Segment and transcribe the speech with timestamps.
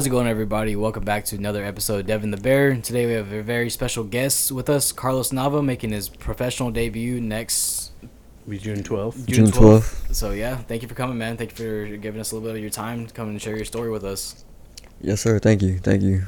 [0.00, 0.76] How's it going, everybody?
[0.76, 2.74] Welcome back to another episode of Devin the Bear.
[2.74, 7.20] Today we have a very special guest with us, Carlos Nava, making his professional debut
[7.20, 7.92] next
[8.48, 9.26] Be June 12th.
[9.26, 10.14] June June 12th.
[10.14, 11.36] So yeah, thank you for coming, man.
[11.36, 11.56] Thank you
[11.90, 13.90] for giving us a little bit of your time to come and share your story
[13.90, 14.42] with us.
[15.02, 15.38] Yes, sir.
[15.38, 15.78] Thank you.
[15.78, 16.22] Thank you.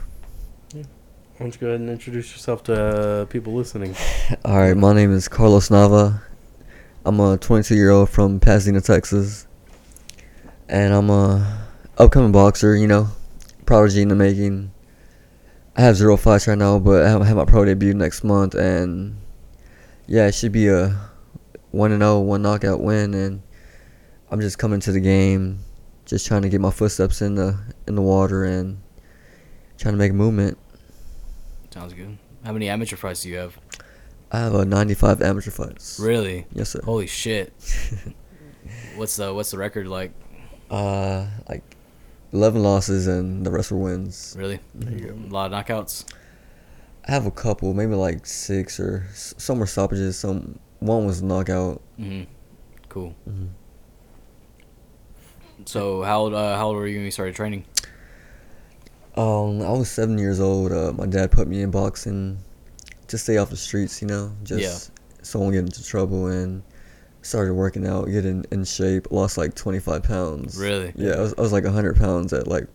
[0.75, 0.83] Why
[1.39, 3.97] don't you go ahead and introduce yourself to uh, people listening?
[4.45, 6.21] All right, my name is Carlos Nava.
[7.07, 9.47] I'm a 22 year old from Pasadena, Texas,
[10.69, 12.77] and I'm a upcoming boxer.
[12.77, 13.09] You know,
[13.73, 14.71] prodigy in the making.
[15.75, 19.17] I have zero fights right now, but I have, my pro debut next month, and
[20.07, 20.95] yeah, it should be a
[21.71, 23.43] one and 0, one knockout win, and
[24.31, 25.61] I'm just coming to the game,
[26.05, 28.79] just trying to get my footsteps in the in the water and
[29.79, 30.59] trying to make a movement.
[31.71, 32.19] Sounds good.
[32.45, 33.57] How many amateur fights do you have?
[34.31, 35.99] I have a 95 amateur fights.
[35.99, 36.45] Really?
[36.53, 36.83] Yes, sir.
[36.85, 37.55] Holy shit.
[38.97, 40.13] what's the what's the record like?
[40.71, 41.63] Uh, like
[42.33, 44.35] 11 losses and the rest were wins.
[44.39, 44.61] Really?
[44.81, 46.05] A lot of knockouts.
[47.07, 50.19] I have a couple, maybe like six or s- some were stoppages.
[50.19, 51.81] Some one was a knockout.
[51.97, 52.23] hmm
[52.89, 53.15] Cool.
[53.29, 53.49] Mhm.
[55.67, 57.65] So how old uh, how old were you when you started training?
[59.17, 60.73] Um, I was seven years old.
[60.73, 62.39] Uh, my dad put me in boxing
[63.09, 64.91] to stay off the streets, you know, just
[65.23, 66.27] so I won't get into trouble.
[66.29, 66.63] And
[67.23, 69.11] started working out, getting in shape.
[69.11, 70.59] Lost like 25 pounds.
[70.59, 70.93] Really?
[70.97, 72.67] Yeah, I was, I was like 100 pounds at like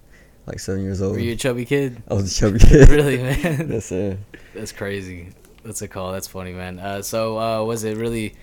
[0.46, 1.14] like seven years old.
[1.14, 2.02] Were you a chubby kid?
[2.10, 2.90] I was a chubby kid.
[2.90, 3.70] really, man?
[3.72, 4.18] yes, sir.
[4.56, 5.30] That's crazy.
[5.64, 6.12] That's a call.
[6.14, 6.80] That's funny, man.
[6.80, 8.36] Uh, so uh, was it really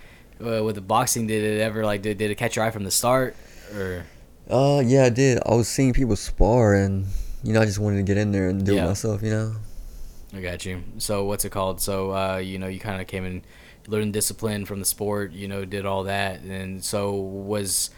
[0.45, 1.27] uh, with the boxing?
[1.27, 3.35] Did it ever like did, did it catch your eye from the start,
[3.75, 4.05] or
[4.51, 5.39] Uh, yeah, I did.
[5.47, 7.07] I was seeing people spar, and
[7.43, 8.85] you know, I just wanted to get in there and do Yeah.
[8.85, 9.23] it myself.
[9.23, 9.57] You know.
[10.35, 10.83] I got you.
[10.99, 11.81] So what's it called?
[11.81, 13.41] So uh, you know, you kind of came and
[13.87, 15.33] learned discipline from the sport.
[15.33, 17.91] You know, did all that, and so was.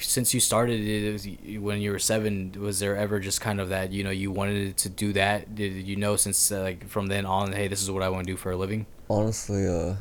[0.00, 1.26] Since you started it was
[1.60, 4.76] when you were seven, was there ever just kind of that you know you wanted
[4.76, 5.54] to do that?
[5.56, 8.26] Did you know since uh, like from then on, hey, this is what I want
[8.26, 8.86] to do for a living?
[9.10, 9.94] Honestly, uh,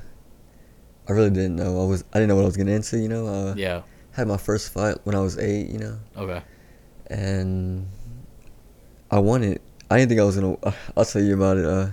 [1.09, 1.81] I really didn't know.
[1.81, 2.99] I was I didn't know what I was getting into.
[2.99, 3.25] You know.
[3.27, 3.81] Uh, Yeah.
[4.11, 5.69] Had my first fight when I was eight.
[5.69, 6.41] You know, Okay.
[7.07, 7.87] and
[9.09, 9.61] I won it.
[9.89, 10.57] I didn't think I was gonna.
[10.61, 11.65] Uh, I'll tell you about it.
[11.65, 11.89] Uh,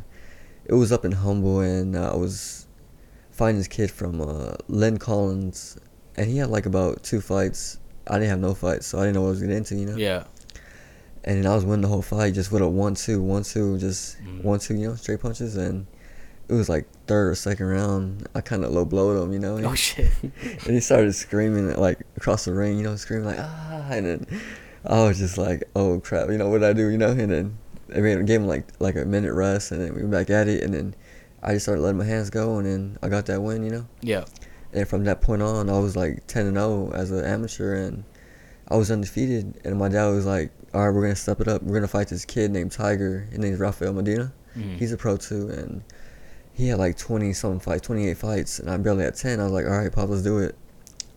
[0.66, 2.63] it was up in Humble, and uh, I was
[3.34, 5.78] fighting this kid from uh, Len Collins,
[6.16, 7.78] and he had like about two fights.
[8.06, 9.74] I didn't have no fights, so I didn't know what I was getting into.
[9.76, 9.96] You know.
[9.96, 10.24] Yeah.
[11.24, 13.78] and then I was winning the whole fight just with a one two, one two,
[13.78, 14.42] just Mm.
[14.44, 15.86] one two, you know, straight punches, and
[16.48, 18.26] it was like third or second round.
[18.34, 20.10] I kind of low blowed him, you know, Oh shit.
[20.22, 24.40] and he started screaming like across the ring, you know, screaming like ah, and then
[24.84, 27.58] I was just like, oh crap, you know what I do, you know, and then
[27.96, 30.46] I mean, gave him like like a minute rest, and then we were back at
[30.48, 30.94] it, and then
[31.44, 33.86] I just started letting my hands go, and then I got that win, you know.
[34.00, 34.24] Yeah.
[34.72, 38.04] And from that point on, I was like 10 and 0 as an amateur, and
[38.68, 39.60] I was undefeated.
[39.64, 41.62] And my dad was like, "All right, we're gonna step it up.
[41.62, 43.26] We're gonna fight this kid named Tiger.
[43.30, 44.32] His name's Rafael Medina.
[44.56, 44.78] Mhm.
[44.78, 45.82] He's a pro too, and
[46.52, 49.38] he had like 20 something fights, 28 fights, and I barely had 10.
[49.38, 50.56] I was like, "All right, Pop, let's do it."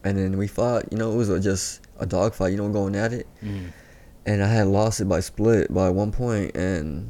[0.03, 0.91] And then we fought.
[0.91, 2.51] You know, it was a, just a dog fight.
[2.51, 3.27] You know, going at it.
[3.43, 3.67] Mhm.
[4.25, 7.07] And I had lost it by split by one point, and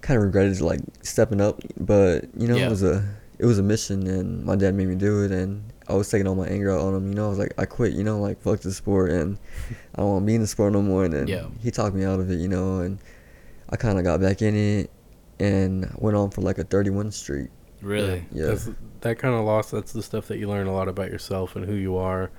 [0.00, 1.60] kind of regretted like stepping up.
[1.78, 2.66] But you know, Yeah.
[2.66, 3.04] it was a
[3.38, 6.26] it was a mission, and my dad made me do it, and I was taking
[6.26, 7.08] all my anger out on him.
[7.08, 7.94] You know, I was like, I quit.
[7.94, 9.38] You know, like fuck the sport, and
[9.94, 11.04] I don't want to be in the sport no more.
[11.04, 11.46] And then Yeah.
[11.60, 12.38] he talked me out of it.
[12.38, 12.98] You know, and
[13.70, 14.90] I kind of got back in it,
[15.38, 17.48] and went on for like a 31 streak.
[17.80, 18.26] Really.
[18.30, 18.48] Yeah.
[18.48, 18.68] That's,
[19.00, 21.64] that kind of loss, that's the stuff that you learn a lot about yourself and
[21.64, 22.30] who you are.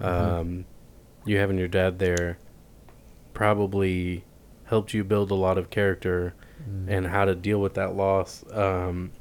[0.00, 0.06] Mhm.
[0.06, 0.64] Um,
[1.26, 2.38] you having your dad there
[3.34, 4.24] probably
[4.64, 6.90] helped you build a lot of character Mm-hmm.
[6.90, 8.44] and how to deal with that loss.
[8.52, 9.12] Um,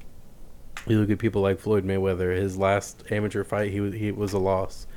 [0.88, 2.36] you look at people like Floyd Mayweather.
[2.36, 4.88] His last amateur fight, he was he was a loss,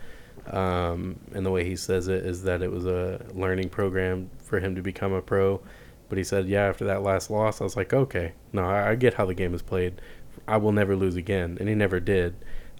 [0.47, 4.59] um, and the way he says it is that it was a learning program for
[4.59, 5.61] him to become a pro.
[6.09, 8.94] But he said, yeah, after that last loss, I was like, okay, no, I, I
[8.97, 10.00] get how the game is played.
[10.49, 12.35] I will never lose again, and he never did.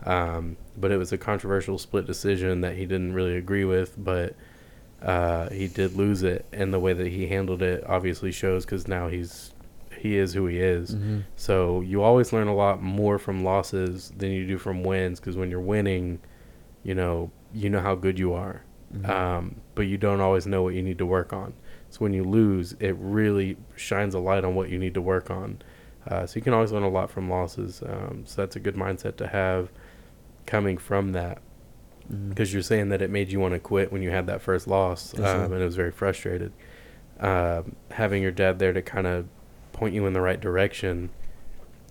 [0.05, 4.35] Um, but it was a controversial split decision that he didn't really agree with, but
[5.03, 8.89] uh, he did lose it, and the way that he handled it obviously shows because
[8.89, 9.50] now he's
[10.01, 10.95] he is who he is.
[10.97, 11.25] Mhm.
[11.37, 15.37] So you always learn a lot more from losses than you do from wins because
[15.37, 16.19] when you're winning,
[16.83, 18.63] you know you know how good you are,
[18.95, 19.09] Mhm.
[19.09, 21.53] um, but you don't always know what you need to work on.
[21.91, 25.31] So when you lose, it really shines a light on what you need to work
[25.31, 25.59] on.
[26.07, 27.83] Uh, so you can always learn a lot from losses.
[27.85, 29.71] Um, so that's a good mindset to have
[30.47, 31.43] coming from that
[32.29, 34.67] because you're saying that it made you want to quit when you had that first
[34.67, 36.53] loss, um, and it was very frustrated.
[37.21, 39.27] Um, having your dad there to kind of
[39.81, 41.11] point you in the right direction,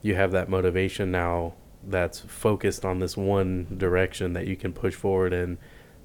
[0.03, 1.53] you have that motivation now
[1.83, 5.57] that's focused on this one direction that you can push forward in.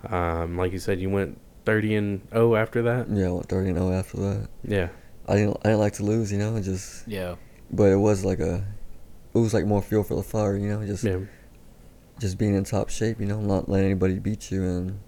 [0.09, 3.09] Um, like you said, you went thirty and oh after that.
[3.11, 4.49] Yeah, I went thirty and zero after that.
[4.65, 4.89] Yeah,
[5.29, 7.37] I didn't I didn't like to lose, you know, just Yeah.
[7.71, 8.65] but it was like a
[9.35, 11.19] it was like more fuel for the fire, you know, just yeah,
[12.19, 14.99] just being in top shape, you know, not letting anybody beat you and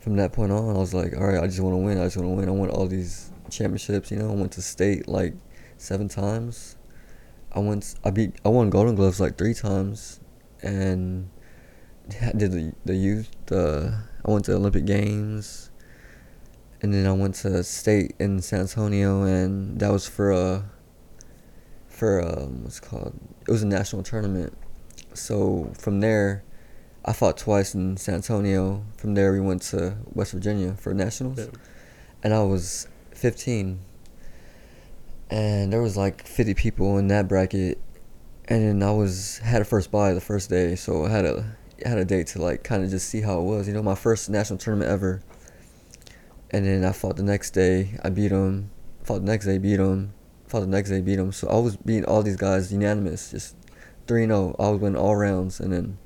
[0.00, 2.16] from that point on I was like, All right, I just wanna win, I just
[2.16, 2.48] wanna win.
[2.48, 5.34] I want all these championships, you know, I went to state like
[5.78, 6.76] seven times.
[7.52, 10.20] I went I beat I won golden gloves like three times
[10.62, 11.30] and
[12.22, 13.90] I did the the youth uh
[14.24, 15.70] I went to Olympic Games
[16.82, 20.64] and then I went to state in San Antonio and that was for a
[21.88, 23.18] for um what's it called
[23.48, 24.52] it was a national tournament.
[25.14, 26.42] So from there
[27.04, 28.84] I fought twice in San Antonio.
[28.96, 31.48] From there we went to West Virginia for nationals.
[32.22, 33.78] And I was 15
[35.30, 37.78] and there was like 50 people in that bracket
[38.48, 41.56] and then I was had a first buy the first day, so I had a
[41.84, 43.66] had a date to like kind of just see how it was.
[43.66, 45.22] You know, my first national tournament ever.
[46.50, 47.98] And then I fought the next day.
[48.04, 48.70] I beat him.
[49.02, 50.12] Fought the next day, beat him.
[50.46, 51.32] Fought the next day, beat him.
[51.32, 53.56] So I was beating all these guys unanimous, just
[54.06, 55.98] 3-0 I was winning all rounds, and then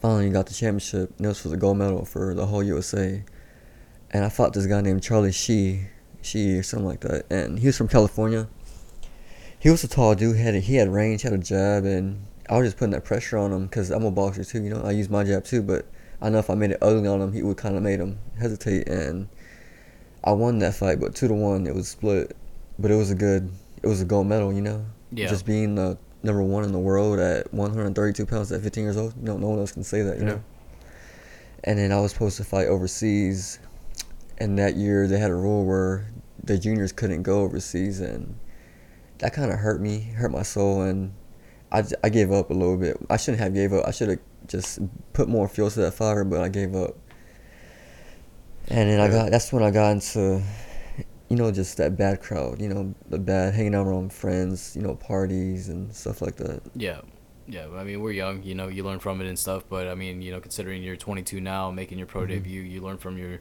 [0.00, 1.12] finally got the championship.
[1.16, 3.24] And this was a gold medal for the whole USA.
[4.12, 5.88] And I fought this guy named Charlie Shee,
[6.24, 7.26] Shee or something like that.
[7.30, 8.48] And he was from California
[9.58, 10.36] he was a tall dude.
[10.36, 13.02] He had a, he had range, had a jab, and I was just putting that
[13.02, 14.62] pressure on him because I'm a boxer too.
[14.62, 15.86] You know, I use my jab too, but
[16.20, 18.18] I know if I made it ugly on him, he would kind of made him
[18.38, 18.86] hesitate.
[18.88, 19.26] And
[20.22, 22.36] I won that fight, but two to one, it was split.
[22.78, 23.50] But it was a good,
[23.82, 24.52] it was a gold medal.
[24.52, 25.28] You know, Yeah.
[25.28, 29.14] just being the number one in the world at 132 pounds at 15 years old.
[29.16, 30.16] No, no one else can say that.
[30.18, 30.28] You Yeah.
[30.28, 30.40] know.
[31.64, 33.58] And then I was supposed to fight overseas,
[34.36, 36.04] and that year they had a rule where
[36.46, 38.38] the juniors couldn't go overseas, and
[39.18, 41.14] that kind of hurt me, hurt my soul, and
[41.72, 42.96] I, I gave up a little bit.
[43.10, 43.86] I shouldn't have gave up.
[43.86, 44.78] I should have just
[45.12, 46.96] put more fuel to that fire, but I gave up.
[48.68, 50.42] And then I got that's when I got into,
[51.28, 52.60] you know, just that bad crowd.
[52.60, 54.74] You know, the bad hanging out around friends.
[54.74, 56.62] You know, parties and stuff like that.
[56.74, 57.00] Yeah.
[57.46, 59.94] Yeah, I mean we're young, you know, you learn from it and stuff, but I
[59.94, 62.28] mean, you know, considering you're 22 now, making your pro Mhm.
[62.28, 63.40] debut, you learn from your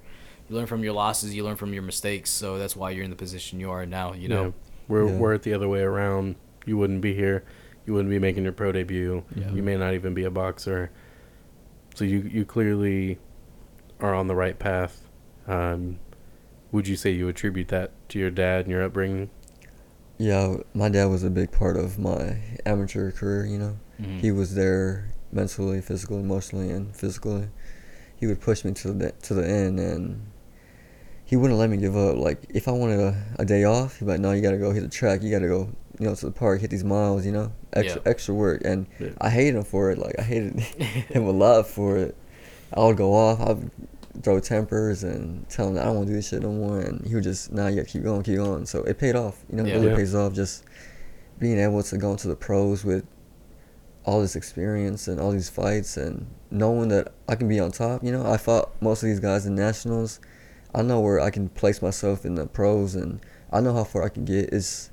[0.50, 3.10] you learn from your losses, you learn from your mistakes, so that's why you're in
[3.10, 4.44] the position you are now, you know.
[4.46, 4.52] Yeah.
[4.90, 5.18] We're Yeah.
[5.18, 6.36] we're it the other way around.
[6.66, 7.44] You wouldn't be here.
[7.86, 9.24] You wouldn't be making your pro debut.
[9.36, 9.52] Yeah.
[9.52, 10.90] You may not even be a boxer.
[11.96, 13.20] So you you clearly
[14.02, 15.08] are on the right path.
[15.48, 16.00] Um,
[16.74, 19.30] would you say you attribute that to your dad and your upbringing?
[20.18, 23.46] Yeah, my dad was a big part of my amateur career.
[23.46, 23.78] You know.
[24.02, 24.20] Mhm.
[24.20, 27.48] He was there mentally, physically, emotionally, and physically.
[28.16, 30.22] He would push me to the to the end, and
[31.26, 32.18] he wouldn't let me give up.
[32.18, 34.72] Like if I wanted a, a day off, he'd be like, "No, you gotta go
[34.72, 35.22] hit the track.
[35.24, 35.70] You gotta go,
[36.00, 37.26] you know, to the park, hit these miles.
[37.26, 38.10] You know, extra Yeah.
[38.12, 39.10] extra work." And Yeah.
[39.20, 39.98] I hated him for it.
[39.98, 40.60] Like I hated
[41.14, 42.16] him a lot for it.
[42.74, 43.40] I would go off.
[43.42, 43.70] I'd
[44.24, 46.80] throw tempers and tell him that I don't want to do this shit no more,
[46.80, 49.44] and he would just, "Nah, you keep going, keep going." So it paid off.
[49.50, 49.74] You know, Yeah.
[49.74, 49.96] it really Yeah.
[49.98, 50.34] pays off.
[50.34, 50.64] Just
[51.40, 53.04] being able to go into the pros with
[54.06, 58.04] all this experience and all these fights and knowing that I can be on top.
[58.04, 60.20] You know, I fought most of these guys in nationals.
[60.76, 63.20] I know where I can place myself in the pros, and
[63.52, 64.50] I know how far I can get.
[64.52, 64.90] It's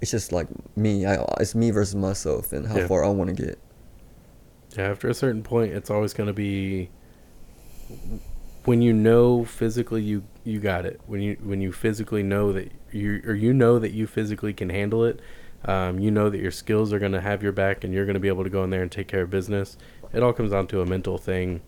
[0.00, 1.06] it's just like me.
[1.06, 2.86] I it's me versus myself, and how Yeah.
[2.88, 3.58] far I want to get.
[4.76, 6.90] Yeah, after a certain point, it's always going to be
[8.64, 11.00] when you know physically you you got it.
[11.06, 14.70] When you when you physically know that you or you know that you physically can
[14.70, 15.20] handle it.
[15.64, 18.14] Um, you know that your skills are going to have your back, and you're going
[18.14, 19.76] to be able to go in there and take care of business.
[20.12, 21.60] It all comes down to a mental thing.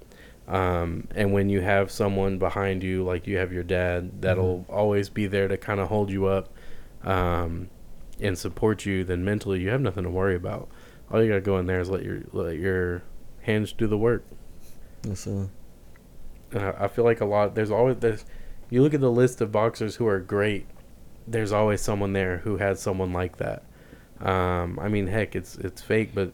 [0.49, 5.09] Um, and when you have someone behind you, like you have your dad, that'll always
[5.09, 6.49] be there to kind of hold you up
[7.05, 7.69] um,
[8.21, 10.69] and support you, then mentally you have nothing to worry about.
[11.11, 13.03] All you gotta go in there is let your let your
[13.43, 14.25] hands do the work.
[15.15, 15.51] So
[16.53, 17.55] And I, I feel like a lot.
[17.55, 18.25] There's always this.
[18.71, 20.67] You look at the list of boxers who are great.
[21.27, 23.63] There's always someone there who had someone like that.
[24.23, 26.33] Um, I mean, heck, it's it's fake, but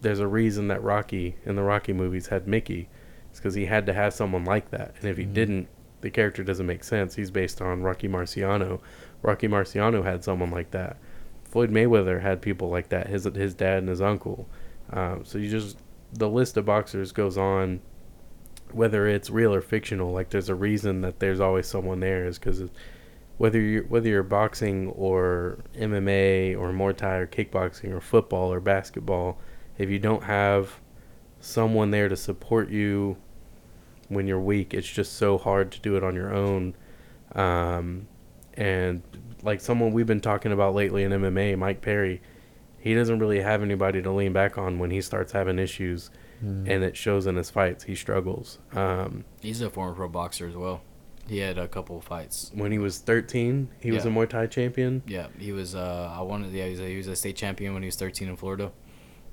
[0.00, 2.88] there's a reason that Rocky in the Rocky movies had Mickey.
[3.30, 5.32] It's because he had to have someone like that, and if he Mhm.
[5.34, 5.68] didn't,
[6.00, 7.14] the character doesn't make sense.
[7.16, 8.80] He's based on Rocky Marciano.
[9.22, 10.96] Rocky Marciano had someone like that.
[11.44, 13.06] Floyd Mayweather had people like that.
[13.08, 14.48] His his dad and his uncle.
[14.92, 15.78] Um, so you just
[16.12, 17.80] the list of boxers goes on,
[18.72, 20.12] whether it's real or fictional.
[20.12, 22.26] Like there's a reason that there's always someone there.
[22.26, 22.62] Is because
[23.38, 28.60] whether you're whether you're boxing or MMA or Muay Thai or kickboxing or football or
[28.60, 29.38] basketball,
[29.78, 30.80] if you don't have
[31.40, 33.16] someone there to support you
[34.08, 36.74] when you're weak, it's just so hard to do it on your own.
[37.34, 38.08] Um,
[38.54, 39.02] and
[39.42, 42.20] like someone we've been talking about lately in MMA, Mike Perry,
[42.78, 46.10] he doesn't really have anybody to lean back on when he starts having issues,
[46.44, 47.84] mm, and it shows in his fights.
[47.84, 48.58] He struggles.
[48.72, 50.80] Um, He's a former pro boxer as well.
[51.28, 52.50] He had a couple of fights.
[52.54, 54.14] When he was 13, he was a Yeah.
[54.14, 55.02] Muay Thai champion.
[55.06, 55.74] Yeah, he was.
[55.74, 56.52] Uh, I wanted.
[56.52, 58.72] Yeah, he was, a, he was a state champion when he was 13 in Florida.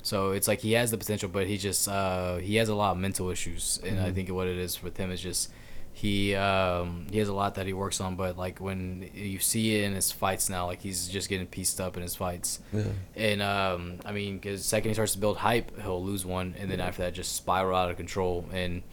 [0.03, 2.91] So it's like he has the potential, but he just uh, he has a lot
[2.91, 5.51] of mental issues, and I think what it is with him is just
[5.93, 8.15] he um, he has a lot that he works on.
[8.15, 11.81] But like when you see it in his fights now, like he's just getting pieced
[11.81, 12.59] up in his fights.
[12.71, 12.83] Yeah.
[13.15, 16.69] And um, I mean, because second he starts to build hype, he'll lose one, and
[16.69, 18.45] then after that, just spiral out of control.
[18.53, 18.83] And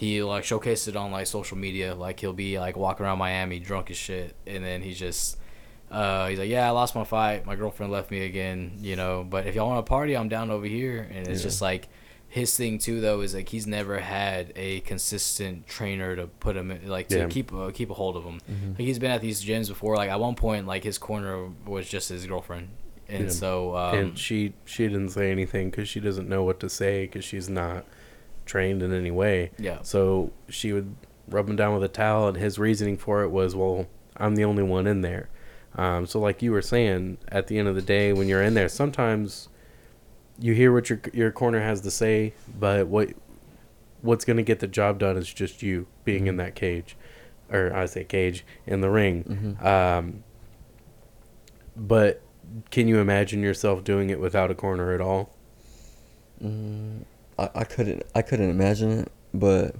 [0.00, 1.94] he like showcased it on like social media.
[1.94, 5.36] Like he'll be like walking around Miami drunk as shit, and then he just
[5.90, 7.44] uh, he's like, yeah, I lost my fight.
[7.44, 9.26] My girlfriend left me again, you know.
[9.28, 11.06] But if y'all want to party, I'm down over here.
[11.12, 11.48] And it's Yeah.
[11.48, 11.88] just like
[12.28, 16.70] his thing too, though, is like he's never had a consistent trainer to put him
[16.70, 17.26] in, like to Yeah.
[17.28, 18.40] keep uh, keep a hold of him.
[18.50, 18.70] Mm-hmm.
[18.70, 19.96] Like he's been at these gyms before.
[19.96, 22.68] Like at one point, like his corner was just his girlfriend,
[23.06, 23.30] and Yeah.
[23.30, 27.04] so um, and she she didn't say anything because she doesn't know what to say
[27.04, 27.84] because she's not
[28.50, 29.50] trained in any way.
[29.58, 30.94] yeah, So she would
[31.28, 34.44] rub him down with a towel, and his reasoning for it was, "Well, I'm the
[34.44, 35.28] only one in there."
[35.76, 38.54] Um, so, like you were saying, at the end of the day, when you're in
[38.54, 39.48] there, sometimes
[40.38, 43.10] you hear what your your corner has to say, but what
[44.02, 46.96] what's going to get the job done is just you being in that cage,
[47.52, 49.24] or I say cage in the ring.
[49.60, 49.64] Mhm.
[49.64, 50.24] Um,
[51.76, 52.20] but
[52.70, 55.30] can you imagine yourself doing it without a corner at all?
[56.42, 57.04] Mm,
[57.40, 59.74] I, I couldn't I couldn't imagine it, but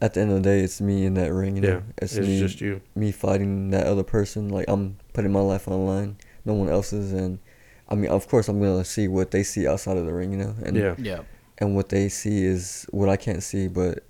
[0.00, 1.56] at the end of the day, it's me in that ring.
[1.56, 2.80] You know, yeah, it's, it's me just you.
[2.94, 4.48] me fighting that other person.
[4.48, 7.40] Like I'm putting my life on the line, no one else's, and
[7.88, 10.32] I mean, of course, I'm gonna see what they see outside of the ring.
[10.32, 11.20] You know, and Yeah, yeah,
[11.58, 14.04] and what they see is what I can't see, but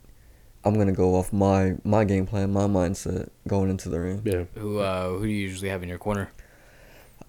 [0.65, 4.23] I'm gonna go off my my game plan, my mindset going into the ring.
[4.25, 4.45] yeah.
[4.57, 6.31] Who uh, who do you usually have in your corner?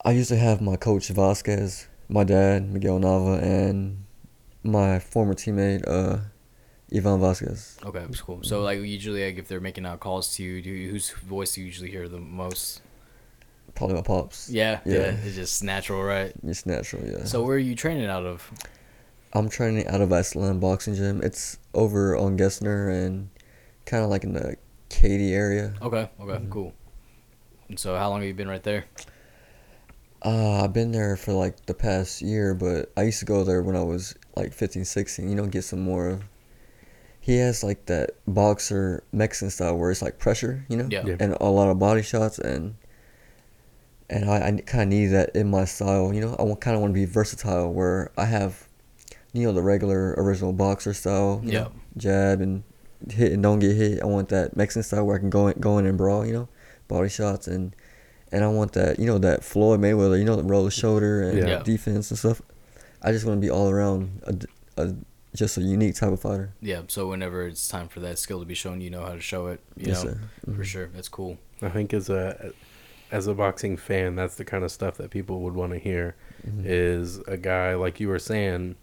[0.03, 4.03] I used to have my coach Vasquez, my dad Miguel Nava, and
[4.63, 6.18] my former teammate uh,
[6.94, 7.78] Ivan Vasquez.
[7.86, 8.42] Okay, that's cool.
[8.44, 11.54] So like usually, like if they're making out calls to you, do you, whose voice
[11.56, 12.82] do you usually hear the most?
[13.75, 14.50] Probably my pops.
[14.50, 15.16] Yeah, yeah, Yeah.
[15.24, 16.34] it's just natural, right?
[16.44, 17.24] It's natural, yeah.
[17.25, 18.51] So where are you training out of?
[19.32, 21.22] I'm training out of Iceland Boxing Gym.
[21.22, 23.30] It's over on Gessner and
[23.86, 24.58] kind of like in the
[24.89, 25.75] Katy area.
[25.84, 26.50] Okay, okay, Mhm.
[26.50, 26.74] cool.
[27.70, 28.86] And so how long have you been right there?
[30.24, 33.62] Uh, I've been there for like the past year, but I used to go there
[33.62, 35.30] when I was like 15, 16.
[35.30, 36.24] You know, get some more of.
[37.22, 41.04] He has like that boxer Mexican style where it's like pressure, you know, Yeah.
[41.06, 41.16] Yeah.
[41.20, 42.76] and a lot of body shots, and
[44.10, 46.14] and I, I kind of need that in my style.
[46.14, 48.68] You know, I kind of want to be versatile where I have,
[49.34, 51.60] you know, the regular original boxer style, you Yeah.
[51.64, 52.64] know, jab and
[53.12, 54.02] hit and don't get hit.
[54.02, 56.34] I want that Mexican style where I can go in, go in and brawl, you
[56.34, 56.50] know,
[56.88, 57.76] body shots and
[58.32, 61.22] and I want that, you know, that Floyd Mayweather, you know, the roll the shoulder
[61.24, 61.48] and Yeah.
[61.48, 61.64] Yeah.
[61.64, 62.42] defense and stuff.
[63.02, 64.96] I just want to be all around a, a
[65.36, 66.54] just a unique type of fighter.
[66.62, 69.22] Yeah, so whenever it's time for that skill to be shown, you know how to
[69.22, 69.62] show it.
[69.78, 70.20] You Yes, know, sir.
[70.56, 70.88] for sure.
[70.94, 71.38] That's cool.
[71.62, 72.52] I think as a
[73.12, 76.16] as a boxing fan, that's the kind of stuff that people would want to hear.
[76.48, 76.64] Mhm.
[76.66, 78.76] Is a guy like you were saying,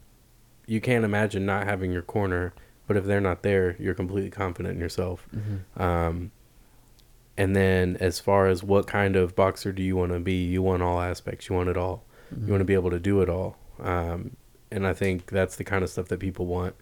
[0.66, 2.52] you can't imagine not having your corner,
[2.86, 5.26] but if they're not there, you're completely confident in yourself.
[5.34, 5.80] Mhm.
[5.80, 6.30] Um,
[7.36, 10.62] and then as far as what kind of boxer do you want to be, you
[10.62, 11.48] want all aspects.
[11.48, 12.04] You want it all.
[12.44, 13.56] You want to be able to do it all.
[13.80, 14.36] Um,
[14.70, 16.74] and I think that's the kind of stuff that people want.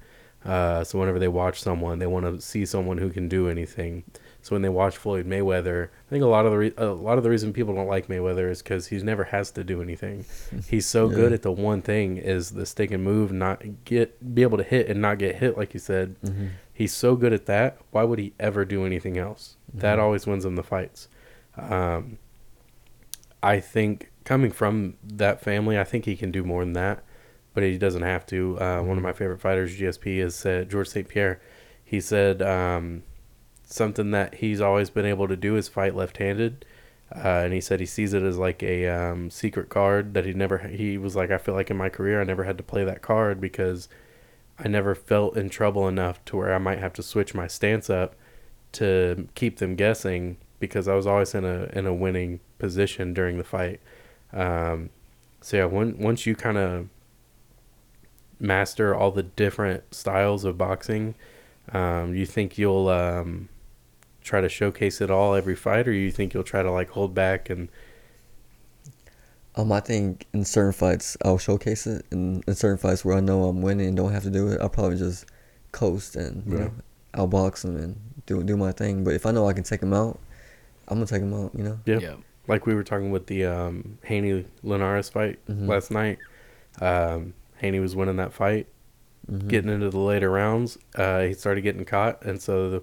[0.44, 4.04] Uh, so whenever they watch someone, they want to see someone who can do anything.
[4.42, 7.16] So when they watch Floyd Mayweather, I think a lot of the re- a lot
[7.16, 10.26] of the reason people don't like Mayweather is because he never has to do anything.
[10.68, 11.16] He's so Yeah.
[11.16, 14.64] good at the one thing is the stick and move, not get be able to
[14.64, 16.16] hit and not get hit, like you said.
[16.23, 16.50] Mhm.
[16.75, 17.78] He's so good at that.
[17.90, 19.56] Why would he ever do anything else?
[19.74, 20.02] That Mhm.
[20.02, 21.08] always wins him the fights.
[21.58, 22.18] Um,
[23.42, 27.02] I think coming from that family, I think he can do more than that,
[27.52, 28.58] but he doesn't have to.
[28.60, 31.08] Uh, One of my favorite fighters, GSP, is said George St.
[31.08, 31.40] Pierre.
[31.84, 33.02] He said um,
[33.64, 36.64] something that he's always been able to do is fight left-handed.
[37.14, 40.32] Uh, and he said he sees it as like a um, secret card that he
[40.32, 40.58] never.
[40.58, 43.02] He was like, I feel like in my career I never had to play that
[43.02, 43.88] card because
[44.58, 47.90] I never felt in trouble enough to where I might have to switch my stance
[47.90, 48.16] up
[48.74, 53.38] to keep them guessing because I was always in a in a winning position during
[53.38, 53.80] the fight.
[54.32, 54.90] Um,
[55.40, 56.88] so yeah, when, once you kind of
[58.40, 61.14] master all the different styles of boxing,
[61.72, 63.48] um, you think you'll um,
[64.22, 67.14] try to showcase it all every fight, or you think you'll try to like hold
[67.14, 67.68] back and
[69.56, 73.20] Um, I think in certain fights I'll showcase it, and in certain fights where I
[73.20, 75.26] know I'm winning and don't have to do it, I'll probably just
[75.72, 76.64] coast and you Right.
[76.64, 76.72] know
[77.14, 79.04] outbox them and do do my thing.
[79.04, 80.18] But if I know I can take him out,
[80.88, 81.52] I'm gonna take him out.
[81.56, 81.78] You know.
[81.86, 81.98] Yeah.
[81.98, 82.14] yeah.
[82.46, 85.66] like we were talking with the um, Haney Linares fight Mhm.
[85.66, 86.18] last night.
[86.80, 88.66] Um, Haney was winning that fight.
[89.30, 89.48] Mhm.
[89.48, 92.82] getting into the later rounds, uh, he started getting caught, and so the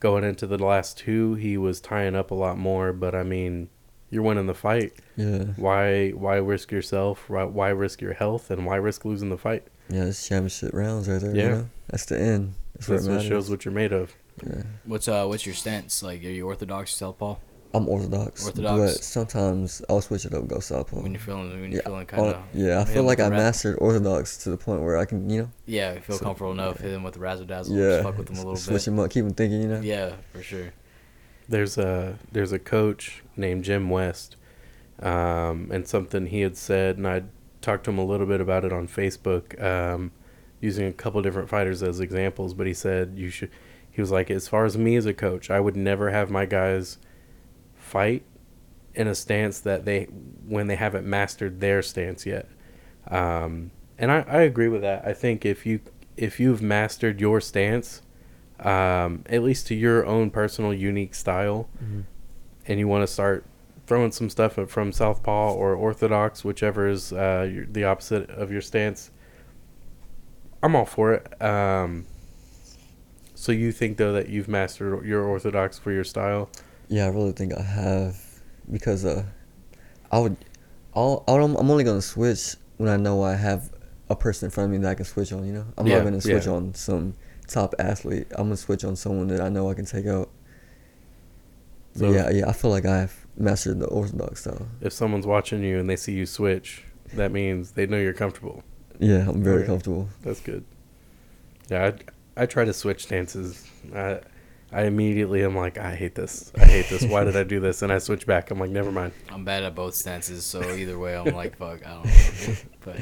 [0.00, 2.94] going into the last two, he was tying up a lot more.
[2.94, 3.68] But I mean,
[4.08, 4.94] you're winning the fight.
[5.16, 5.44] Yeah.
[5.56, 7.28] Why why risk yourself?
[7.28, 8.50] Why, why risk your health?
[8.50, 9.64] And why risk losing the fight?
[9.90, 11.36] Yeah, it's championship rounds right there.
[11.36, 11.42] Yeah.
[11.42, 11.68] You know?
[11.90, 12.54] That's the end.
[12.72, 14.14] That's, That's what what shows what you're made of.
[14.46, 14.62] Yeah.
[14.84, 16.02] What's uh what's your stance?
[16.02, 17.36] Like, are you orthodox or southpaw
[17.74, 18.44] I'm orthodox.
[18.44, 18.78] Orthodox.
[18.96, 21.00] But sometimes I'll switch it up, go southpaw.
[21.00, 23.78] when you're feeling when you're feeling kind of yeah, I feel like I rap- mastered
[23.78, 26.80] orthodox to the point where I can, you know, Yeah, I feel So- comfortable enough.
[26.80, 27.74] Hit him with the razzle dazzle.
[27.76, 28.88] yeah, Just fuck with them a little switch bit.
[28.88, 29.80] him up, keep them thinking, you know.
[29.80, 30.72] Yeah, for sure.
[31.48, 34.36] There's a there's a coach named Jim West,
[35.00, 37.22] um, and something he had said, and I
[37.60, 40.12] talked to him a little bit about it on Facebook, um,
[40.60, 42.54] using a couple different fighters as examples.
[42.54, 43.50] But he said you should.
[43.92, 46.46] He was like, as far as me as a coach, I would never have my
[46.46, 46.98] guys
[47.76, 48.24] fight
[48.94, 50.04] in a stance that they
[50.46, 52.48] when they haven't mastered their stance yet.
[53.08, 55.06] Um, and I, I agree with that.
[55.06, 55.80] I think if you
[56.16, 58.02] if you've mastered your stance,
[58.60, 62.04] um, at least to your own personal unique style, Mhm.
[62.66, 63.44] and you want to start
[63.86, 68.60] throwing some stuff from southpaw or orthodox, whichever is uh, your, the opposite of your
[68.62, 69.10] stance,
[70.62, 71.42] I'm all for it.
[71.42, 72.06] Um,
[73.42, 76.48] so you think though that you've mastered your orthodox for your style?
[76.88, 78.16] Yeah, I really think I have
[78.70, 79.24] because uh,
[80.12, 80.36] I would,
[80.94, 83.72] I'll, I'm I'm only gonna switch when I know I have
[84.08, 85.44] a person in front of me that I can switch on.
[85.44, 86.52] You know, I'm Yeah, not gonna switch yeah.
[86.52, 87.14] on some
[87.48, 88.28] top athlete.
[88.30, 90.30] I'm gonna switch on someone that I know I can take out.
[91.94, 94.68] So- yeah, yeah, I feel like I've mastered the orthodox style.
[94.80, 96.84] If someone's watching you and they see you switch,
[97.14, 98.62] that means they know you're comfortable.
[99.00, 99.66] Yeah, I'm very Okay.
[99.66, 100.08] comfortable.
[100.22, 100.64] That's good.
[101.70, 101.92] Yeah,
[102.36, 103.66] I, try to switch stances.
[103.94, 104.20] I,
[104.72, 106.50] I immediately am like, I hate this.
[106.56, 107.04] I hate this.
[107.04, 107.82] Why did I do this?
[107.82, 108.50] And I switch back.
[108.50, 109.12] I'm like, never mind.
[109.30, 112.54] I'm bad at both stances, so either way, I'm like, fuck, I don't know.
[112.84, 112.96] But,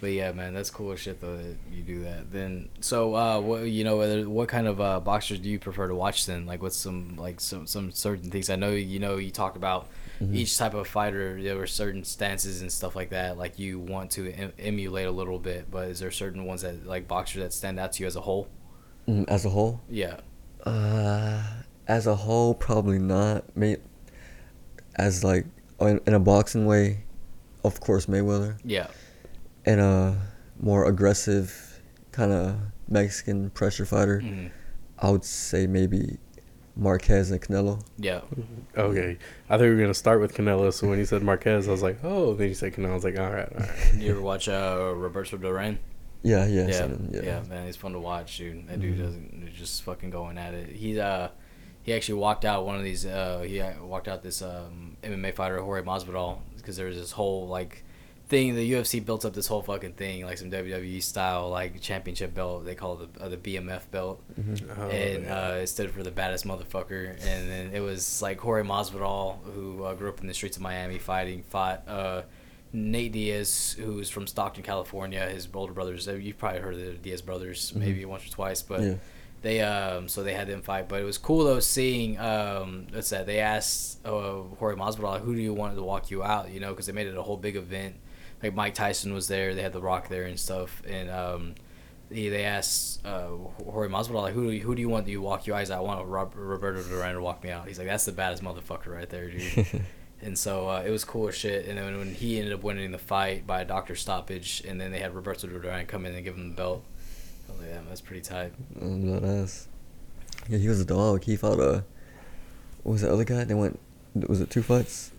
[0.00, 2.30] but yeah, man, that's cool as shit though that you do that.
[2.30, 5.88] Then, so, uh, what you know, whether what kind of uh, boxers do you prefer
[5.88, 6.26] to watch?
[6.26, 8.50] Then, like, what's some like some some certain things?
[8.50, 9.88] I know you know you talked about
[10.22, 10.34] Mhm.
[10.36, 11.42] each type of fighter.
[11.42, 13.36] There were certain stances and stuff like that.
[13.38, 16.86] Like you want to em- emulate a little bit, but is there certain ones that
[16.86, 18.48] like boxers that stand out to you as a whole?
[19.08, 20.18] Mm, as a whole, Yeah,
[20.64, 21.42] uh,
[21.88, 23.56] as a whole, probably not.
[23.56, 23.78] May,
[24.96, 25.46] as like
[25.80, 27.04] in, in a boxing way,
[27.64, 28.58] of course Mayweather.
[28.64, 28.86] yeah,
[29.66, 30.20] and a
[30.60, 31.80] more aggressive
[32.12, 32.56] kind of
[32.88, 34.46] Mexican pressure fighter, hmm
[34.98, 36.18] I would say maybe
[36.76, 37.82] Marquez and Canelo.
[37.98, 38.20] yeah.
[38.76, 39.18] Okay.
[39.48, 40.72] I thought we were going to start with Canelo.
[40.72, 42.34] So when you said Marquez, I was like, oh.
[42.34, 42.90] Then you said Canelo.
[42.90, 43.94] I was like, all right, all right.
[43.96, 45.78] You ever watch uh, Roberto Duran?
[46.22, 47.42] Yeah, yeah, yeah, him, yeah, yeah.
[47.48, 48.68] man, he's fun to watch, dude.
[48.68, 49.02] That dude Mhm.
[49.02, 50.68] doesn't he's just fucking going at it.
[50.68, 51.28] He uh,
[51.82, 53.04] he actually walked out one of these.
[53.04, 57.10] Uh, he uh, walked out this um MMA fighter Jorge Masvidal because there was this
[57.10, 57.84] whole like
[58.32, 58.54] thing.
[58.56, 62.64] The UFC built up this whole fucking thing, like some WWE style like championship belt.
[62.64, 64.76] They call it the, uh, the BMF belt, Mhm.
[64.78, 65.48] Oh, and yeah.
[65.50, 67.10] uh, it stood for the baddest motherfucker.
[67.10, 70.62] And then it was like Jorge Masvidal, who uh, grew up in the streets of
[70.62, 71.86] Miami, fighting, fought.
[71.86, 72.22] Uh,
[72.72, 76.08] Nate Diaz, who's from Stockton, California, his older brothers.
[76.08, 77.76] uh, You've probably heard of the Diaz brothers, Mhm.
[77.80, 78.94] maybe once or twice, but Yeah.
[79.42, 80.88] they um so they had them fight.
[80.88, 83.26] But it was cool though seeing um what's that?
[83.26, 86.50] They asked uh, Jorge Masvidal, who do you want to walk you out?
[86.50, 87.96] You know, because they made it a whole big event.
[88.42, 91.54] Like Mike Tyson was there, they had The Rock there and stuff, and um.
[92.10, 93.28] They, they asked uh,
[93.64, 95.78] Jorge Masvidal like who do you, who do you want to walk you eyes out?
[95.78, 97.66] I want Rob, Roberto Duran to walk me out.
[97.66, 99.66] He's like that's the baddest motherfucker right there, dude.
[100.22, 101.66] And so uh, it was cool as shit.
[101.66, 104.92] And then when he ended up winning the fight by a doctor stoppage, and then
[104.92, 106.84] they had Roberto Duran come in and give him the belt.
[107.48, 108.52] I was like, that's pretty tight.
[108.76, 109.66] That.
[110.48, 111.24] Yeah, he was a dog.
[111.24, 111.84] He fought a.
[112.84, 113.42] What was the other guy?
[113.44, 113.80] They went.
[114.14, 115.10] Was it two fights?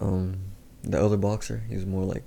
[0.00, 0.40] Um,
[0.82, 1.62] the other boxer.
[1.68, 2.24] He was more like.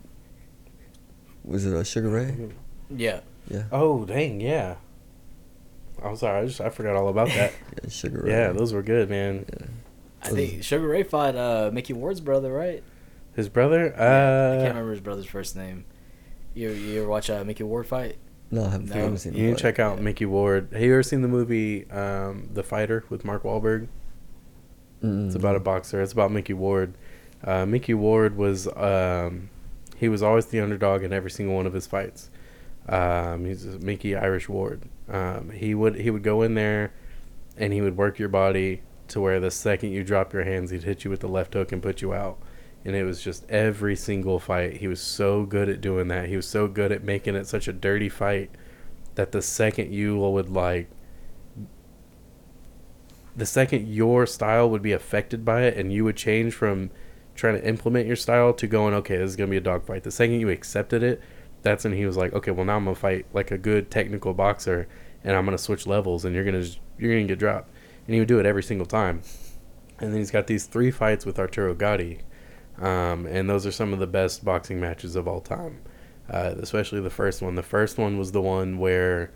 [1.43, 2.49] Was it a Sugar Ray?
[2.89, 3.19] Yeah.
[3.47, 3.63] Yeah.
[3.71, 4.41] Oh, dang.
[4.41, 4.75] Yeah.
[6.03, 6.41] I'm sorry.
[6.41, 7.53] I just I forgot all about that.
[7.83, 8.31] Yeah, Sugar Ray.
[8.31, 9.45] yeah, those were good, man.
[9.49, 9.67] Yeah.
[10.23, 12.83] I think Sugar Ray fought uh, Micky Ward's brother, right?
[13.35, 13.93] His brother?
[13.95, 14.53] Yeah.
[14.53, 15.85] I can't Uh, remember his brother's first name.
[16.55, 18.17] You you ever watch uh, Micky Ward fight?
[18.49, 19.61] No, I haven't, No, I haven't seen you can fight.
[19.61, 20.03] check out Yeah.
[20.03, 20.69] Micky Ward.
[20.71, 23.87] Have you ever seen the movie um, The Fighter with Mark Wahlberg?
[25.03, 25.27] Mm-mm.
[25.27, 26.01] It's about a boxer.
[26.01, 26.95] It's about Micky Ward.
[27.45, 29.49] Uh, Micky Ward was um,
[29.95, 32.29] he was always the underdog in every single one of his fights.
[32.89, 34.81] Um, he's Micky Irish Ward.
[35.07, 36.91] Um, he would he would go in there,
[37.55, 40.83] and he would work your body to where the second you drop your hands, he'd
[40.83, 42.39] hit you with the left hook and put you out.
[42.83, 44.77] And it was just every single fight.
[44.77, 46.27] He was so good at doing that.
[46.27, 48.49] He was so good at making it such a dirty fight
[49.13, 50.89] that the second you would like
[53.35, 56.89] the second your style would be affected by it and you would change from
[57.35, 60.03] trying to implement your style to going, okay, this is gonna be a dogfight.
[60.03, 61.21] The second you accepted it,
[61.61, 64.33] that's when he was like, okay, well now I'm gonna fight like a good technical
[64.33, 64.87] boxer,
[65.23, 66.65] and I'm gonna switch levels, and you're gonna
[66.97, 67.69] you're gonna get dropped,
[68.07, 69.21] and he would do it every single time.
[69.99, 72.19] And then he's got these three fights with Arturo Gatti,
[72.79, 75.79] um, and those are some of the best boxing matches of all time.
[76.29, 77.53] Uh, especially the first one.
[77.53, 79.29] The first one was the one where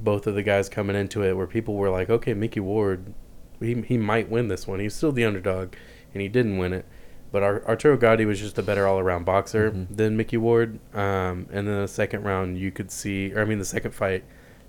[0.00, 3.14] both of the guys coming into it, where people were like, "Okay, Micky Ward,
[3.60, 4.80] he he might win this one.
[4.80, 5.74] He's still the underdog,
[6.12, 6.86] and he didn't win it."
[7.34, 9.86] But Ar- Arturo Gatti was just a better all-around boxer Mhm.
[9.90, 10.78] than Micky Ward.
[10.94, 14.22] Um, and then the second round, you could see, or I mean, the second fight,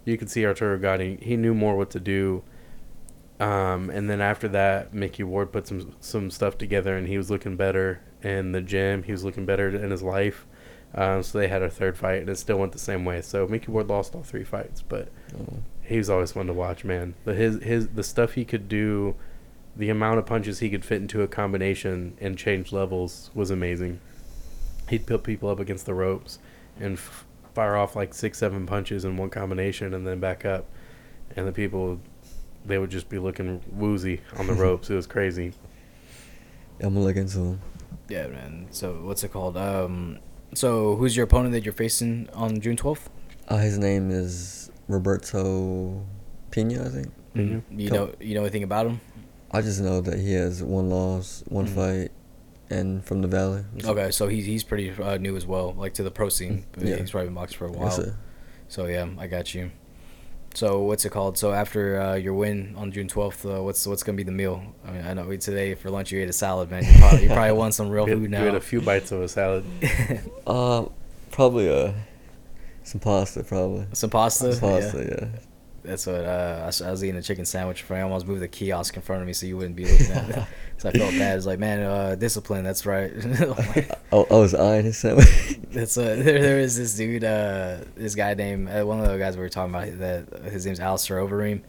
[0.04, 1.20] you could see Arturo Gatti.
[1.22, 2.42] He knew more what to do.
[3.40, 7.30] Um, and then after that, Micky Ward put some some stuff together, and he was
[7.30, 9.04] looking better in the gym.
[9.04, 10.48] He was looking better in his life.
[10.96, 13.22] Um, so they had a third fight, and it still went the same way.
[13.22, 15.58] So Micky Ward lost all three fights, but Oh.
[15.82, 17.14] he was always fun to watch, man.
[17.26, 19.14] The his his the stuff he could do,
[19.76, 24.00] the amount of punches he could fit into a combination and change levels was amazing.
[24.90, 26.40] He'd put people up against the ropes
[26.80, 30.66] and f- fire off like six, seven punches in one combination, and then back up,
[31.36, 32.00] and the people,
[32.66, 34.90] they would just be looking woozy on the ropes.
[34.90, 35.54] It was crazy.
[36.82, 37.62] I'm gonna look into him.
[38.10, 38.68] Yeah, man.
[38.72, 39.58] So what's it called?
[39.58, 40.20] Um,
[40.54, 43.10] so who's your opponent that you're facing on June twelfth?
[43.48, 46.02] Uh, his name is Roberto
[46.52, 47.08] Pina, I think.
[47.36, 47.62] Mhm.
[47.72, 49.00] You know, you know anything about him?
[49.58, 51.76] I just know that he has one loss, one Mhm.
[51.76, 52.12] fight,
[52.70, 53.64] and from the Valley.
[53.84, 56.66] Okay, so he's he's pretty uh, new as well, like to the pro scene.
[56.78, 56.96] Mm, yeah.
[56.98, 57.96] He's probably been boxing for a while.
[57.98, 58.10] Yes.
[58.68, 59.72] So yeah, I got you.
[60.56, 61.38] So what's it called?
[61.38, 64.64] So after uh, your win on June twelfth, uh, what's what's gonna be the meal?
[64.88, 66.84] I mean, I know we today for lunch you ate a salad, man.
[66.86, 68.56] You probably, you probably want some real We had- food we had now.
[68.58, 69.64] a few bites of a salad.
[70.48, 70.86] Uh,
[71.32, 71.92] probably uh,
[72.84, 73.86] some pasta, probably.
[73.94, 74.54] some pasta.
[74.54, 75.28] Some pasta, Yeah.
[75.30, 75.40] yeah.
[75.86, 77.84] That's what uh, I, was, I was eating a chicken sandwich.
[77.84, 80.12] For I almost moved the kiosk in front of me so you wouldn't be looking
[80.12, 80.44] at it.
[80.78, 81.38] so I felt bad.
[81.38, 82.64] It's like, man, uh, discipline.
[82.64, 83.12] That's right.
[84.12, 85.28] Oh, I was eyeing his sandwich.
[85.72, 86.42] That's what there.
[86.42, 89.50] There is this dude, uh, this guy named uh, one of the guys we were
[89.50, 90.00] talking about.
[90.00, 91.64] That his name's Alistair Overeem,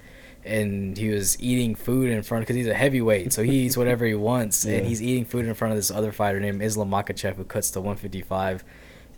[0.44, 4.05] and he was eating food in front because he's a heavyweight, so he eats whatever
[4.07, 4.76] he wants, Yeah.
[4.76, 7.70] and he's eating food in front of this other fighter named Islam Makhachev who cuts
[7.72, 8.62] to 155.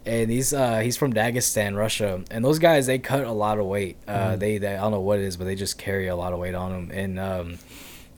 [0.08, 3.66] And he's uh, he's from Dagestan, Russia, and those guys they cut a lot of
[3.66, 3.98] weight.
[4.08, 4.38] Uh, Mhm.
[4.38, 6.38] they, they I don't know what it is, but they just carry a lot of
[6.38, 6.90] weight on them.
[6.92, 7.58] And um,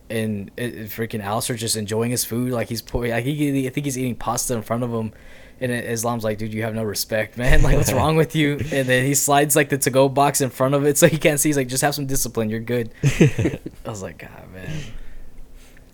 [0.09, 3.71] and it, it freaking Alistair just enjoying his food, like he's pour- like he, I
[3.71, 5.13] think he's eating pasta in front of him,
[5.61, 7.61] and Islam's like, dude, you have no respect, man.
[7.67, 8.53] Like, what's wrong with you?
[8.73, 11.41] And then he slides like the to-go box in front of it, so he can't
[11.41, 11.49] see.
[11.49, 12.93] He's like, just have some discipline, you're good.
[13.05, 14.71] I was like, God, man,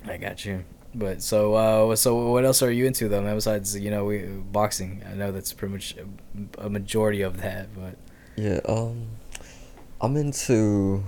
[0.07, 0.65] I got you.
[0.99, 3.35] But so, uh, so what else are you into though, man?
[3.35, 5.03] Besides, you know, we boxing.
[5.07, 7.97] I know that's pretty much a, a majority of that, but
[8.37, 9.09] yeah, um,
[10.01, 11.05] I'm into.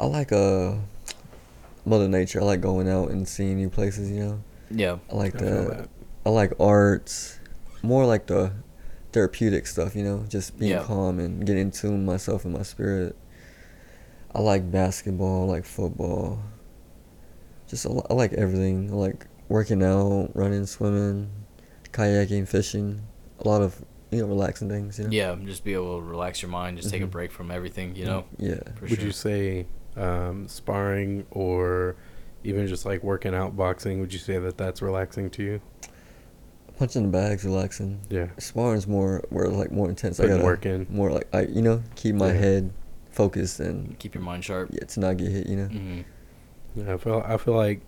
[0.00, 0.76] I like uh,
[1.84, 2.40] Mother Nature.
[2.40, 4.10] I like going out and seeing new places.
[4.10, 5.50] You know, yeah, I like I the.
[5.50, 5.88] that.
[6.24, 7.38] I like arts,
[7.82, 8.52] more like the
[9.12, 9.94] therapeutic stuff.
[9.94, 10.84] You know, just being Yeah.
[10.84, 13.14] calm and getting in tune with myself and my spirit.
[14.34, 15.50] I like basketball.
[15.50, 16.38] I like football.
[17.72, 18.90] Just I like everything.
[18.90, 21.30] I like working out, running, swimming,
[21.92, 23.00] kayaking, fishing.
[23.40, 24.98] A lot of you know relaxing things.
[24.98, 25.10] You know.
[25.10, 27.10] yeah, just be able to relax your mind, just take a Mhm.
[27.10, 28.24] break from everything, you know.
[28.36, 28.60] Yeah.
[28.74, 29.06] For Would sure.
[29.06, 31.96] you say um, sparring or
[32.44, 34.00] even just like working out boxing?
[34.00, 35.60] Would you say that that's relaxing to you?
[36.78, 38.00] Punching the bags, relaxing.
[38.10, 38.26] Yeah.
[38.38, 40.20] Sparring's more where it's like more intense.
[40.20, 40.86] I Putting gotta work in.
[40.90, 42.38] more like I you know keep my Yeah.
[42.38, 42.72] head
[43.10, 44.68] focused and keep your mind sharp?
[44.72, 45.46] yeah to not get hit.
[45.46, 45.66] You know.
[45.68, 46.00] hmm
[46.74, 47.80] Yeah, I feel I feel like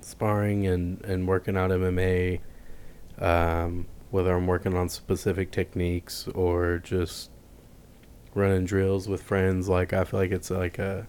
[0.00, 2.40] sparring and and working out MMA,
[3.18, 7.30] um, whether I'm working on specific techniques or just
[8.34, 11.06] running drills with friends, like I feel like it's like a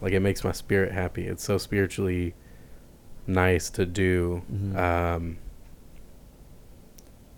[0.00, 1.26] like it makes my spirit happy.
[1.26, 2.34] It's so spiritually
[3.26, 4.42] nice to do.
[4.52, 4.76] Mhm.
[4.76, 5.38] Um,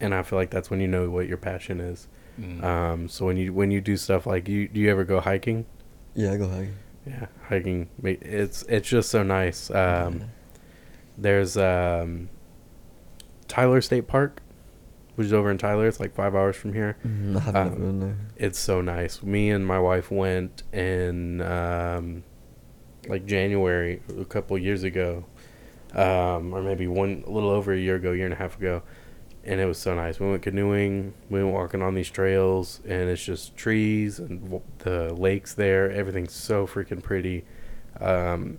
[0.00, 2.08] and I feel like that's when you know what your passion is.
[2.40, 2.64] Mm.
[2.64, 5.66] Um, so when you when you do stuff like you do you ever go hiking?
[6.14, 6.74] Yeah, I go hiking.
[7.06, 7.88] Yeah, hiking.
[8.02, 9.70] It's it's just so nice.
[9.70, 10.24] Um,
[11.18, 12.28] there's um,
[13.48, 14.40] Tyler State Park,
[15.16, 15.86] which is over in Tyler.
[15.88, 16.96] It's like five hours from here.
[17.06, 18.18] Mhm, haven't um.
[18.36, 19.22] It's so nice.
[19.22, 22.22] Me and my wife went in um,
[23.08, 25.24] like January a couple years ago,
[25.94, 28.82] um, or maybe one a little over a year ago, year and a half ago,
[29.44, 30.20] and it was so nice.
[30.20, 35.12] We went canoeing, we went walking on these trails, and it's just trees and the
[35.14, 35.90] lakes there.
[35.90, 37.44] Everything's so freaking pretty,
[38.00, 38.58] um,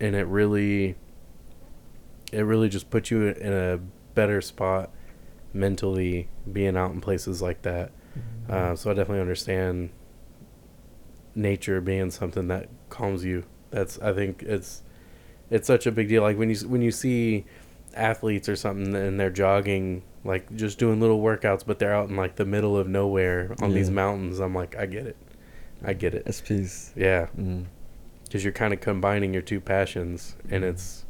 [0.00, 0.96] and it really,
[2.32, 3.78] it really just puts you in a
[4.14, 4.90] better spot
[5.52, 7.90] mentally being out in places like that.
[8.48, 9.90] Uh, so I definitely understand
[11.34, 13.44] nature being something that calms you.
[13.70, 14.82] That's I think it's
[15.50, 16.22] it's such a big deal.
[16.22, 17.44] Like when you when you see
[17.96, 22.16] athletes or something and they're jogging, like just doing little workouts, but they're out in
[22.16, 24.38] like the middle of nowhere on these mountains.
[24.40, 25.16] I'm like, I get it.
[25.84, 26.22] I get it.
[26.26, 26.92] It's peace.
[26.96, 27.66] Yeah, Mm.
[28.24, 30.68] because you're kind of combining your two passions, and Mhm.
[30.70, 31.04] it's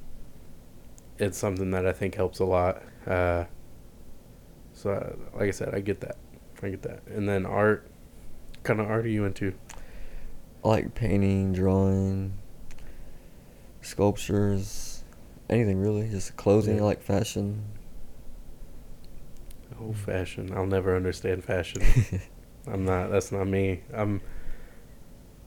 [1.19, 2.83] it's something that I think helps a lot.
[3.07, 3.45] Uh,
[4.75, 6.17] so, uh, like I said, I get that.
[6.63, 7.01] I get that.
[7.07, 7.89] And then art.
[8.53, 9.55] What kind of art are you into?
[10.63, 12.35] I like painting, drawing,
[13.81, 14.67] sculptures,
[15.49, 16.09] anything really.
[16.09, 16.77] Just clothing.
[16.77, 16.83] Yeah.
[16.85, 17.63] Like fashion.
[19.81, 20.53] Oh, fashion.
[20.55, 21.83] I'll never understand fashion.
[22.67, 23.11] I'm not.
[23.11, 23.83] That's not me.
[23.93, 24.21] I'm.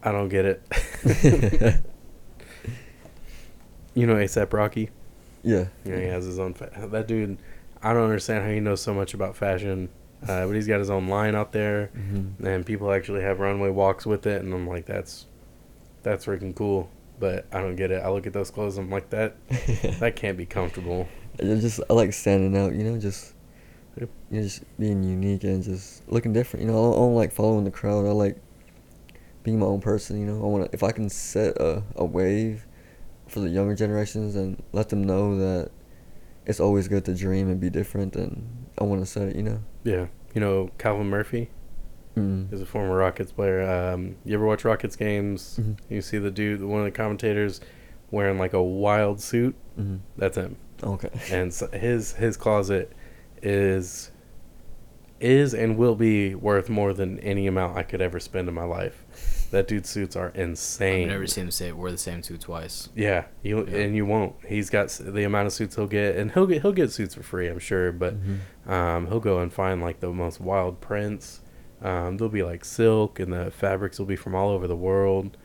[0.04, 0.62] I don't get it.
[3.94, 4.90] you know ASAP Rocky.
[5.44, 5.66] yeah.
[5.86, 6.54] Yeah, he has his own.
[6.54, 7.38] Fa- that dude.
[7.82, 9.88] I don't understand how he knows so much about fashion,
[10.28, 13.70] uh, but he's got his own line out there, hmm and people actually have runway
[13.70, 15.26] walks with it, and I'm like, that's,
[16.04, 16.90] that's freaking cool.
[17.20, 18.02] But I don't get it.
[18.02, 19.36] I look at those clothes, I'm like, that,
[20.00, 21.08] that can't be comfortable.
[21.40, 22.74] I just I like standing out.
[22.74, 23.34] You know, just
[23.98, 26.66] you know, just being unique and just looking different.
[26.66, 28.06] You know, I don't, I don't like following the crowd.
[28.06, 28.38] I like
[29.44, 30.20] being my own person.
[30.20, 32.66] You know, I want to if I can set a a wave
[33.28, 35.72] for the younger generations and let them know that
[36.46, 38.16] it's always good to dream and be different.
[38.16, 39.36] And I want to set it.
[39.36, 39.64] You know.
[39.84, 41.50] Yeah, you know Calvin Murphy.
[42.20, 42.54] Mm.
[42.54, 43.62] is a former Rockets player.
[43.62, 45.60] Um, you ever watch Rockets games?
[45.62, 45.78] Mhm.
[45.90, 47.62] You see the dude, one of the commentators,
[48.12, 49.56] wearing like a wild suit.
[49.76, 50.58] hmm That's him.
[50.84, 51.10] Okay.
[51.32, 52.94] And so his his closet
[53.42, 54.12] is
[55.20, 58.64] is and will be worth more than any amount I could ever spend in my
[58.64, 59.48] life.
[59.52, 61.04] That dude's suits are insane.
[61.08, 62.88] I've never seen him say wear the same suit twice.
[62.96, 63.78] Yeah, you Yeah.
[63.80, 64.36] and you won't.
[64.48, 67.24] He's got the amount of suits he'll get, and he'll get he'll get suits for
[67.24, 67.92] free, I'm sure.
[67.92, 68.72] But Mhm.
[68.72, 71.42] um, he'll go and find like the most wild prints.
[71.82, 75.38] Um, they'll be like silk, and the fabrics will be from all over the world.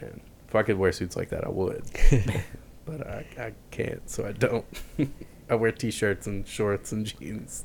[0.00, 1.84] Man, if I could wear suits like that, I would.
[2.84, 4.64] but I, I can't, so I don't.
[5.50, 7.64] I wear t-shirts and shorts and jeans.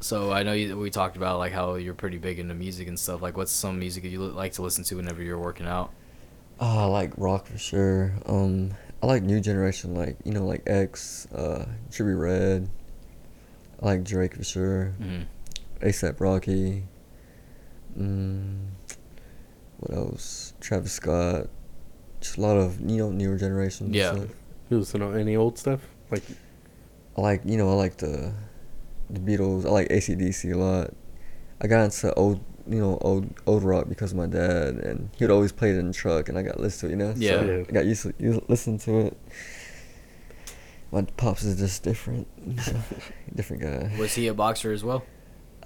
[0.00, 2.98] So I know you, we talked about like how you're pretty big into music and
[2.98, 3.22] stuff.
[3.22, 5.90] Like, what's some music that you li- like to listen to whenever you're working out?
[6.60, 8.14] Oh, I like rock for sure.
[8.26, 8.72] Um,
[9.02, 12.68] I like new generation, like you know, like X, uh, Trippie Redd.
[13.82, 14.94] I like Drake for sure.
[15.00, 15.22] Mm-hmm.
[15.80, 16.84] ASAP Rocky.
[17.98, 18.66] Mm,
[19.78, 20.54] what else?
[20.60, 21.48] Travis Scott.
[22.20, 23.92] Just a lot of you know newer generation.
[23.92, 24.14] Yeah.
[24.14, 24.28] stuff.
[24.70, 25.80] You listen to any old stuff?
[26.10, 26.22] Like,
[27.16, 28.32] I like you know I like the
[29.10, 29.64] the Beatles.
[29.64, 30.94] I like ACDC a lot.
[31.60, 35.24] I got into old you know old old rock because of my dad, and he
[35.24, 36.98] would always play it in the truck, and I got listened to it.
[36.98, 37.14] You know.
[37.16, 37.40] Yeah.
[37.40, 37.64] So Yeah.
[37.68, 39.16] I got used to used to listen to it.
[40.92, 42.28] My pops is just different,
[43.34, 43.98] different guy.
[43.98, 45.04] Was he a boxer as well?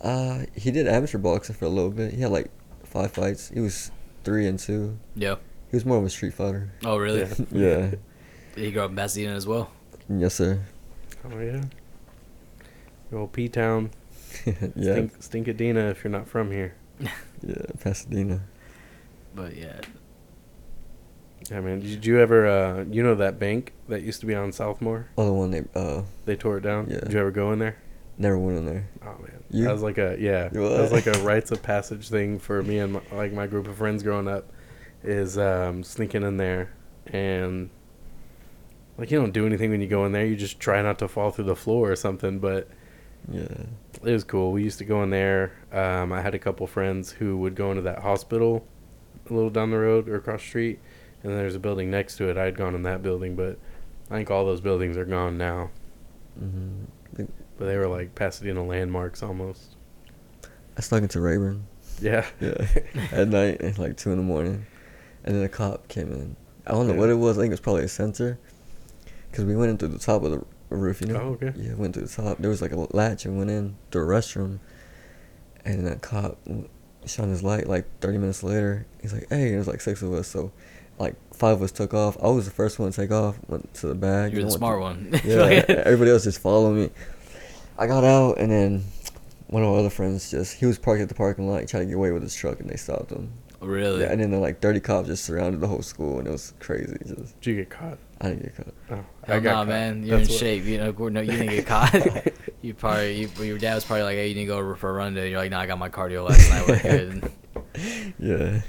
[0.01, 2.15] Uh, he did amateur boxing for a little bit.
[2.15, 2.51] He had like
[2.85, 3.51] five fights.
[3.51, 3.91] He was
[4.25, 4.99] three and two.
[5.15, 5.37] Yeah.
[5.71, 6.73] He was more of a street fighter.
[6.85, 7.21] Oh, really?
[7.21, 7.35] Yeah.
[7.53, 7.91] yeah.
[8.55, 9.71] Did he grow up in Pasadena as well?
[10.09, 10.61] Yes, sir.
[11.25, 11.63] oh yeah,
[13.11, 13.91] Your old P Town,
[14.75, 15.07] yeah.
[15.21, 15.93] Stink, Stinkadena.
[15.93, 18.41] If you're not from here, Yeah, Pasadena.
[19.35, 19.81] But yeah,
[21.49, 21.79] yeah, man.
[21.79, 25.05] Did you ever, uh, you know, that bank that used to be on Southmore?
[25.17, 26.89] Oh, the one they uh They tore it down.
[26.91, 27.01] Yeah.
[27.01, 27.77] Did you ever go in there?
[28.19, 28.89] never went in there.
[29.03, 29.65] Oh man, You?
[29.65, 32.79] that was like a yeah, that was like a rites of passage thing for me
[32.79, 34.51] and my, like my group of friends growing up,
[35.03, 36.73] is um, sneaking in there
[37.07, 37.71] and
[38.99, 40.27] like you don't do anything when you go in there.
[40.27, 42.39] You just try not to fall through the floor or something.
[42.39, 42.69] But
[43.31, 43.43] Yeah.
[44.05, 44.53] it was cool.
[44.53, 45.53] We used to go in there.
[45.73, 48.67] Um, I had a couple friends who would go into that hospital
[49.29, 50.81] a little down the road or across the street,
[51.23, 52.37] and there's a building next to it.
[52.37, 53.59] I had gone in that building, but
[54.11, 55.71] I think all those buildings are gone now.
[56.39, 56.85] hmm
[57.61, 59.77] But they were like Pasadena landmarks almost.
[60.79, 61.67] I snuck into Rayburn.
[62.01, 62.25] Yeah.
[62.41, 62.67] Yeah.
[63.13, 64.65] At night at like two in the morning,
[65.25, 66.37] and then a cop came in.
[66.67, 67.01] I don't know Yeah.
[67.01, 67.37] what it was.
[67.37, 68.39] I think it was probably a sensor.
[69.33, 70.43] Cause we went into the top of the
[70.75, 71.21] roof, you know.
[71.21, 71.53] Oh, okay.
[71.55, 72.39] Yeah, went to the top.
[72.39, 74.59] There was like a latch and went in to a restroom,
[75.67, 76.67] and that cop w-
[77.05, 77.69] shone his light.
[77.69, 80.51] Like thirty minutes later, he's like, "Hey," there's like six of us, so
[80.99, 82.17] like five of us took off.
[82.23, 83.39] I was the first one to take off.
[83.49, 84.33] Went to the bag.
[84.33, 85.21] you're you the smart went one.
[85.25, 85.37] yeah,
[85.69, 86.91] everybody else just followed me.
[87.81, 88.85] I got out, and then
[89.49, 91.87] one of our other friends just he was parked at the parking lot, trying to
[91.87, 93.33] get away with his truck, and they stopped him.
[93.63, 94.01] Oh, really?
[94.03, 96.53] Yeah, and then the, like thirty cops just surrounded the whole school, and it was
[96.61, 96.97] crazy.
[97.07, 97.99] Just Did you get caught?
[98.21, 98.75] I didn't get caught.
[98.91, 99.69] Oh, Hell nah, caught.
[99.69, 100.03] man.
[100.07, 100.65] You're That's in what- shape.
[100.65, 101.95] You know, no, you didn't get caught.
[102.63, 104.93] you probably, you, your dad was probably like, "Hey, you need to go for a
[104.93, 106.67] run today." You're like, "Nah, I got my cardio last night.
[106.69, 107.33] We're good."
[108.19, 108.61] Yeah.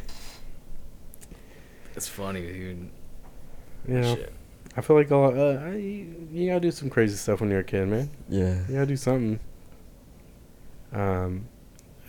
[1.96, 2.90] It's funny, dude.
[3.88, 4.16] Yeah.
[4.16, 4.34] Shit.
[4.78, 7.60] I feel like a lot, uh, I, you gotta do some crazy stuff when you're
[7.60, 8.10] a kid, man.
[8.30, 8.60] Yeah.
[8.68, 9.40] You gotta do something.
[10.94, 11.48] Um,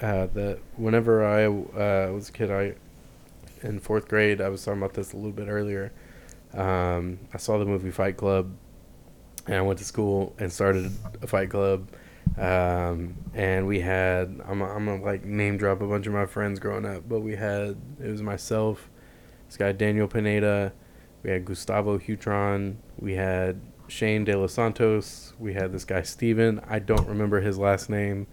[0.00, 2.74] uh, the whenever I uh, was a kid, I
[3.66, 5.92] in fourth grade, I was talking about this a little bit earlier.
[6.52, 8.52] Um, I saw the movie Fight Club,
[9.46, 10.90] and I went to school and started
[11.22, 11.88] a fight club,
[12.36, 16.58] Um, and we had I'm I'm gonna like name drop a bunch of my friends
[16.58, 18.88] growing up, but we had it was myself,
[19.48, 20.72] this guy Daniel Pineda,
[21.22, 26.60] we had Gustavo Hutron, we had Shane De Los Santos, we had this guy Steven.
[26.68, 28.26] I don't remember his last name,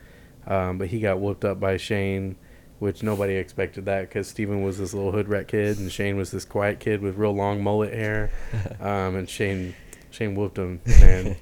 [0.48, 2.36] um, but he got whooped up by Shane,
[2.80, 6.32] which nobody expected that because Steven was this little hood rat kid and Shane was
[6.32, 8.32] this quiet kid with real long mullet hair,
[8.80, 9.76] um, and Shane
[10.12, 10.82] Shane whooped him.
[10.86, 11.36] Man,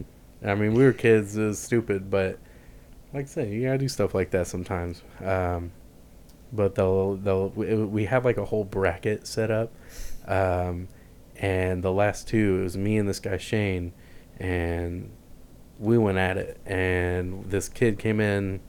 [0.44, 2.40] I mean we were kids, it was stupid, but
[3.14, 5.02] like I said, you gotta do stuff like that sometimes.
[5.24, 5.72] Um,
[6.52, 9.72] but they'll they'll we, we have like a whole bracket set up,
[10.28, 10.88] um,
[11.39, 13.93] and the last two it was me and this guy Shane,
[14.39, 15.12] and
[15.80, 16.60] we went at it.
[16.65, 18.60] And this kid came in.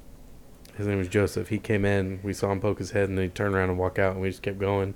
[0.77, 1.49] His name was Joseph.
[1.49, 2.21] He came in.
[2.23, 4.21] We saw him poke his head, and then he turned around and walk out, and
[4.21, 4.95] we just kept going.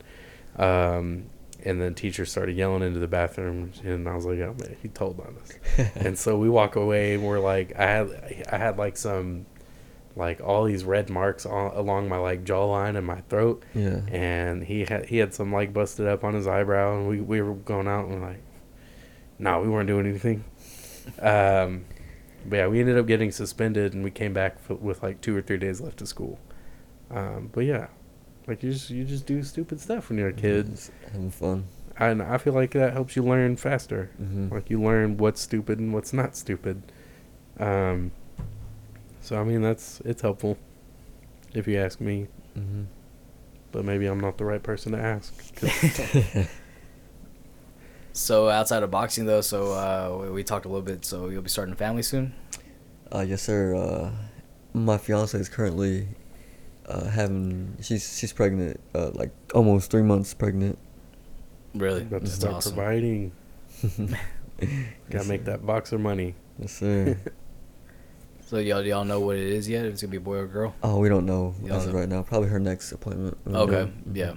[0.57, 1.31] Um,
[1.65, 4.89] and then teacher started yelling into the bathroom, and I was like, "Oh man, he
[4.89, 8.79] told on us." and so we walk away, and we're like, I had, I had
[8.79, 9.47] like some,
[10.17, 14.01] like all these red marks all, along my like jawline and my throat, yeah.
[14.11, 17.41] and he had he had some like busted up on his eyebrow, and we we
[17.41, 18.43] were going out and like,
[19.39, 20.45] no, we weren't doing anything.
[21.21, 21.85] Um,
[22.47, 25.37] but yeah, we ended up getting suspended, and we came back f- with like two
[25.37, 26.39] or three days left of school.
[27.11, 27.89] Um, but yeah,
[28.47, 30.79] like you just you just do stupid stuff when you're a kid,
[31.13, 31.65] having fun.
[31.99, 34.11] and I feel like that helps you learn faster.
[34.17, 36.83] hmm Like you learn what's stupid and what's not stupid.
[37.59, 38.13] Um,
[39.23, 40.59] so I mean that's it's helpful,
[41.55, 42.27] if you ask me.
[42.55, 42.85] hmm
[43.73, 45.33] But maybe I'm not the right person to ask.
[48.15, 51.05] So outside of boxing though, so uh, we, we talked a little bit.
[51.05, 52.35] So you'll be starting a family soon.
[53.11, 53.75] Uh, yes, sir.
[53.75, 54.11] Uh,
[54.75, 56.09] my fiance is currently
[56.87, 57.77] uh, having.
[57.81, 58.81] She's she's pregnant.
[58.95, 60.79] Uh, like almost three months pregnant.
[61.75, 62.75] Really, About to That's start awesome.
[62.75, 63.33] providing.
[64.61, 64.69] Gotta
[65.11, 65.53] Yes, make sir.
[65.53, 66.35] that boxer money.
[66.59, 67.19] Yes, sir.
[68.53, 69.87] So y'all y'all know what it is yet?
[69.87, 70.75] If it's gonna be a boy or girl?
[70.83, 72.21] oh, we don't know You don't as of right now.
[72.21, 73.39] Probably her next appointment.
[73.47, 73.93] we'll Okay, know.
[74.13, 74.35] Yeah,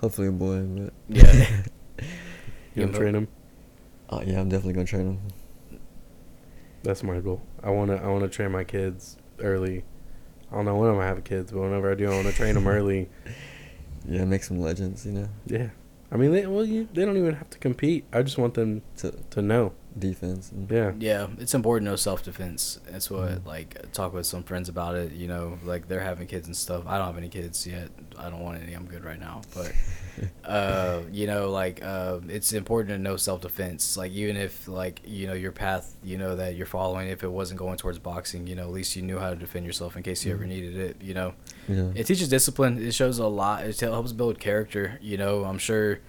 [0.00, 1.62] Hopefully a boy, but yeah.
[1.98, 2.06] You
[2.76, 3.28] Yeah, gonna train him?
[4.10, 5.18] uh, yeah, I'm definitely gonna train him.
[6.84, 7.42] That's my goal.
[7.64, 9.82] I wanna I wanna train my kids early.
[10.52, 12.54] I don't know when I'm gonna have kids, but whenever I do, I wanna train
[12.54, 13.08] them early.
[14.08, 15.04] Yeah, make some legends.
[15.04, 15.70] You know, Yeah,
[16.12, 18.04] I mean, they well, you, they don't even have to compete.
[18.12, 19.72] I just want them to to know.
[19.98, 20.50] Defense.
[20.70, 22.80] Yeah, Yeah, it's important to know self defense.
[22.90, 23.46] That's what Mhm.
[23.46, 25.12] like I talk with some friends about it.
[25.12, 26.84] You know, like they're having kids and stuff.
[26.86, 27.90] I don't have any kids yet.
[28.18, 28.72] I don't want any.
[28.74, 29.42] I'm good right now.
[29.54, 29.72] But
[30.44, 33.96] uh, you know, like uh, it's important to know self defense.
[33.96, 37.08] Like even if like you know your path, you know that you're following.
[37.08, 39.66] If it wasn't going towards boxing, you know, at least you knew how to defend
[39.66, 40.48] yourself in case you ever Mhm.
[40.48, 40.96] needed it.
[41.00, 41.34] You know,
[41.68, 41.90] yeah.
[41.94, 42.82] it teaches discipline.
[42.82, 43.64] It shows a lot.
[43.66, 44.98] It helps build character.
[45.00, 46.00] You know, I'm sure.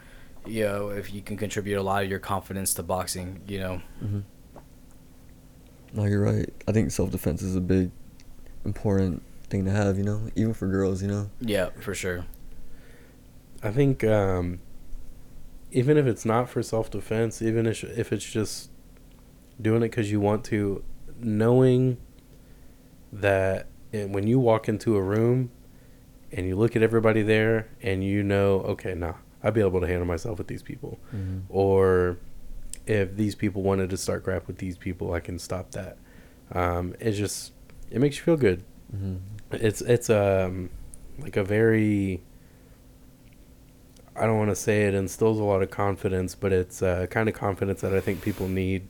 [0.46, 3.82] You know, if you can contribute a lot of your confidence to boxing, you know,
[4.00, 4.20] hmm
[5.94, 6.50] No, you're right.
[6.68, 7.92] I think self defense is a big,
[8.66, 9.98] important thing to have.
[9.98, 11.02] You know, even for girls.
[11.02, 11.30] You know.
[11.40, 12.26] yeah, for sure.
[13.62, 14.60] I think um,
[15.72, 18.70] even if it's not for self defense, even if if it's just
[19.62, 20.84] doing it because you want to,
[21.20, 21.98] knowing
[23.12, 25.52] that when you walk into a room
[26.32, 29.88] and you look at everybody there and you know, okay, nah, I'd be able to
[29.88, 31.40] handle myself with these people, Mm-hmm.
[31.50, 32.18] or
[32.86, 35.98] if these people wanted to start crap with these people, I can stop that.
[36.52, 37.52] Um, it just
[37.92, 38.64] it makes you feel good.
[38.92, 39.16] hmm
[39.52, 40.70] It's it's um
[41.20, 42.22] like a very
[44.16, 47.28] I don't want to say it instills a lot of confidence, but it's uh, kind
[47.28, 48.90] of confidence that I think people need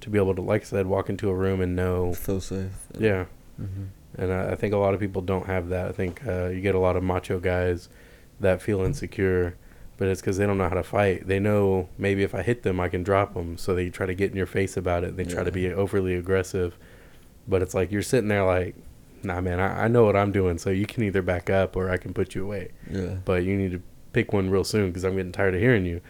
[0.00, 2.14] to be able to, like I said, walk into a room and know.
[2.14, 2.72] Feel safe.
[2.98, 3.84] Yeah, hmm
[4.16, 5.88] and I, I think a lot of people don't have that.
[5.88, 7.88] I think uh, you get a lot of macho guys
[8.40, 9.56] that feel insecure,
[10.02, 11.28] but it's because they don't know how to fight.
[11.28, 14.14] They know maybe if I hit them, I can drop them, so they try to
[14.16, 15.16] get in your face about it.
[15.16, 16.76] They try to be overly aggressive,
[17.46, 18.74] but it's like you're sitting there like,
[19.22, 21.88] nah, man, I, I know what I'm doing, so you can either back up or
[21.88, 22.72] I can put you away.
[22.90, 23.18] Yeah.
[23.24, 23.82] But you need to
[24.12, 26.00] pick one real soon because I'm getting tired of hearing you,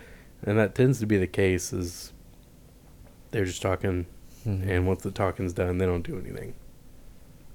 [0.43, 1.71] and that tends to be the case.
[1.75, 2.15] Is
[3.31, 4.07] they're just talking,
[4.47, 4.67] Mhm.
[4.69, 6.55] and once the talking's done, they don't do anything.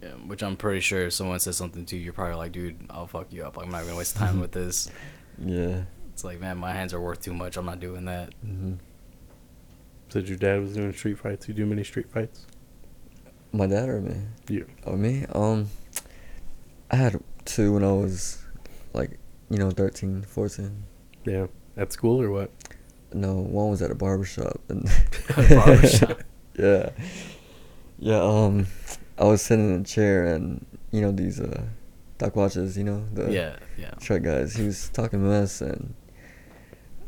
[0.04, 2.78] Yeah, which I'm pretty sure if someone says something to you, you're probably like, dude,
[2.92, 3.58] I'll fuck you up.
[3.58, 4.92] I'm not gonna waste time with this.
[5.40, 5.82] Yeah.
[6.18, 7.58] It's like, man, my hands are worth too much.
[7.58, 8.34] I'm not doing that.
[8.44, 8.74] hmm
[10.10, 11.48] Said your dad was doing street fights.
[11.48, 12.48] You do many street fights?
[13.52, 14.16] My dad or me?
[14.50, 14.66] You.
[14.84, 15.28] Oh, me?
[15.34, 15.70] Um,
[16.90, 18.44] I had two when I was,
[18.96, 19.20] like,
[19.52, 20.84] you know, 13, 14.
[21.26, 21.46] Yeah.
[21.78, 22.50] At school or what?
[23.14, 24.60] No, one was at a barbershop.
[24.70, 24.90] And
[25.36, 26.24] Barbershop.
[26.58, 26.90] yeah.
[28.00, 28.66] Yeah, um,
[29.20, 31.62] I was sitting in a chair and, you know, these, uh,
[32.18, 33.92] duck watches, you know, the yeah, yeah.
[34.00, 34.56] truck guys.
[34.56, 35.94] He was talking mess and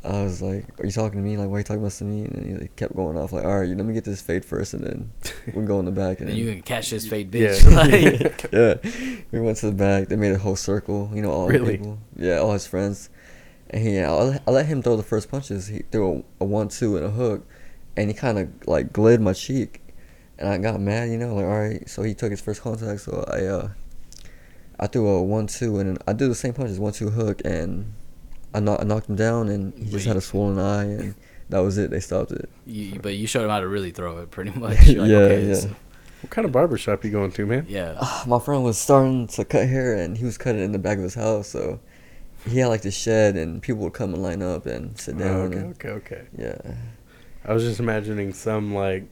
[0.03, 1.35] I was like, "Are you talking to me?
[1.35, 3.43] Like, why are you talking about to me?" And he like, kept going off like,
[3.43, 5.11] "All right, you let me get this fade first, and then
[5.53, 7.49] we'll go in the back." And And you can catch this fade Yeah.
[7.49, 7.71] bitch.
[8.51, 10.07] like, yeah, we went to the back.
[10.07, 11.11] They made a whole circle.
[11.13, 11.73] You know, all Really?
[11.73, 11.99] the people.
[12.15, 13.09] Yeah, all his friends.
[13.71, 15.67] And he, I let, I let him throw the first punches.
[15.67, 17.45] He threw a, a one-two and a hook,
[17.97, 19.81] and he kind of like glid my cheek,
[20.39, 21.09] and I got mad.
[21.09, 21.87] You know, like all right.
[21.89, 23.01] So he took his first contact.
[23.01, 23.69] So I, uh,
[24.79, 27.93] I threw a one-two, and then I do the same punches, one-two hook, and
[28.53, 31.15] I, knock, I knocked him down, and he just had a swollen eye, and
[31.49, 31.91] that was it.
[31.91, 32.49] They stopped it.
[32.65, 34.77] you, but you showed him how to really throw it, pretty much.
[34.87, 35.47] Like, Yeah, okay, yeah.
[35.47, 35.65] this-
[36.21, 37.65] What kind of barbershop you going to, man?
[37.69, 37.95] yeah.
[38.01, 40.97] Ah, my friend was starting to cut hair and he was cutting in the back
[40.97, 41.79] of his house so
[42.47, 45.19] he had like the shed and people would come and line up and sit Oh,
[45.19, 46.21] down okay, and, okay, okay.
[46.37, 46.57] yeah
[47.45, 49.05] I was just imagining some like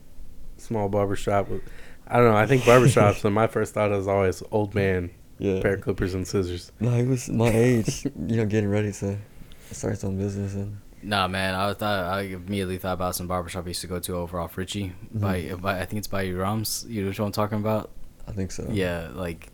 [0.58, 1.48] small barbershop.
[1.48, 1.62] With,
[2.08, 2.38] I don't know.
[2.38, 3.24] I think barbershops.
[3.26, 5.10] and my first thought is always old man,
[5.40, 6.72] yeah pair of clippers and scissors.
[6.80, 9.18] no he was my age you know getting ready to
[9.72, 11.54] start his own business and Nah, man.
[11.54, 14.58] I thought I immediately thought about some barbershop I used to go to over off
[14.58, 14.94] Richey.
[15.14, 15.62] By, Mhm.
[15.62, 16.86] by I think it's by Rams.
[16.90, 17.92] You know what I'm talking about?
[18.28, 19.52] I think so Yeah, like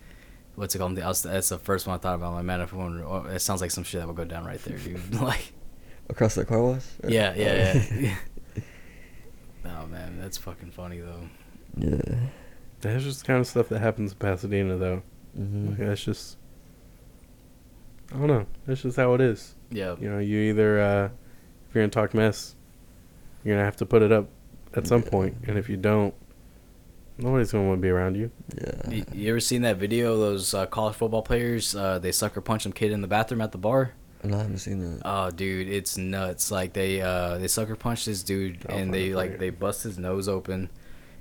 [0.55, 0.97] what's it called?
[0.97, 2.31] I was, that's the first one I thought about.
[2.33, 4.45] My man, if I wonder- oh, it sounds like some shit that would go down
[4.45, 5.13] right there, dude.
[5.21, 5.51] like,
[6.09, 7.95] across the car wash Or- yeah, yeah, oh.
[7.99, 8.15] yeah.
[9.65, 11.27] oh man, that's fucking funny though.
[11.77, 12.19] yeah
[12.81, 15.03] That's just the kind of stuff that happens in Pasadena, though.
[15.35, 16.37] Hmm Like, that's just.
[18.13, 18.45] I don't know.
[18.67, 19.55] That's just how it is.
[19.71, 21.05] Yeah, You know, you either uh,
[21.69, 22.55] if you're gonna talk mess,
[23.43, 24.27] you're gonna have to put it up
[24.75, 25.09] at some Yeah.
[25.09, 26.13] point, and if you don't,
[27.17, 28.29] nobody's gonna want to be around you.
[28.55, 30.13] yeah you, you ever seen that video?
[30.13, 33.41] of Those uh, college football players, uh, they sucker punch some kid in the bathroom
[33.41, 33.93] at the bar.
[34.21, 36.51] and I haven't seen that Oh, dude, it's nuts.
[36.51, 39.37] Like they uh they sucker punch this dude I'll and they like you.
[39.39, 40.69] they bust his nose open,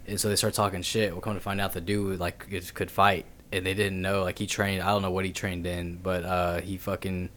[0.06, 1.12] and so they start talking shit.
[1.12, 4.22] We'll come to find out the dude like could- could fight, and they didn't know.
[4.22, 4.82] Like he trained.
[4.82, 7.30] I don't know what he trained in, but uh he fucking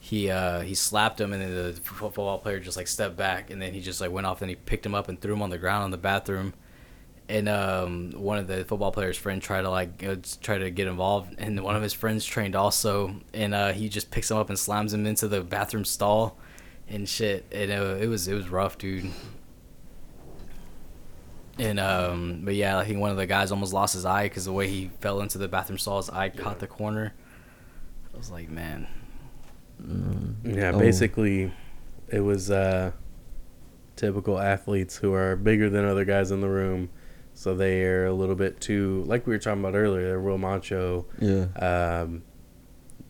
[0.00, 3.60] he uh he slapped him, and then the football player just like stepped back, and
[3.62, 5.50] then he just like went off and he picked him up and threw him on
[5.50, 6.54] the ground in the bathroom.
[7.26, 10.86] And um, one of the football players' friend tried to like uh, try to get
[10.86, 14.50] involved, and one of his friends trained also, and uh, he just picks him up
[14.50, 16.36] and slams him into the bathroom stall,
[16.86, 17.46] and shit.
[17.50, 19.10] And uh, it was it was rough, dude.
[21.58, 24.44] And um, but yeah, I think one of the guys almost lost his eye because
[24.44, 27.14] the way he fell into the bathroom stall, his eye caught the corner.
[28.12, 28.86] I was like, man,
[29.82, 30.34] mm.
[30.56, 30.78] Yeah, Oh.
[30.78, 31.52] basically,
[32.08, 32.92] it was uh,
[33.96, 36.90] typical athletes who are bigger than other guys in the room,
[37.34, 40.38] so they are a little bit too, like we were talking about earlier, they're real
[40.38, 41.06] macho.
[41.20, 42.22] yeah Um,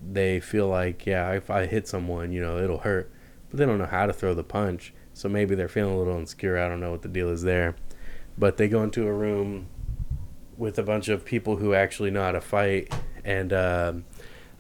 [0.07, 3.11] they feel like, yeah, if I hit someone, you know, it'll hurt,
[3.51, 6.17] but they don't know how to throw the punch, so maybe they're feeling a little
[6.19, 6.59] insecure.
[6.59, 7.77] I don't know what the deal is there,
[8.37, 9.67] but they go into a room
[10.57, 12.93] with a bunch of people who actually know how to fight,
[13.25, 14.05] and um,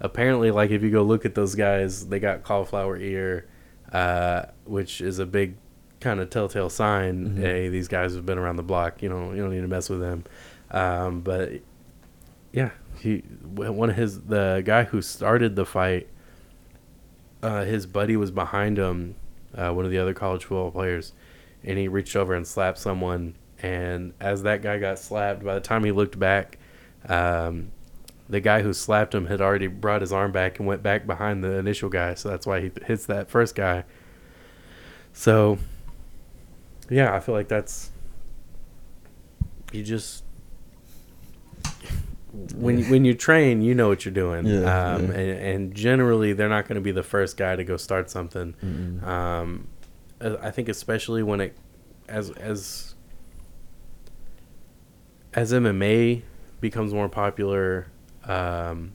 [0.01, 3.47] apparently, like if you go look at those guys, they got cauliflower ear,
[3.93, 5.55] uh, which is a big
[6.01, 7.31] kind of telltale sign.
[7.31, 7.39] Mhm.
[7.39, 9.03] Hey, these guys have been around the block.
[9.03, 10.25] You know, you don't need to mess with them.
[10.70, 11.53] Um, but
[12.53, 16.09] yeah, he one of his the guy who started the fight.
[17.43, 19.14] Uh, his buddy was behind him,
[19.55, 21.12] uh, one of the other college football players,
[21.62, 23.35] and he reached over and slapped someone.
[23.65, 26.59] And as that guy got slapped, by the time he looked back,
[27.09, 27.73] um,
[28.29, 31.43] the guy who slapped him had already brought his arm back and went back behind
[31.43, 32.12] the initial guy.
[32.12, 33.85] So that's why he hits that first guy.
[35.15, 35.57] So,
[36.91, 37.91] yeah, I feel like that's
[39.73, 40.25] you just
[42.55, 44.45] when you, when you train, you know what you're doing.
[44.45, 45.19] Yeah, um, yeah.
[45.19, 48.55] And, and generally, they're not going to be the first guy to go start something.
[48.62, 49.03] Mm-mm.
[49.03, 49.69] Um,
[50.21, 51.57] uh, I think especially when it
[52.09, 52.93] as as
[55.35, 56.22] as MMA
[56.61, 57.89] becomes more popular,
[58.24, 58.93] um,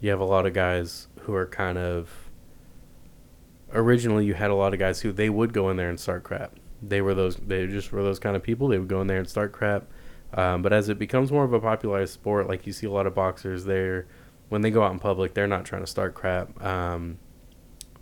[0.00, 2.30] you have a lot of guys who are kind of
[3.72, 6.24] originally you had a lot of guys who they would go in there and start
[6.24, 6.54] crap.
[6.82, 8.68] They were those they just were those kind of people.
[8.68, 9.86] They would go in there and start crap.
[10.32, 13.06] Um, but as it becomes more of a popularized sport, like you see a lot
[13.06, 14.06] of boxers there,
[14.48, 16.62] when they go out in public, they're not trying to start crap.
[16.64, 17.18] Um,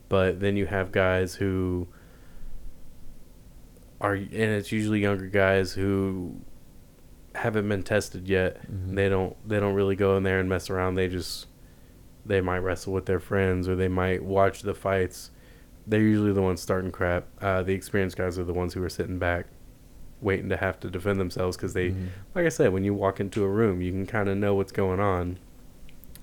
[0.08, 1.88] but then you have guys who
[4.00, 6.40] are, and it's usually younger guys who
[7.36, 8.60] haven't been tested yet.
[8.70, 8.94] Mhm.
[8.96, 10.94] They don't they don't really go in there and mess around.
[10.96, 11.46] They just
[12.24, 15.30] they might wrestle with their friends or they might watch the fights.
[15.86, 17.26] They're usually the ones starting crap.
[17.40, 19.46] Uh, the experienced guys are the ones who are sitting back,
[20.20, 22.08] waiting to have to defend themselves because they, Mhm.
[22.34, 24.72] like I said, when you walk into a room, you can kind of know what's
[24.72, 25.38] going on.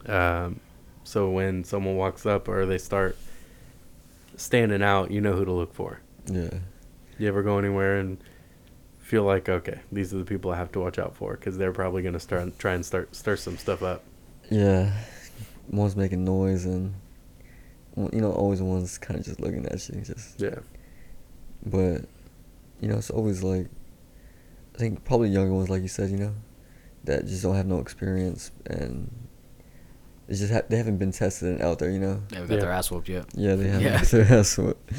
[0.05, 0.59] Um,
[1.05, 3.15] so when someone walks up or they start
[4.35, 5.99] standing out, you know who to look for.
[6.25, 6.49] yeah
[7.17, 8.17] You ever go anywhere and
[9.13, 11.71] feel like, okay, these are the people I have to watch out for because they're
[11.71, 14.01] probably going to start try and start stir some stuff up.
[14.49, 14.91] Yeah,
[15.69, 16.95] one's making noise and
[17.95, 20.41] you know, always the ones kind of just looking at you, just.
[20.41, 20.59] Yeah.
[21.63, 22.05] But,
[22.81, 23.67] you know, it's always like,
[24.73, 26.33] I think probably younger ones, like you said, you know,
[27.03, 29.11] that just don't have no experience and
[30.27, 32.19] it's just ha- they haven't been tested and out there, you know.
[32.29, 32.61] They haven't got Yeah.
[32.61, 33.25] their ass whooped yet.
[33.35, 33.97] Yeah, they haven't Yeah.
[33.99, 34.91] got their ass whooped.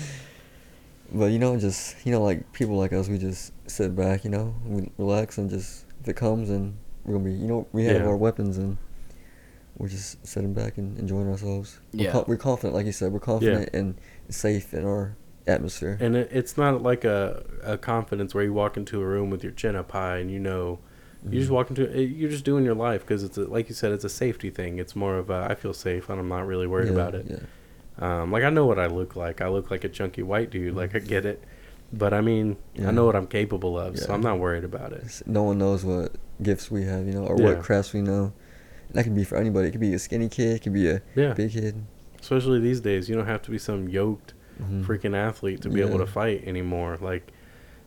[1.13, 4.31] But you know, just you know, like people like us, we just sit back, you
[4.31, 7.85] know, we relax and just if it comes and we're gonna be, you know, we
[7.85, 8.07] have Yeah.
[8.09, 8.77] our weapons and
[9.77, 11.79] we're just sitting back and enjoying ourselves.
[11.93, 12.13] We're, Yeah.
[12.13, 13.95] co- we're confident, like you said, we're confident and
[14.29, 15.97] safe in our atmosphere.
[16.01, 19.43] And it, it's not like a, a confidence where you walk into a room with
[19.43, 20.79] your chin up high and you know,
[21.29, 21.55] you just Mhm.
[21.55, 24.05] walk into it, you're just doing your life because it's a, like you said, it's
[24.05, 24.79] a safety thing.
[24.79, 27.27] It's more of a, I feel safe and I'm not really worried Yeah, about it.
[27.29, 27.39] Yeah.
[28.23, 29.41] Um, like I know what I look like.
[29.41, 30.75] I look like a chunky white dude.
[30.75, 31.43] Like I get it,
[31.99, 32.89] but I mean, Yeah.
[32.89, 35.23] I know what I'm capable of, so I'm not worried about it.
[35.27, 37.45] No one knows what gifts we have, you know, or Yeah.
[37.55, 38.33] what crafts we know.
[38.89, 39.69] And that can be for anybody.
[39.69, 41.35] It could be a skinny kid, it could be a Yeah.
[41.35, 41.77] big kid.
[42.21, 44.85] Especially these days, you don't have to be some yoked Mhm.
[44.85, 46.97] freaking athlete to be able to fight anymore.
[47.01, 47.31] Like,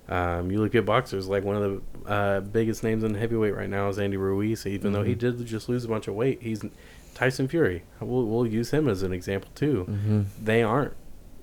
[0.10, 1.82] um, you look at boxers, like one of the
[2.12, 4.66] uh, biggest names in heavyweight right now is Andy Ruiz.
[4.66, 5.20] Even though he Mhm.
[5.20, 6.64] did just lose a bunch of weight, he's
[7.16, 7.84] Tyson Fury.
[7.99, 9.86] We'll, we'll use him as an example too.
[9.89, 10.26] Mhm.
[10.41, 10.93] They aren't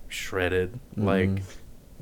[0.08, 1.42] shredded like Mhm.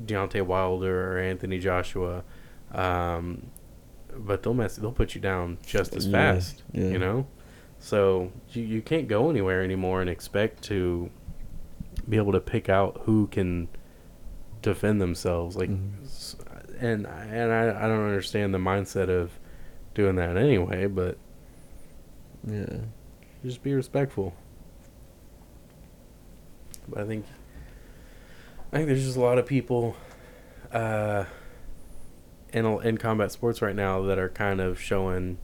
[0.03, 2.23] Deontay Wilder or Anthony Joshua,
[2.71, 3.47] um,
[4.15, 4.75] but they'll mess.
[4.75, 6.63] They'll put you down just as fast.
[6.71, 6.85] yeah.
[6.89, 7.27] You know,
[7.79, 11.09] so you you can't go anywhere anymore and expect to
[12.09, 13.67] be able to pick out who can
[14.61, 15.55] defend themselves.
[15.55, 15.91] Like, Mhm.
[16.79, 19.31] and and I I don't understand the mindset of
[19.93, 20.87] doing that anyway.
[20.87, 21.17] But
[22.45, 22.77] Yeah.
[23.43, 24.33] just be respectful.
[26.87, 27.25] But I think
[28.73, 29.95] I think there's just a lot of people
[30.71, 31.25] uh,
[32.51, 35.37] in in combat sports right now that are kind of showing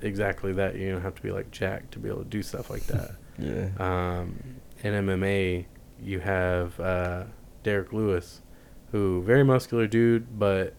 [0.00, 0.76] exactly that.
[0.76, 3.12] You don't have to be like Jack to be able to do stuff like that.
[3.38, 3.70] Yeah.
[3.78, 5.64] Um, in MMA,
[5.98, 7.24] you have uh,
[7.62, 8.42] Derrick Lewis,
[8.90, 10.74] who very muscular dude, but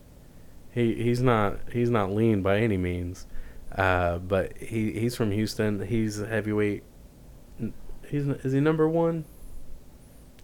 [0.72, 3.26] he he's not he's not lean by any means.
[3.76, 5.88] Uh, but he he's from Houston.
[5.88, 6.84] He's a heavyweight.
[8.08, 9.26] He's is he number one?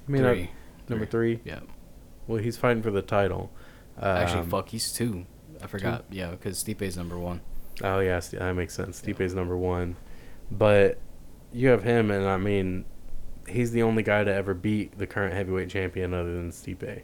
[0.10, 0.50] I mean, I-
[0.90, 1.40] number three.
[1.46, 1.60] Yeah.
[2.28, 3.52] Well, he's fighting for the title.
[4.02, 5.26] Actually, Um, fuck, he's two.
[5.62, 6.06] I forgot.
[6.10, 7.42] Yeah, because Stipe's number one.
[7.84, 9.02] Oh yeah, that makes sense.
[9.02, 9.96] Stipe's number one,
[10.52, 10.98] but
[11.54, 12.86] you have him, and I mean,
[13.48, 17.02] he's the only guy to ever beat the current heavyweight champion other than Stipe.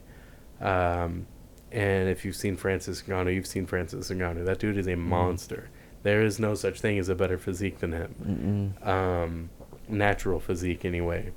[0.61, 1.27] Um,
[1.71, 4.45] and if you've seen Francis Ngannou, you've seen Francis Ngannou.
[4.45, 5.69] That dude is a monster.
[6.03, 8.75] There is no such thing as a better physique than him.
[8.87, 9.49] Um,
[9.89, 11.31] natural physique, anyway.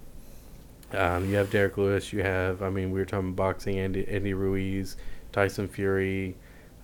[0.93, 2.13] Um, you have Derrick Lewis.
[2.13, 3.79] You have, I mean, we were talking boxing.
[3.79, 4.97] Andy, Andy Ruiz,
[5.33, 6.37] Tyson Fury.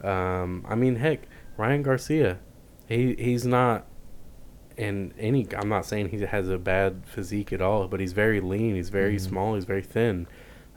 [0.02, 1.26] Um, I mean, heck,
[1.56, 2.38] Ryan Garcia.
[2.86, 3.86] He he's not
[4.76, 5.46] in any.
[5.56, 8.74] I'm not saying he has a bad physique at all, but he's very lean.
[8.74, 9.20] He's very Mhm.
[9.20, 9.54] small.
[9.54, 10.26] He's very thin.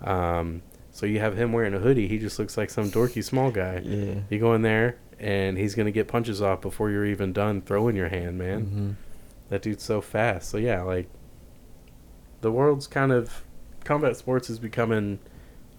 [0.01, 0.61] Um,
[0.91, 2.07] so you have him wearing a hoodie.
[2.07, 3.81] He just looks like some dorky small guy.
[3.83, 4.21] Yeah.
[4.29, 7.95] You go in there and he's gonna get punches off before you're even done throwing
[7.95, 8.65] your hand, man.
[8.65, 9.49] Mhm.
[9.49, 10.49] That dude's so fast.
[10.49, 11.07] So yeah, like
[12.41, 13.43] the world's kind of
[13.83, 15.19] combat sports is becoming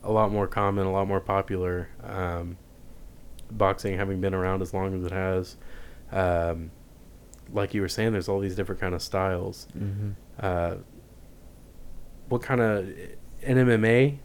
[0.03, 1.89] a lot more common, a lot more popular.
[2.03, 2.57] Um,
[3.51, 5.57] boxing having been around as long as it has,
[6.13, 6.71] um,
[7.53, 9.67] like you were saying, there's all these different kind of styles.
[9.77, 10.15] Mhm.
[10.39, 10.77] Uh,
[12.29, 12.89] what kind of
[13.43, 14.19] in MMA,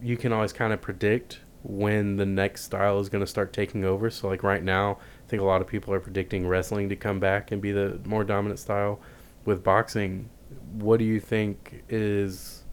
[0.00, 3.84] you can always kind of predict when the next style is going to start taking
[3.84, 4.10] over.
[4.10, 7.20] So like right now, I think a lot of people are predicting wrestling to come
[7.20, 9.00] back and be the more dominant style.
[9.44, 10.28] With boxing,
[10.74, 12.64] what do you think is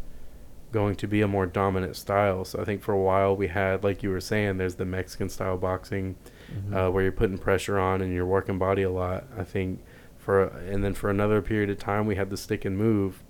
[0.72, 2.46] going to be a more dominant style?
[2.46, 5.30] So I think for a while we had, like you were saying, there's the Mexican
[5.30, 6.16] style boxing
[6.54, 6.74] Mhm.
[6.76, 9.26] uh, where you're putting pressure on and you're working body a lot.
[9.38, 9.82] I think
[10.18, 13.24] for and then for another period of time we had the stick and move.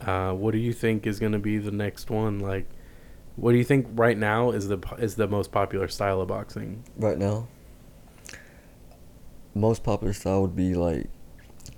[0.00, 2.38] Uh, what do you think is going to be the next one?
[2.40, 2.66] Like,
[3.36, 6.82] what do you think right now is the is the most popular style of boxing?
[6.98, 7.46] right now,
[9.54, 11.08] most popular style would be like,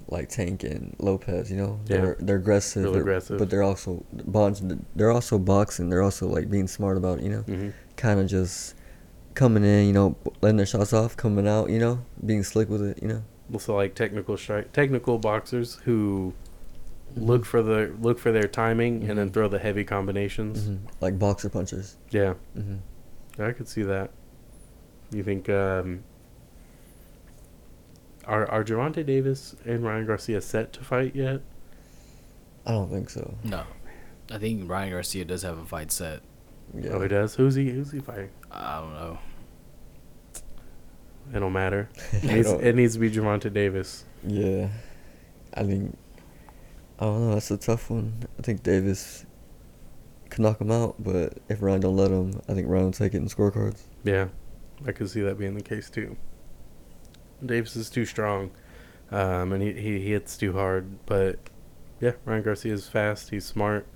[0.08, 1.50] like Tank and Lopez.
[1.50, 1.96] You know, Yeah.
[1.98, 3.38] they're they're aggressive, they're- aggressive.
[3.38, 4.62] but they're also bonds.
[4.96, 5.88] They're also boxing.
[5.90, 7.24] They're also like being smart about it.
[7.24, 7.68] You know, Mm-hmm.
[7.96, 8.74] kind of just
[9.34, 9.86] coming in.
[9.86, 11.70] You know, letting their shots off, coming out.
[11.70, 12.98] You know, being slick with it.
[13.02, 13.22] You know.
[13.52, 16.34] Also, like technical strike, technical boxers who
[17.16, 19.32] look for the look for their timing and then Mhm.
[19.32, 20.68] throw the heavy combinations.
[20.68, 20.78] Mhm.
[21.00, 21.96] Like boxer punches.
[22.10, 22.76] Yeah, hmm
[23.38, 24.10] I could see that.
[25.10, 26.00] You think um,
[28.28, 31.40] are are Gervonta Davis and Ryan Garcia set to fight yet?
[32.66, 33.34] I don't think so.
[33.42, 33.64] No.
[34.30, 36.20] I think Ryan Garcia does have a fight set.
[36.74, 36.90] Yeah.
[36.92, 37.34] Oh, he does.
[37.34, 37.70] Who's he?
[37.70, 38.30] Who's he fighting?
[38.52, 39.18] I don't know.
[41.34, 41.88] It don't matter.
[42.12, 44.04] It needs, don't- it needs to be Gervonta Davis.
[44.26, 44.68] Yeah,
[45.54, 45.96] I think
[46.98, 47.34] I don't know.
[47.34, 48.12] That's a tough one.
[48.38, 49.24] I think Davis
[50.30, 53.14] could knock him out, but if Ryan don't let him, I think Ryan will take
[53.14, 53.82] it in scorecards.
[54.04, 54.28] Yeah,
[54.86, 56.16] I could see that being the case too.
[57.44, 58.50] Davis is too strong,
[59.10, 61.04] um, and he, he, he hits too hard.
[61.06, 61.38] But
[62.00, 63.30] yeah, Ryan Garcia is fast.
[63.30, 63.86] He's smart.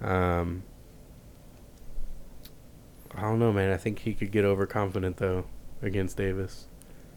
[0.00, 0.64] Um,
[3.14, 3.70] I don't know, man.
[3.72, 5.44] I think he could get overconfident though
[5.82, 6.66] against Davis.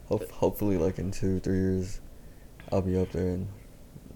[0.07, 2.01] Hope, hopefully, like in two, three years,
[2.71, 3.47] I'll be up there and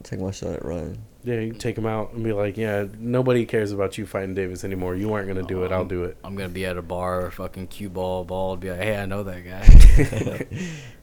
[0.04, 1.04] take my shot at Ryan.
[1.24, 4.64] Yeah, you take him out and be like, yeah, nobody cares about you fighting Davis
[4.64, 4.95] anymore.
[4.95, 5.72] You aren't gonna do it.
[5.72, 6.18] I'll do it.
[6.24, 9.24] I'm gonna be at a bar, fucking cue ball, ball, be like, hey, I know
[9.24, 10.47] that guy.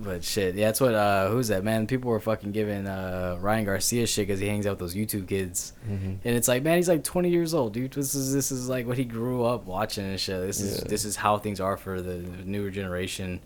[0.00, 0.94] but shit, yeah, that's what.
[0.94, 1.86] uh Who's that man?
[1.86, 5.26] People were fucking giving uh Ryan Garcia shit because he hangs out with those YouTube
[5.28, 6.04] kids, Mm-hmm.
[6.24, 7.92] and it's like, man, he's like 20 years old, dude.
[7.92, 10.40] This is this is like what he grew up watching and shit.
[10.42, 10.88] This is Yeah.
[10.88, 13.40] this is how things are for the newer generation.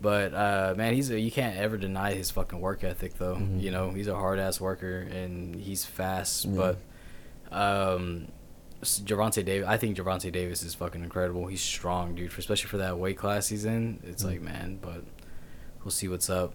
[0.00, 3.34] But uh, man, he's a, you can't ever deny his fucking work ethic though.
[3.36, 3.60] Mhm.
[3.60, 6.44] You know, he's a hard ass worker and he's fast.
[6.44, 6.74] Yeah.
[7.50, 8.28] But um,
[8.82, 11.46] Gervonta Davis, I think Gervonta Davis is fucking incredible.
[11.48, 13.98] He's strong, dude, especially for that weight class he's in.
[14.06, 14.26] It's Mhm.
[14.26, 15.02] like, man, but
[15.88, 16.52] we'll see what's up.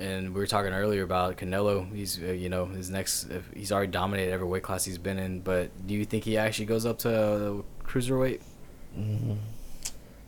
[0.00, 1.94] And we were talking earlier about Canelo.
[1.94, 3.28] He's, uh, you know, his next.
[3.54, 5.40] He's already dominated every weight class he's been in.
[5.42, 8.40] But do you think he actually goes up to uh, cruiserweight?
[8.96, 9.34] hmm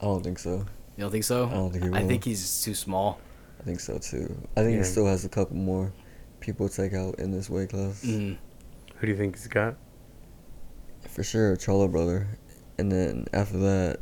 [0.01, 0.59] I don't think so.
[0.97, 1.49] You don't think so?
[1.49, 3.18] I don't think he I think he's too small.
[3.61, 4.33] I think so too.
[4.57, 4.78] I think Yeah.
[4.78, 5.93] he still has a couple more
[6.39, 8.05] people to take out in this weight class.
[8.05, 8.37] Mm.
[8.97, 9.74] Who do you think he's got?
[11.09, 12.28] For sure, Charlo brother.
[12.78, 13.99] And then after that,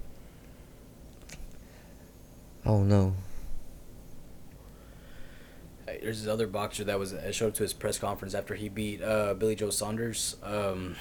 [2.65, 3.15] I don't know.
[5.99, 8.55] Hey, There's this other boxer that was I showed up to his press conference after
[8.55, 10.37] he beat uh, Billy Joe Saunders.
[10.43, 10.97] Um,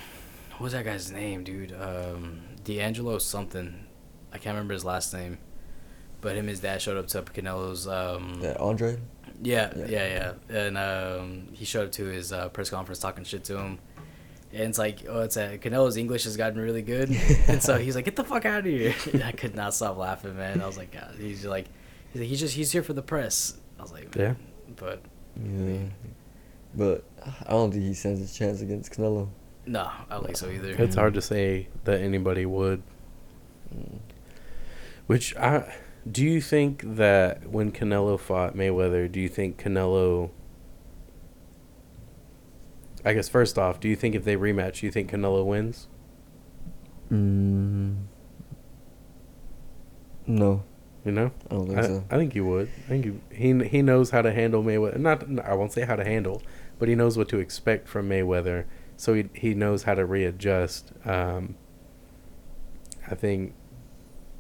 [0.52, 1.74] what was that guy's name, dude?
[1.80, 3.86] Um, D'Angelo something.
[4.34, 5.38] I can't remember his last name.
[6.20, 7.88] But him and his dad showed up to Canelo's.
[7.88, 8.98] Um, That Andre?
[9.42, 9.86] yeah, Yeah.
[9.88, 13.58] yeah, yeah, And um, he showed up to his uh, press conference talking shit to
[13.58, 13.80] him.
[14.52, 17.10] And it's like, oh, it's a, Canelo's English has gotten really good,
[17.48, 18.96] and so he's like, "Get the fuck out of here!"
[19.26, 20.62] I could not stop laughing, man.
[20.62, 21.68] I was like, God, he's like,
[22.14, 23.58] he's like, he's just he's here for the press.
[23.78, 24.36] I was like, Yeah.
[24.76, 25.02] But
[25.36, 25.80] Yeah.
[26.76, 27.04] But
[27.46, 29.30] I don't think he stands a chance against Canelo.
[29.66, 30.72] no, I don't think so either.
[30.72, 32.84] It's hard to say that anybody would.
[33.74, 34.00] Mm.
[35.08, 35.74] Which I
[36.10, 40.30] do you think that when Canelo fought Mayweather, do you think Canelo
[43.06, 45.88] I guess first off, do you think if they rematch, do you think Canelo wins?
[47.12, 48.04] Mm.
[50.26, 50.64] No,
[51.08, 51.32] You know?
[51.50, 52.04] I don't think I, so.
[52.12, 52.68] I think he would.
[52.86, 54.98] I think he, he he knows how to handle Mayweather.
[54.98, 56.42] Not I won't say how to handle,
[56.80, 58.66] but he knows what to expect from Mayweather.
[58.98, 60.92] So he he knows how to readjust.
[61.06, 61.56] Um,
[63.10, 63.54] I think,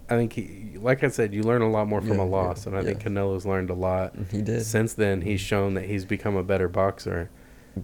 [0.09, 2.31] I think he like I said, you learn a lot more from Yeah, a yeah,
[2.31, 3.07] loss, and I think yeah.
[3.09, 4.13] Canelo's learned a lot.
[4.29, 4.65] He did.
[4.65, 7.29] Since then, he's shown that he's become a better boxer.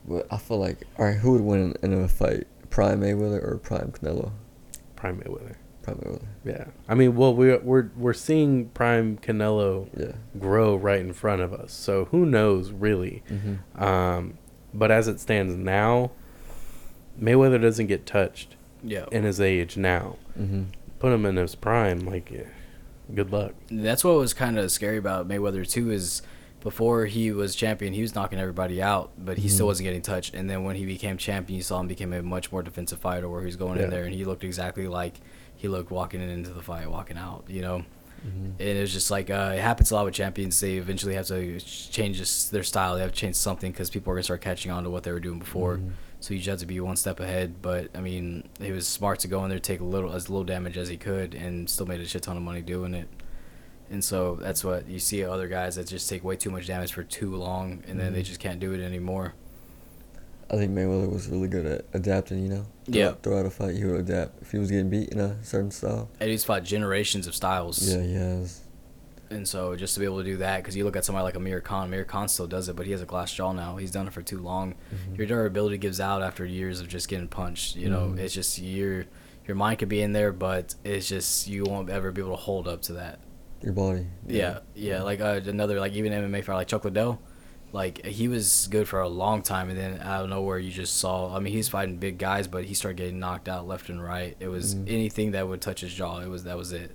[0.07, 2.47] But I feel like, all right, who would win in a fight?
[2.69, 4.31] Prime Mayweather or Prime Canelo?
[4.95, 5.55] Prime Mayweather.
[5.83, 6.25] Prime Mayweather.
[6.45, 10.13] Yeah, I mean, well, we're we're we're seeing Prime Canelo Yeah.
[10.39, 11.71] grow right in front of us.
[11.73, 13.21] So who knows, really?
[13.29, 13.83] Mm-hmm.
[13.83, 14.37] Um,
[14.73, 16.11] but as it stands now,
[17.21, 20.17] Mayweather doesn't get touched yeah, in his age now.
[20.39, 20.63] Mm-hmm.
[20.99, 22.45] Put him in his prime, like, eh,
[23.13, 23.53] good luck.
[23.69, 25.91] that's what was kind of scary about Mayweather too.
[25.91, 26.21] Is
[26.61, 29.67] before he was champion, he was knocking everybody out, but he still Mhm.
[29.67, 30.33] wasn't getting touched.
[30.33, 33.27] And then when he became champion, you saw him become a much more defensive fighter,
[33.27, 33.85] where he was going Yeah.
[33.85, 35.19] in there and he looked exactly like
[35.63, 37.45] he looked walking into the fight, walking out.
[37.47, 37.85] You know.
[38.25, 38.45] Mm-hmm.
[38.57, 40.57] and it was just like uh, it happens a lot with champions.
[40.59, 42.95] They eventually have to change this, their style.
[42.95, 45.11] They have to change something because people are gonna start catching on to what they
[45.11, 45.77] were doing before.
[45.77, 45.91] Mhm.
[46.21, 47.61] So you just have to be one step ahead.
[47.61, 50.45] But I mean, he was smart to go in there, take a little as little
[50.45, 53.09] damage as he could, and still made a shit ton of money doing it.
[53.91, 56.93] And so that's what you see other guys that just take way too much damage
[56.93, 58.25] for too long, and then they Mhm.
[58.25, 59.33] just can't do it anymore.
[60.51, 62.43] I think Mayweather was really good at adapting.
[62.43, 62.65] You know.
[62.85, 63.13] Yeah.
[63.23, 66.09] Throughout, a fight, he would adapt if he was getting beat in a certain style.
[66.19, 67.81] And he's fought generations of styles.
[67.87, 68.59] Yeah, he has.
[69.29, 71.35] And so just to be able to do that, because you look at somebody like
[71.35, 73.77] Amir Khan, Amir Khan still does it, but he has a glass jaw now.
[73.77, 74.75] He's done it for too long.
[74.93, 75.17] Mhm.
[75.17, 77.75] Your durability gives out after years of just getting punched.
[77.75, 78.19] You know, Mhm.
[78.19, 79.05] it's just your
[79.47, 82.37] your mind could be in there, but it's just you won't ever be able to
[82.41, 83.19] hold up to that.
[83.61, 84.05] Your body.
[84.27, 85.01] Yeah, yeah.
[85.01, 87.19] Like uh, another like even MMA fighter like Chuck Liddell,
[87.73, 90.95] like he was good for a long time, and then out of nowhere you just
[90.97, 91.35] saw.
[91.35, 94.37] I mean, he's fighting big guys, but he started getting knocked out left and right.
[94.39, 94.89] It was Mhm.
[94.89, 96.19] anything that would touch his jaw.
[96.21, 96.91] It was that was it.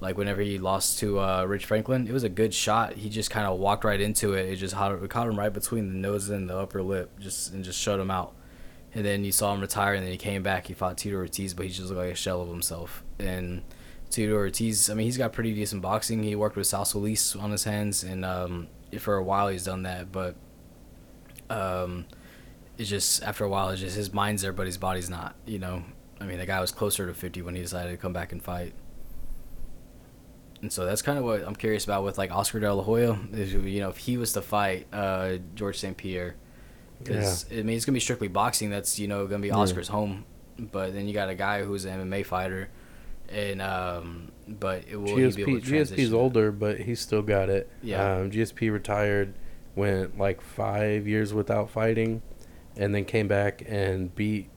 [0.00, 2.94] Like whenever he lost to uh, Rich Franklin, it was a good shot.
[2.94, 4.48] He just kind of walked right into it.
[4.48, 7.52] It just caught, it caught him right between the nose and the upper lip, just
[7.52, 8.34] and just shut him out.
[8.94, 10.66] And then you saw him retire, and then he came back.
[10.66, 13.02] He fought Tito Ortiz, but he just looked like a shell of himself.
[13.18, 13.62] And
[14.10, 16.22] Tito Ortiz, I mean, he's got pretty decent boxing.
[16.22, 18.66] He worked with Sal Solis on his hands, and um,
[18.98, 20.12] for a while he's done that.
[20.12, 20.34] But
[21.50, 22.06] um,
[22.78, 25.34] it's just after a while, it's just his mind's there, but his body's not.
[25.46, 25.84] You know,
[26.20, 28.42] I mean, the guy was closer to 50 when he decided to come back and
[28.42, 28.74] fight.
[30.60, 33.18] And so that's kind of what I'm curious about with like Oscar De La Hoya.
[33.32, 35.96] Is, you know, if he was to fight uh, Georges St.
[35.96, 36.36] Pierre,
[37.02, 38.70] because I mean, it's gonna be strictly boxing.
[38.70, 39.56] That's you know gonna be Yeah.
[39.56, 40.24] Oscar's home.
[40.58, 42.68] But then you got a guy who's an MMA fighter,
[43.32, 47.00] and um, but it will he be GSP able to transition GSP's older, but he's
[47.00, 47.70] still got it.
[47.82, 48.16] Yeah.
[48.16, 49.34] Um, GSP retired,
[49.74, 52.22] went like five years without fighting,
[52.76, 54.48] and then came back and beat.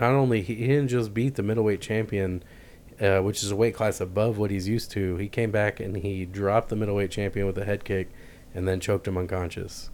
[0.00, 2.42] Not only he, he didn't just beat the middleweight champion,
[3.00, 5.16] uh, which is a weight class above what he's used to.
[5.16, 8.10] He came back and he dropped the middleweight champion with a head kick,
[8.54, 9.90] and then choked him unconscious.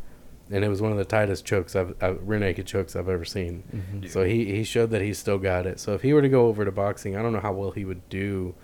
[0.53, 3.24] And it was one of the tightest chokes I've, uh, rear naked chokes I've ever
[3.24, 3.62] seen.
[3.72, 4.01] Mhm.
[4.03, 4.11] Dude.
[4.11, 5.78] So he, he showed that he still got it.
[5.78, 7.84] So if he were to go over to boxing, I don't know how well he
[7.84, 8.55] would do,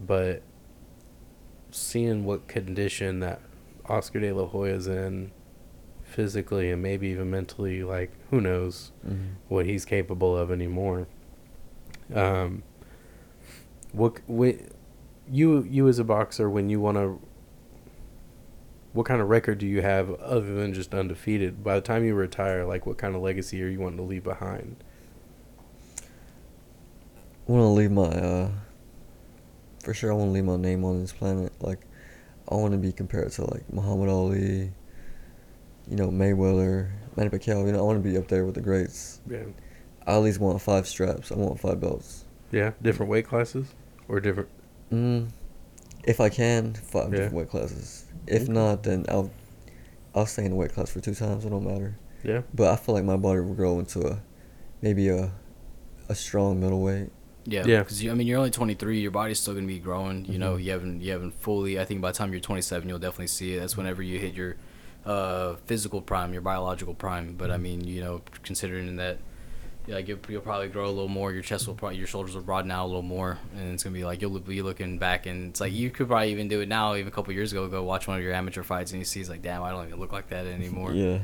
[0.00, 0.42] but
[1.70, 3.40] seeing what condition that
[3.86, 5.30] Oscar De La Hoya's in
[6.02, 9.34] physically and maybe even mentally, like who knows Mhm.
[9.48, 11.06] what he's capable of anymore.
[12.14, 12.62] Um,
[13.92, 14.68] what when
[15.30, 17.20] you you as a boxer when you want to
[18.96, 21.62] what kind of record do you have other than just undefeated?
[21.62, 24.24] By the time you retire, like what kind of legacy are you wanting to leave
[24.24, 24.76] behind?
[27.48, 28.50] I want to leave my, uh,
[29.84, 31.52] for sure, I want to leave my name on this planet.
[31.60, 31.80] Like,
[32.50, 34.72] I want to be compared to, like, Muhammad Ali,
[35.88, 37.64] you know, Mayweather, Manny Pacquiao.
[37.66, 39.20] You know, I want to be up there with the greats.
[39.30, 39.44] Yeah,
[40.06, 41.30] I at least want five straps.
[41.30, 42.24] I want five belts.
[42.50, 43.74] yeah, different weight classes
[44.08, 44.48] or different.
[44.92, 45.28] Mm,
[46.04, 47.18] if I can, five Yeah.
[47.18, 48.05] different weight classes.
[48.26, 48.52] If Okay.
[48.52, 49.30] not, then I'll,
[50.14, 51.44] I'll stay in the weight class for two times.
[51.44, 51.96] It don't matter.
[52.24, 54.20] Yeah, But I feel like my body will grow into a,
[54.82, 55.30] maybe a,
[56.08, 57.10] a strong middleweight.
[57.44, 57.78] Yeah, Yeah.
[57.80, 58.98] Because I mean, you're only 23.
[59.00, 60.24] Your body's still gonna be growing.
[60.24, 60.64] You know, Mhm.
[60.64, 61.78] you haven't you haven't fully.
[61.78, 63.60] I think by the time you're 27, you'll definitely see it.
[63.60, 64.56] That's whenever you hit your
[65.04, 67.36] uh, physical prime, your biological prime.
[67.38, 69.18] But I mean, you know, considering that,
[69.88, 71.32] like you'll, you'll probably grow a little more.
[71.32, 73.94] Your chest will probably, your shoulders will broaden out a little more, and it's gonna
[73.94, 76.68] be like you'll be looking back, and it's like you could probably even do it
[76.68, 76.94] now.
[76.94, 79.20] Even a couple years ago, go watch one of your amateur fights, and you see
[79.20, 80.92] it's like, damn, I don't even look like that anymore.
[80.92, 81.20] Yeah.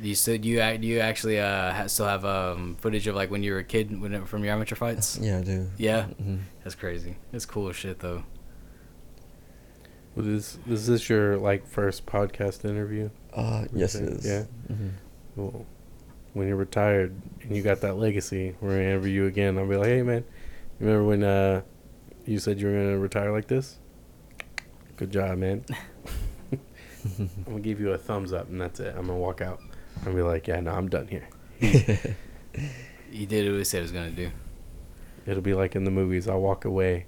[0.00, 3.16] Do you still do you act- do you actually uh still have um footage of
[3.16, 5.18] like when you were a kid when, from your amateur fights?
[5.20, 5.68] Yeah, I do.
[5.76, 6.04] Yeah.
[6.06, 7.16] hmm That's crazy.
[7.32, 8.22] It's cool as shit though.
[10.14, 13.10] was this is this your like first podcast interview?
[13.34, 14.26] Uh, yes, it Okay, is.
[14.26, 14.44] yeah.
[14.74, 14.88] hmm
[15.36, 15.66] Well,
[16.32, 19.58] when you're retired and you got that legacy, we're gonna interview you again.
[19.58, 20.24] I'll be like, hey man,
[20.78, 21.62] remember when uh,
[22.24, 23.78] you said you were gonna retire like this?
[24.96, 25.64] Good job, man.
[27.18, 28.94] I'm gonna give you a thumbs up, and that's it.
[28.96, 29.60] I'm gonna walk out.
[30.04, 31.28] and be like, yeah, no, I'm done here.
[31.60, 31.78] He
[33.26, 34.30] did what he said he was gonna do.
[35.26, 36.28] It'll be like in the movies.
[36.28, 37.06] I'll walk away,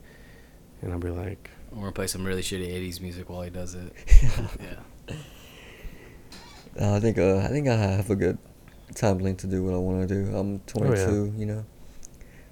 [0.83, 3.75] and I'll be like, We're gonna play some really shitty '80s music while he does
[3.75, 3.93] it.
[4.61, 5.17] yeah.
[6.81, 8.39] Uh, I think uh, I think I have a good
[8.95, 10.37] time link to do what I want to do.
[10.37, 11.65] I'm 22, you know.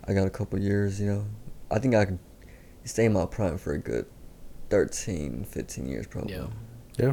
[0.07, 1.25] I got a couple years, you know.
[1.71, 2.19] I think I can
[2.85, 4.07] stay in my prime for a good
[4.71, 6.35] 13, 15 years probably.
[6.35, 6.47] Yeah.
[6.99, 7.13] yeah,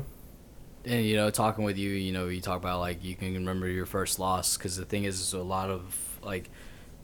[0.85, 3.67] And you know, talking with you, you know, you talk about like you can remember
[3.67, 6.49] your first loss because the thing is, is a lot of like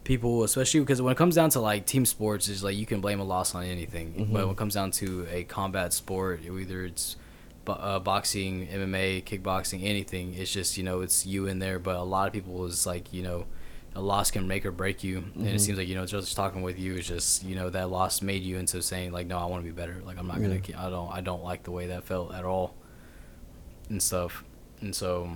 [0.04, 3.02] people, especially because when it comes down to like team sports, is like you can
[3.02, 4.14] blame a loss on anything.
[4.14, 4.34] Mhm.
[4.34, 7.22] But when it comes down to a combat sport, either it's bo-
[7.68, 11.80] uh, boxing, MMA, kickboxing, anything, it's just you know it's you in there.
[11.80, 13.46] But a lot of people is like you know.
[13.94, 15.60] A loss can make or break you, and it Mhm.
[15.60, 18.42] seems like you know just talking with you is just you know that loss made
[18.42, 20.88] you into saying like no I want to be better like I'm not gonna Yeah.
[20.88, 22.74] I don't I don't like the way that felt at all
[23.90, 24.46] and stuff.
[24.80, 25.30] And so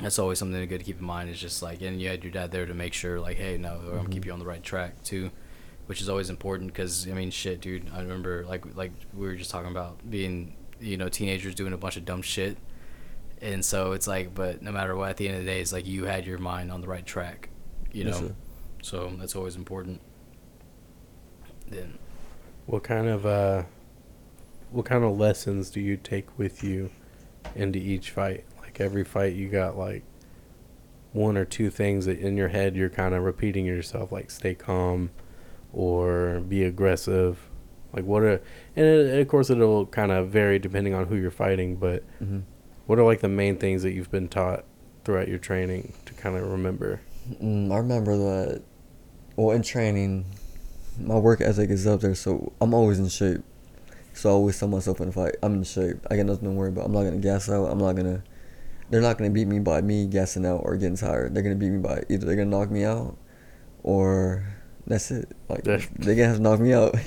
[0.00, 1.30] that's always something good to keep in mind.
[1.30, 3.74] Is just like, and you had your dad there to make sure, like, hey, no,
[3.90, 4.26] I'm gonna keep Mhm.
[4.26, 5.32] you on the right track too,
[5.86, 6.72] which is always important.
[6.72, 7.90] Because I mean, shit, dude.
[7.92, 11.78] I remember like like we were just talking about being, you know, teenagers doing a
[11.78, 12.56] bunch of dumb shit,
[13.40, 15.72] and so it's like, but no matter what, at the end of the day, it's
[15.72, 17.48] like you had your mind on the right track,
[17.92, 18.12] you know.
[18.12, 18.34] sir.
[18.82, 20.00] So that's always important.
[21.68, 21.98] Then
[22.66, 23.62] what kind of uh,
[24.70, 26.90] what kind of lessons do you take with you
[27.54, 28.44] into each fight?
[28.60, 30.04] Like every fight, you got like
[31.12, 34.54] one or two things that in your head you're kind of repeating yourself, like stay
[34.54, 35.10] calm
[35.72, 37.48] or be aggressive.
[37.92, 38.40] Like what are
[38.76, 42.40] and it, of course it'll kind of vary depending on who you're fighting, but hmm
[42.86, 44.64] what are like the main things that you've been taught
[45.04, 47.00] throughout your training to kind of remember?
[47.40, 48.62] Mm, I remember that.
[49.36, 50.26] Well, in training,
[51.00, 53.42] my work ethic is up there, so I'm always in shape.
[54.14, 55.96] So I always tell myself in a fight, I'm in shape.
[56.10, 56.86] I got nothing to worry about.
[56.86, 57.66] I'm not gonna gas out.
[57.66, 58.22] I'm not gonna.
[58.90, 61.34] They're not gonna beat me by me gassing out or getting tired.
[61.34, 63.16] They're gonna beat me by either they're gonna knock me out,
[63.82, 64.44] or
[64.86, 65.30] that's it.
[65.48, 65.78] Like they're
[66.14, 66.94] gonna have to knock me out.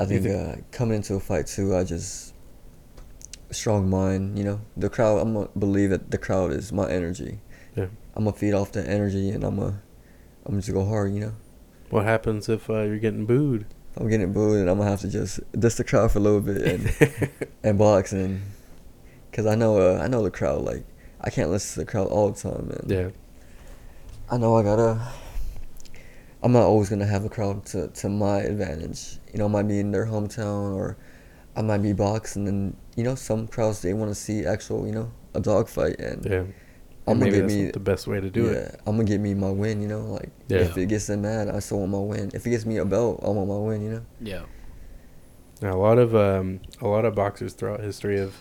[0.00, 2.34] I think uh, coming into a fight too, I just
[3.50, 4.38] strong mind.
[4.38, 5.18] You know, the crowd.
[5.18, 7.40] I'm gonna believe that the crowd is my energy.
[7.76, 7.86] Yeah.
[8.14, 9.82] I'm gonna feed off the energy, and I'm gonna,
[10.46, 11.12] I'm just go hard.
[11.14, 11.32] You know,
[11.90, 13.66] What happens if uh, you're getting booed?
[13.96, 16.40] I'm getting booed, and I'm gonna have to just diss the crowd for a little
[16.40, 17.30] bit and
[17.62, 18.40] and box and,
[19.32, 20.62] cause I know uh, I know the crowd.
[20.62, 20.84] Like
[21.20, 22.84] I can't listen to the crowd all the time, man.
[22.86, 23.10] yeah.
[24.30, 25.00] I know I gotta.
[26.42, 29.18] I'm not always gonna have a crowd to, to my advantage.
[29.32, 30.96] You know, I might be in their hometown or
[31.56, 34.92] I might be boxing, and you know, some crowds they want to see actual, you
[34.92, 36.44] know, a dog fight, and Yeah.
[37.06, 38.80] I'm Maybe gonna get that's me the best way to do yeah, it.
[38.86, 39.82] I'm gonna get me my win.
[39.82, 40.58] You know, like Yeah.
[40.58, 42.30] if it gets them mad, I still want my win.
[42.34, 43.82] If it gets me a belt, I want my win.
[43.82, 44.02] You know.
[44.20, 44.42] Yeah.
[45.60, 48.36] Now, a lot of um, a lot of boxers throughout history of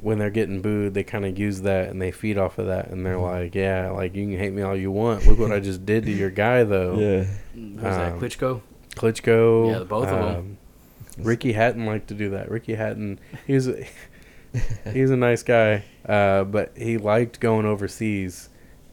[0.00, 2.88] when they're getting booed, they kind of use that and they feed off of that,
[2.90, 3.22] and they're Mhm.
[3.44, 5.26] like, "Yeah, like you can hate me all you want.
[5.26, 7.24] Look what I just did to your guy, though." Yeah.
[7.54, 8.12] Who's that?
[8.12, 8.60] Um, Klitschko?
[8.96, 9.72] Klitschko.
[9.72, 10.58] Yeah, the both of um,
[11.18, 12.50] Ricky Hatton liked to do that.
[12.50, 13.84] Ricky Hatton, he's a,
[14.92, 18.48] he's a nice guy, uh, but he liked going overseas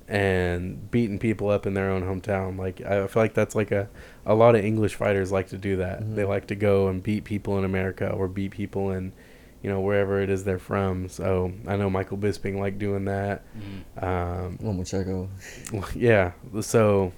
[0.07, 2.57] and beating people up in their own hometown.
[2.57, 3.87] Like I feel like that's like a
[4.25, 6.01] a lot of English fighters like to do that.
[6.03, 6.15] Mhm.
[6.15, 9.13] They like to go and beat people in America or beat people in
[9.61, 11.07] you know wherever it is they're from.
[11.09, 13.43] So I know Michael Bisping liked doing that.
[13.55, 14.03] Mhm.
[14.03, 15.27] Um, Lomachenko.
[15.95, 16.31] yeah,
[16.61, 17.11] so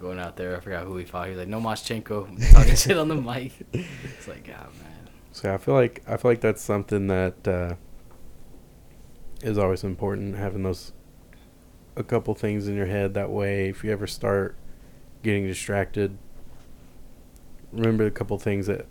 [0.00, 1.26] Going out there, I forgot who he fought.
[1.26, 3.52] He was like, "No Moschenko," talking shit on the mic.
[3.72, 5.08] It's like, oh man.
[5.32, 7.74] So I feel like I feel like that's something that uh,
[9.42, 10.92] is always important having those
[11.94, 13.14] a couple things in your head.
[13.14, 14.56] That way, if you ever start
[15.22, 16.18] getting distracted,
[17.72, 18.86] remember a couple things that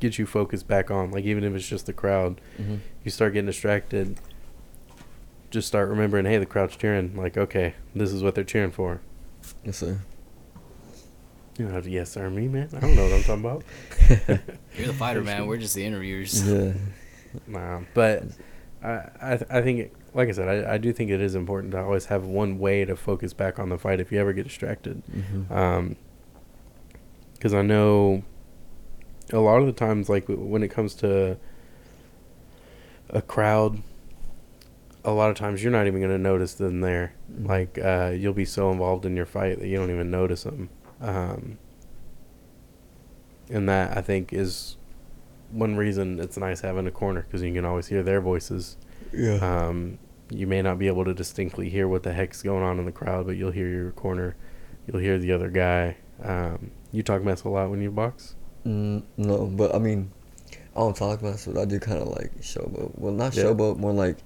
[0.00, 1.10] get you focused back on.
[1.10, 4.18] Like even if it's just the crowd, hmm you start getting distracted.
[5.50, 7.16] Just start remembering, hey, the crowd's cheering.
[7.16, 9.00] Like, okay, this is what they're cheering for.
[9.64, 10.00] Yes, sir.
[11.58, 12.68] You don't have to yes sir me, man.
[12.76, 13.64] I don't know what I'm talking about.
[14.76, 15.46] You're the fighter, man.
[15.46, 16.46] We're just the interviewers.
[16.46, 16.74] Yeah.
[17.46, 18.24] Nah, but
[18.82, 21.34] I I, th- I think it, like I said, I, I do think it is
[21.34, 24.32] important to always have one way to focus back on the fight if you ever
[24.32, 25.02] get distracted.
[25.10, 25.96] hmm Um,
[27.34, 28.22] because I know
[29.32, 31.36] a lot of the times, like when it comes to
[33.10, 33.82] a crowd,
[35.04, 37.14] a lot of times you're not even gonna notice them there.
[37.32, 37.46] Mhm.
[37.48, 40.68] Like uh, you'll be so involved in your fight that you don't even notice them.
[41.00, 41.58] Um,
[43.50, 44.76] and that I think is
[45.50, 48.76] one reason it's nice having a corner because you can always hear their voices.
[49.12, 49.36] yeah.
[49.36, 49.98] Um,
[50.30, 52.92] you may not be able to distinctly hear what the heck's going on in the
[52.92, 54.36] crowd, but you'll hear your corner.
[54.86, 55.96] You'll hear the other guy.
[56.22, 58.34] Um, you talk mess a lot when you box.
[58.68, 60.10] Mm, no, but I mean,
[60.76, 62.98] I don't talk about it, but I do kind of like showboat.
[62.98, 63.44] Well, not Yeah.
[63.44, 64.18] showboat, more like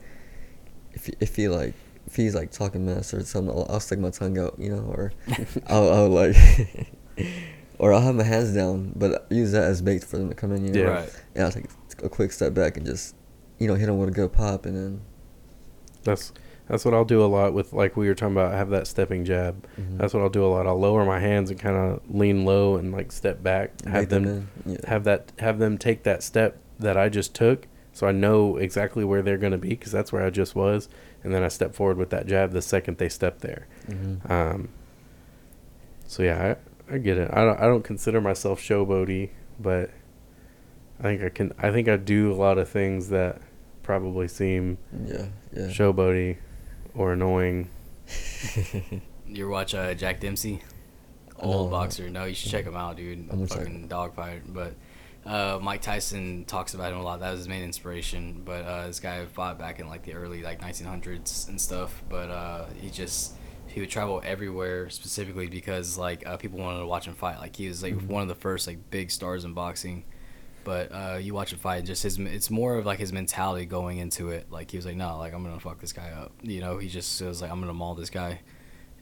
[0.93, 1.75] if he- if he like
[2.07, 4.83] if he's like talking mess or something, I'll, I'll stick my tongue out, you know,
[4.83, 5.13] or
[5.69, 6.35] I'll, I'll like,
[7.79, 10.53] or I'll have my hands down, but use that as bait for them to come
[10.53, 10.81] in, you know.
[10.83, 10.89] Yeah.
[10.89, 11.23] Right.
[11.37, 11.67] Yeah, I'll take
[12.03, 13.15] a quick step back and just,
[13.61, 15.01] you know, hit him with a good pop, and then.
[16.03, 16.33] That's
[16.73, 18.53] that's what I'll do a lot with like we were talking about.
[18.55, 19.67] Have that stepping jab.
[19.79, 20.67] mhm, That's what I'll do a lot.
[20.67, 23.79] I'll lower my hands and kind of lean low and like step back.
[23.85, 24.79] Have them them yeah.
[24.89, 29.05] have that have them take that step that I just took, so I know exactly
[29.05, 30.89] where they're gonna be because that's where I just was,
[31.23, 33.67] and then I step forward with that jab the second they step there.
[33.91, 34.31] Mhm.
[34.31, 34.69] Um,
[36.07, 36.57] so yeah,
[36.91, 37.31] I, I get it.
[37.35, 39.29] I don't I don't consider myself showboaty,
[39.61, 39.91] but
[41.01, 41.53] I think I can.
[41.59, 43.43] I think I do a lot of things that
[43.83, 45.67] probably seem Yeah, yeah.
[45.67, 46.39] showboaty
[46.95, 47.69] or annoying.
[49.27, 50.61] You ever watch uh, Jack Dempsey?
[51.43, 51.45] No.
[51.45, 52.11] Old boxer.
[52.11, 53.29] No, you should check him out, dude.
[53.31, 54.43] I'm Fucking dog fight.
[54.53, 54.75] But
[55.25, 57.21] uh, Mike Tyson talks about him a lot.
[57.21, 58.43] That was his main inspiration.
[58.45, 62.03] But uh, this guy fought back in like the early like 1900s and stuff.
[62.11, 63.33] But uh, he just
[63.69, 67.39] he would travel everywhere specifically because like uh, people wanted to watch him fight.
[67.39, 68.09] Like he was like Mhm.
[68.09, 70.05] one of the first like big stars in boxing.
[70.65, 73.67] But uh, you watch him fight, and just his it's more of like his mentality
[73.67, 74.47] going into it.
[74.51, 76.33] Like he was like, no, like I'm gonna fuck this guy up.
[76.43, 78.41] You know, he just was like, I'm gonna maul this guy,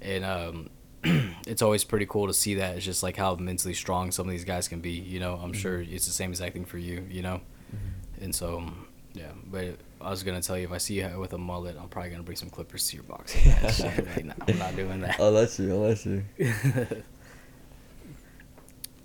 [0.01, 0.71] and um,
[1.47, 2.77] it's always pretty cool to see that.
[2.77, 4.93] It's just like how mentally strong some of these guys can be.
[4.93, 5.57] You know, I'm Mhm.
[5.57, 7.07] sure it's the same exact thing for you.
[7.11, 7.41] You know,
[7.75, 8.23] Mhm.
[8.25, 9.33] and so um, yeah.
[9.51, 12.11] But I was gonna tell you if I see you with a mullet, I'm probably
[12.11, 13.81] gonna bring some clippers to your boxing match.
[13.81, 15.21] like, nah, I'm not doing that.
[15.21, 15.71] I'll let you.
[15.73, 16.25] I'll let you.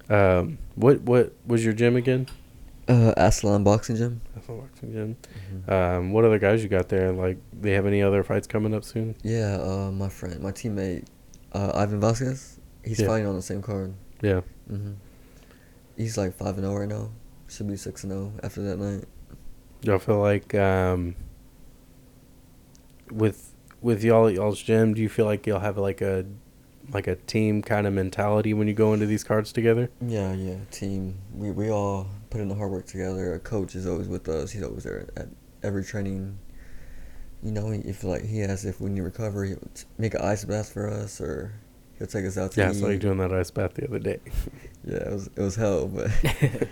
[0.10, 2.28] Um, what what was your gym again?
[2.88, 4.22] Uh, Aslan Boxing Gym.
[4.36, 5.18] Not boxing gym.
[5.68, 5.72] Mhm.
[5.72, 7.12] Um, what other guys you got there?
[7.12, 9.16] Like, they have any other fights coming up soon?
[9.24, 11.06] Yeah, uh, my friend, my teammate,
[11.54, 12.60] uh, Ivan Vasquez.
[12.84, 13.08] He's Yeah.
[13.08, 13.94] fighting on the same card.
[14.22, 14.42] Yeah.
[14.70, 14.92] hmm
[15.98, 17.10] He's like five and zero right now.
[17.48, 19.06] Should be six and zero after that night.
[19.82, 21.16] Y'all feel like um,
[23.12, 26.26] with with y'all at y'all's gym, do you feel like y'all have like a
[26.92, 29.90] like a team kind of mentality when you go into these cards together?
[30.06, 30.56] Yeah, yeah.
[30.72, 31.16] Team.
[31.34, 33.34] We we all put in the hard work together.
[33.34, 34.52] A coach is always with us.
[34.52, 35.30] He's always there at
[35.64, 36.38] every training.
[37.42, 40.74] You know, if like he has, if we need recovery, he'll make an ice bath
[40.74, 41.54] for us, or
[41.98, 42.76] he'll take us out to Yeah, I eat.
[42.76, 44.20] saw you doing that ice bath the other day.
[44.88, 46.12] Yeah, it was it was hell, but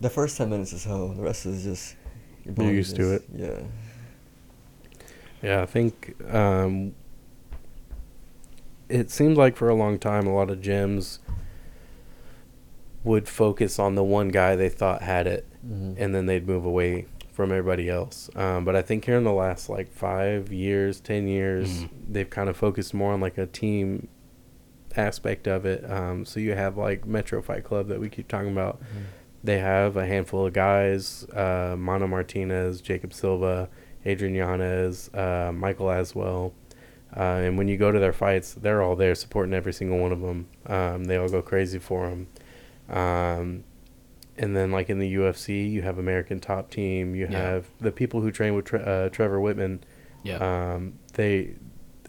[0.00, 1.08] the first ten minutes is hell.
[1.08, 1.96] The rest is just
[2.44, 3.24] your You're used to it.
[3.34, 3.60] Yeah.
[5.42, 6.94] Yeah, I think um,
[8.88, 11.18] it seemed like for a long time a lot of gyms
[13.04, 15.94] would focus on the one guy they thought had it, Mhm.
[15.98, 18.30] and then they'd move away from everybody else.
[18.34, 21.88] Um, but I think here in the last like five years, ten years, Mhm.
[22.10, 24.08] they've kind of focused more on like a team
[24.96, 25.88] aspect of it.
[25.90, 28.80] Um, so you have like Metro Fight Club that we keep talking about.
[28.80, 28.84] Mhm.
[29.42, 33.68] They have a handful of guys: uh, Mano Martinez, Jacob Silva,
[34.04, 36.52] Adrian Yanez, uh, Michael Aswell.
[37.16, 40.12] Uh, and when you go to their fights, they're all there supporting every single one
[40.12, 40.46] of them.
[40.66, 42.26] Um, they all go crazy for them.
[42.88, 43.64] Um,
[44.36, 47.14] and then, like in the UFC, you have American Top Team.
[47.14, 47.38] You Yeah.
[47.38, 49.78] have the people who train with tre- uh, Trevor Wittman.
[50.24, 50.38] Yeah.
[50.74, 51.54] Um, they,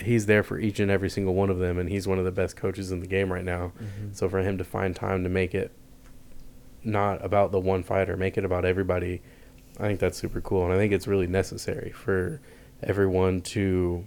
[0.01, 2.31] he's there for each and every single one of them, and he's one of the
[2.31, 3.73] best coaches in the game right now.
[3.79, 4.15] Mhm.
[4.15, 5.71] So for him to find time to make it
[6.83, 9.21] not about the one fighter, make it about everybody,
[9.79, 12.39] I think that's super cool, and I think it's really necessary for
[12.83, 14.05] everyone to,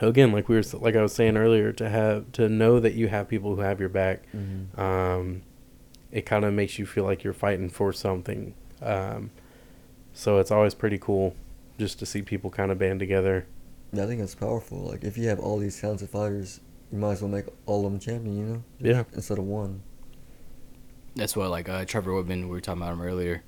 [0.00, 3.08] again, like we were, like I was saying earlier, to have to know that you
[3.08, 4.22] have people who have your back.
[4.34, 4.78] Mhm.
[4.78, 5.42] Um,
[6.12, 8.54] it kind of makes you feel like you're fighting for something.
[8.82, 9.30] Um,
[10.12, 11.34] so it's always pretty cool
[11.78, 13.46] just to see people kind of band together.
[13.92, 14.78] Yeah, I think it's powerful.
[14.78, 16.60] Like if you have all these talented fighters,
[16.92, 18.36] you might as well make all of them champion.
[18.36, 18.64] You know?
[18.78, 19.04] Yeah.
[19.12, 19.82] Instead of one.
[21.16, 22.42] That's what like uh, Trevor Wittman.
[22.42, 23.42] We were talking about him earlier.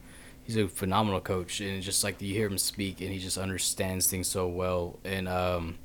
[0.45, 4.09] He's a phenomenal coach, and just like you hear him speak, and he just understands
[4.09, 4.99] things so well.
[5.05, 5.79] And um,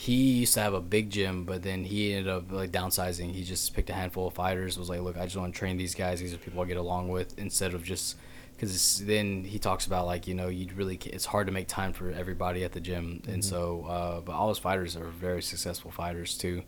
[0.00, 3.32] he used to have a big gym, but then he ended up like downsizing.
[3.32, 4.78] He just picked a handful of fighters.
[4.78, 6.20] Was like, look, I just want to train these guys.
[6.20, 8.16] These are people I get along with, instead of just
[8.56, 11.92] because then he talks about like you know you'd really it's hard to make time
[11.92, 13.44] for everybody at the gym, and Mhm.
[13.44, 16.62] so uh, but all his fighters are very successful fighters too.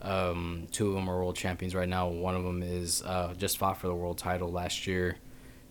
[0.00, 2.08] Um, two of them are world champions right now.
[2.08, 5.16] One of them is uh, just fought for the world title last year,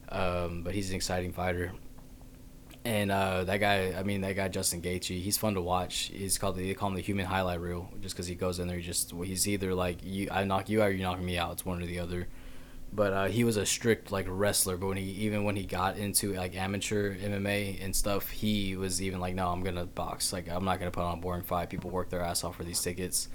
[0.09, 1.71] um, but he's an exciting fighter.
[2.89, 6.09] And uh, that guy, I mean, that guy Justin Gaethje, he's fun to watch.
[6.11, 8.77] He's called they call him the human highlight reel, just because he goes in there.
[8.77, 11.51] He just he's either like you, I knock you out, or you knock me out.
[11.51, 12.27] It's one or the other.
[12.91, 14.75] But uh, he was a strict like wrestler.
[14.75, 19.03] But when he even when he got into like amateur MMA and stuff, he was
[19.03, 20.33] even like, no, I'm gonna box.
[20.33, 21.69] Like I'm not gonna put on a boring fight.
[21.69, 23.29] People work their ass off for these tickets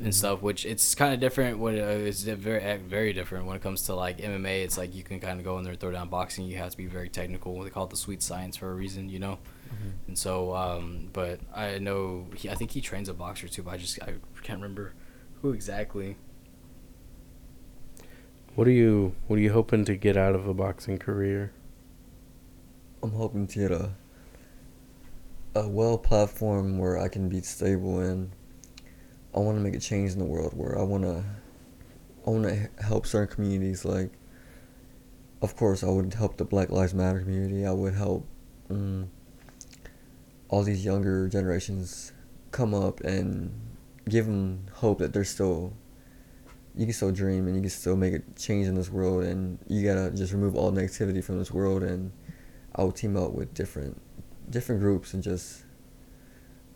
[0.00, 0.42] and stuff.
[0.42, 3.94] Which it's kind of different when uh, it's very very different when it comes to
[3.94, 4.64] like MMA.
[4.64, 6.46] It's like you can kind of go in there and throw down boxing.
[6.46, 7.62] You have to be very technical.
[7.62, 9.38] They call it the sweet science for a reason, you know.
[10.06, 13.62] And so, um, but I know he, I think he trains a boxer too.
[13.62, 14.94] But I just I can't remember
[15.42, 16.16] who exactly.
[18.54, 21.52] What are you What are you hoping to get out of a boxing career?
[23.02, 23.90] I'm hoping to get a
[25.54, 28.30] a well platform where I can be stable and
[29.38, 31.22] I want to make a change in the world where I want to
[32.26, 34.10] I want to help certain communities like
[35.40, 37.64] of course I would help the Black Lives Matter community.
[37.64, 38.26] I would help
[38.68, 39.06] mm,
[40.48, 42.12] all these younger generations
[42.50, 43.52] come up and
[44.08, 45.72] give them hope that there's still
[46.74, 49.60] you can still dream and you can still make a change in this world and
[49.68, 52.10] you gotta just remove all negativity from this world and
[52.74, 54.02] I would team up with different
[54.50, 55.62] different groups and just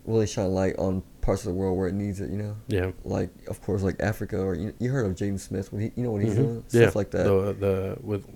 [0.05, 2.55] really shine light on parts of the world where it needs it, you know?
[2.67, 2.91] Yeah.
[3.03, 6.03] Like of course like Africa or you, you heard of Jaden Smith, when he, you
[6.03, 6.37] know what he's Mhm.
[6.37, 6.63] doing?
[6.69, 6.81] yeah.
[6.81, 7.23] Stuff like that.
[7.23, 8.27] The the with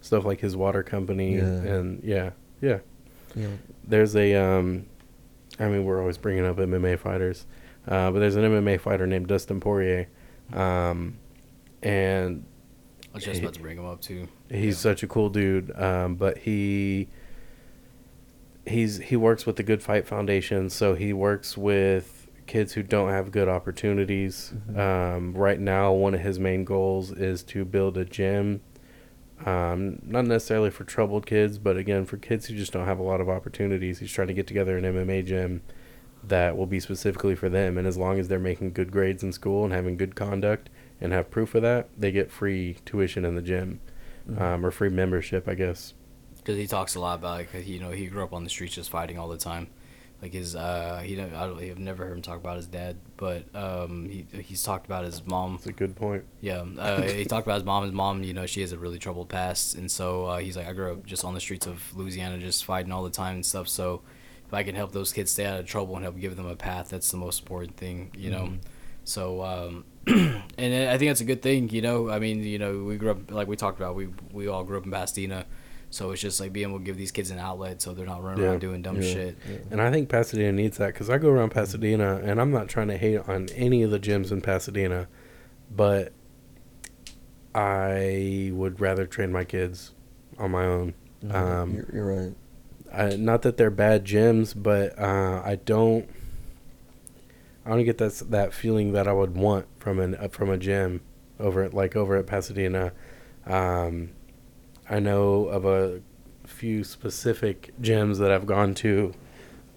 [0.00, 1.42] stuff like his water company Yeah.
[1.44, 2.30] and yeah,
[2.60, 2.78] yeah.
[3.34, 4.86] you know, There's a um,
[5.58, 7.46] I mean we're always bringing up MMA fighters,
[7.88, 10.08] uh, but there's an MMA fighter named Dustin Poirier,
[10.52, 11.16] um,
[11.82, 12.44] and
[13.12, 14.28] I was just about to bring him up too.
[14.50, 14.90] He's Yeah.
[14.90, 15.70] such a cool dude.
[15.80, 17.08] Um, but he
[18.66, 23.10] he's he works with the Good Fight Foundation, so he works with kids who don't
[23.10, 24.52] have good opportunities.
[24.70, 24.78] Mhm.
[24.78, 28.60] Um, right now, one of his main goals is to build a gym.
[29.44, 33.02] Um, not necessarily for troubled kids, but again for kids who just don't have a
[33.02, 33.98] lot of opportunities.
[33.98, 35.62] He's trying to get together an MMA gym
[36.22, 39.32] that will be specifically for them, and as long as they're making good grades in
[39.32, 40.70] school and having good conduct
[41.00, 43.80] and have proof of that, they get free tuition in the gym
[44.30, 44.40] mhm.
[44.40, 45.92] um, or free membership, I guess.
[46.38, 48.74] because he talks a lot about like you know he grew up on the streets
[48.74, 49.66] just fighting all the time
[50.24, 52.96] like his uh he don't, I don't I've never heard him talk about his dad
[53.18, 56.24] but um he he's talked about his mom That's a good point.
[56.40, 58.98] yeah uh, he talked about his mom his mom you know she has a really
[58.98, 61.94] troubled past and so uh, he's like I grew up just on the streets of
[61.94, 64.00] Louisiana just fighting all the time and stuff so
[64.46, 66.56] if I can help those kids stay out of trouble and help give them a
[66.56, 68.58] path that's the most important thing you know Mhm.
[69.04, 72.82] so um and I think that's a good thing you know I mean you know
[72.84, 75.44] we grew up like we talked about we we all grew up in Pasadena
[75.94, 78.20] So it's just like being able to give these kids an outlet so they're not
[78.24, 78.50] running Yeah.
[78.50, 79.38] around doing dumb Yeah, shit.
[79.70, 82.88] And I think Pasadena needs that because I go around Pasadena and I'm not trying
[82.88, 85.06] to hate on any of the gyms in Pasadena,
[85.70, 86.12] but
[87.54, 89.92] I would rather train my kids
[90.38, 90.94] on my own.
[91.24, 91.32] Mhm.
[91.34, 92.34] Um, you're, you're right.
[92.92, 96.08] I, not that they're bad gyms, but uh, I don't.
[97.64, 100.58] I don't get that that feeling that I would want from an uh, from a
[100.58, 101.00] gym
[101.40, 102.92] over at like over at Pasadena.
[103.46, 104.10] Um,
[104.88, 106.00] I know of a
[106.46, 109.12] few specific gyms that I've gone to,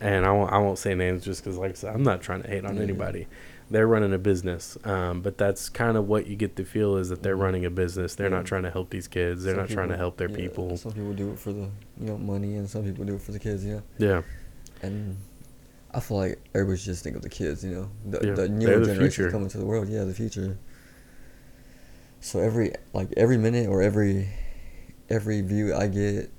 [0.00, 2.42] and I won't I won't say names just because like I said, I'm not trying
[2.42, 2.82] to hate on Yeah.
[2.82, 3.26] anybody.
[3.70, 7.08] They're running a business, um, but that's kind of what you get the feel is
[7.08, 7.40] that they're Mhm.
[7.42, 8.14] running a business.
[8.14, 8.36] They're Yeah.
[8.36, 9.42] not trying to help these kids.
[9.44, 10.76] They're Some not trying to help their yeah, people.
[10.76, 13.32] Some people do it for the you know money, and some people do it for
[13.32, 13.64] the kids.
[13.64, 14.22] Yeah, Yeah.
[14.82, 15.16] and
[15.92, 17.64] I feel like everybody should just think of the kids.
[17.64, 19.30] You know, the, the newer the generation future.
[19.30, 19.88] coming to the world.
[19.88, 20.56] Yeah, the future.
[22.24, 24.28] So every like every minute or every
[25.10, 26.30] every view I get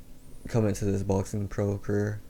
[0.48, 2.22] coming to this boxing pro career,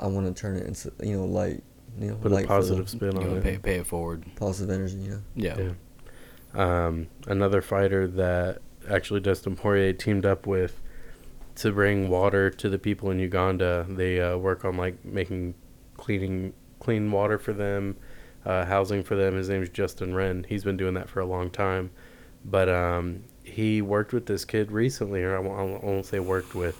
[0.00, 1.62] I want to turn it into you know like
[1.96, 3.44] you know Put light a for the positive spin You on know, it.
[3.44, 4.24] pay, pay it forward.
[4.34, 4.96] positive energy.
[4.96, 5.22] You know.
[5.36, 5.70] Yeah.
[6.56, 6.86] Yeah.
[6.86, 8.58] Um, another fighter that
[8.90, 10.80] actually Dustin Poirier teamed up with
[11.54, 13.86] to bring water to the people in Uganda.
[13.88, 15.54] They uh, work on like making
[15.96, 17.96] cleaning clean water for them,
[18.44, 19.36] uh, housing for them.
[19.36, 20.44] His name is Justin Wren.
[20.48, 21.90] He's been doing that for a long time,
[22.44, 26.54] but um, he worked with this kid recently, or I won't, I won't say worked
[26.54, 26.78] with.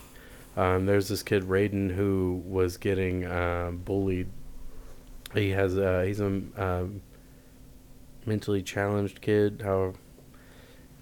[0.57, 4.29] Um, there's this kid Raiden who was getting uh, bullied.
[5.33, 7.01] He has uh, he's a um,
[8.25, 9.93] mentally challenged kid, how,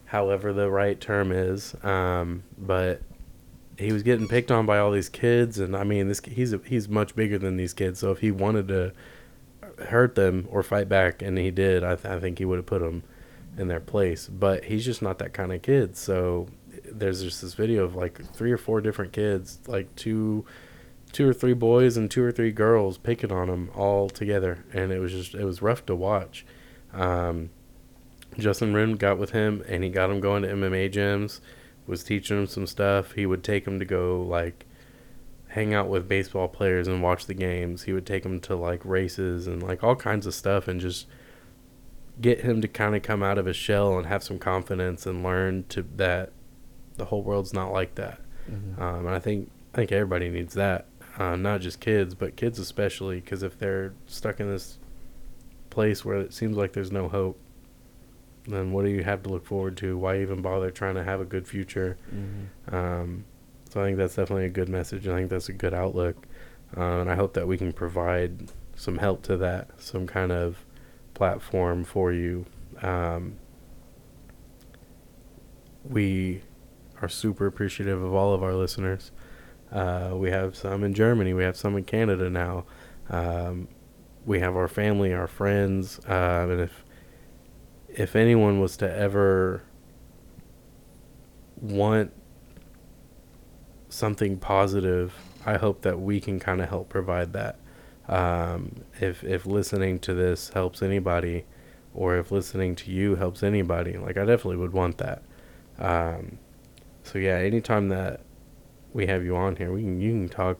[0.05, 1.75] however the right term is.
[1.83, 3.01] Um, but
[3.77, 6.59] he was getting picked on by all these kids, and I mean, this he's a,
[6.65, 7.99] he's much bigger than these kids.
[7.99, 8.93] So if he wanted to
[9.87, 12.65] hurt them or fight back, and he did, I, th- I think he would have
[12.65, 13.03] put them
[13.57, 14.27] in their place.
[14.27, 15.95] But he's just not that kind of kid.
[15.97, 16.47] So
[16.91, 20.45] there's just this video of like three or four different kids, like two
[21.13, 24.91] two or three boys and two or three girls picking on him all together and
[24.91, 26.43] it was just it was rough to watch
[26.91, 27.51] um,
[28.37, 31.39] justin Wren got with him and he got him going to mma gyms
[31.85, 34.65] was teaching him some stuff he would take him to go like
[35.49, 38.83] hang out with baseball players and watch the games he would take him to like
[38.83, 41.05] races and like all kinds of stuff and just
[42.21, 45.23] get him to kind of come out of his shell and have some confidence and
[45.23, 46.31] learn to that
[46.97, 48.19] the whole world's not like that
[48.51, 48.79] Mhm.
[48.79, 50.85] um, and I think I think everybody needs that,
[51.17, 54.77] uh, not just kids, but kids especially, because if they're stuck in this
[55.71, 57.39] place where it seems like there's no hope,
[58.47, 59.97] then what do you have to look forward to?
[59.97, 61.97] Why even bother trying to have a good future?
[62.13, 62.71] Mhm.
[62.73, 63.25] Um,
[63.69, 65.07] so I think that's definitely a good message.
[65.07, 66.27] I think that's a good outlook,
[66.77, 70.63] uh, and I hope that we can provide some help to that, some kind of
[71.13, 72.45] platform for you.
[72.81, 73.37] Um,
[75.83, 76.41] we
[77.01, 79.11] are super appreciative of all of our listeners.
[79.71, 81.33] Uh, we have some in Germany.
[81.33, 82.65] We have some in Canada now.
[83.09, 83.67] Um,
[84.25, 86.85] we have our family, our friends, uh, and if
[87.89, 89.61] if anyone was to ever
[91.61, 92.11] want
[93.89, 95.13] something positive,
[95.45, 97.59] I hope that we can kind of help provide that.
[98.07, 101.45] Um, if if listening to this helps anybody,
[101.93, 105.23] or if listening to you helps anybody, like I definitely would want that.
[105.79, 106.37] Um,
[107.03, 108.21] so yeah, anytime that
[108.93, 110.57] we have you on here, we can you can talk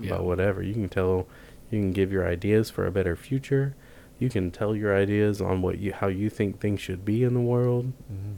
[0.00, 0.08] Yeah.
[0.14, 0.62] about whatever.
[0.62, 1.26] You can tell,
[1.70, 3.74] you can give your ideas for a better future.
[4.18, 7.34] You can tell your ideas on what you how you think things should be in
[7.34, 7.92] the world.
[8.10, 8.36] Mhm.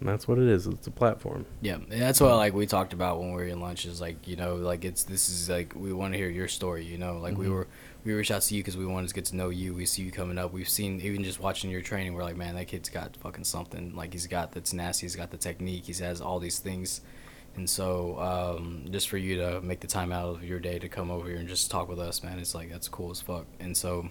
[0.00, 0.66] And that's what it is.
[0.66, 1.46] It's a platform.
[1.62, 4.28] Yeah, and that's what like we talked about when we were in lunch is like
[4.28, 6.84] you know like it's this is like we want to hear your story.
[6.84, 7.50] You know, like we Mhm.
[7.52, 7.66] were
[8.04, 9.72] we reached out to you because we wanted to get to know you.
[9.74, 10.52] We see you coming up.
[10.52, 12.12] We've seen even just watching your training.
[12.12, 13.96] We're like, man, that kid's got fucking something.
[13.96, 15.06] Like he's got that's nasty.
[15.06, 15.86] He's got the technique.
[15.86, 17.00] He has all these things.
[17.56, 20.90] And so, um, just for you to make the time out of your day to
[20.90, 23.46] come over here and just talk with us, man, it's like that's cool as fuck.
[23.60, 24.10] And so,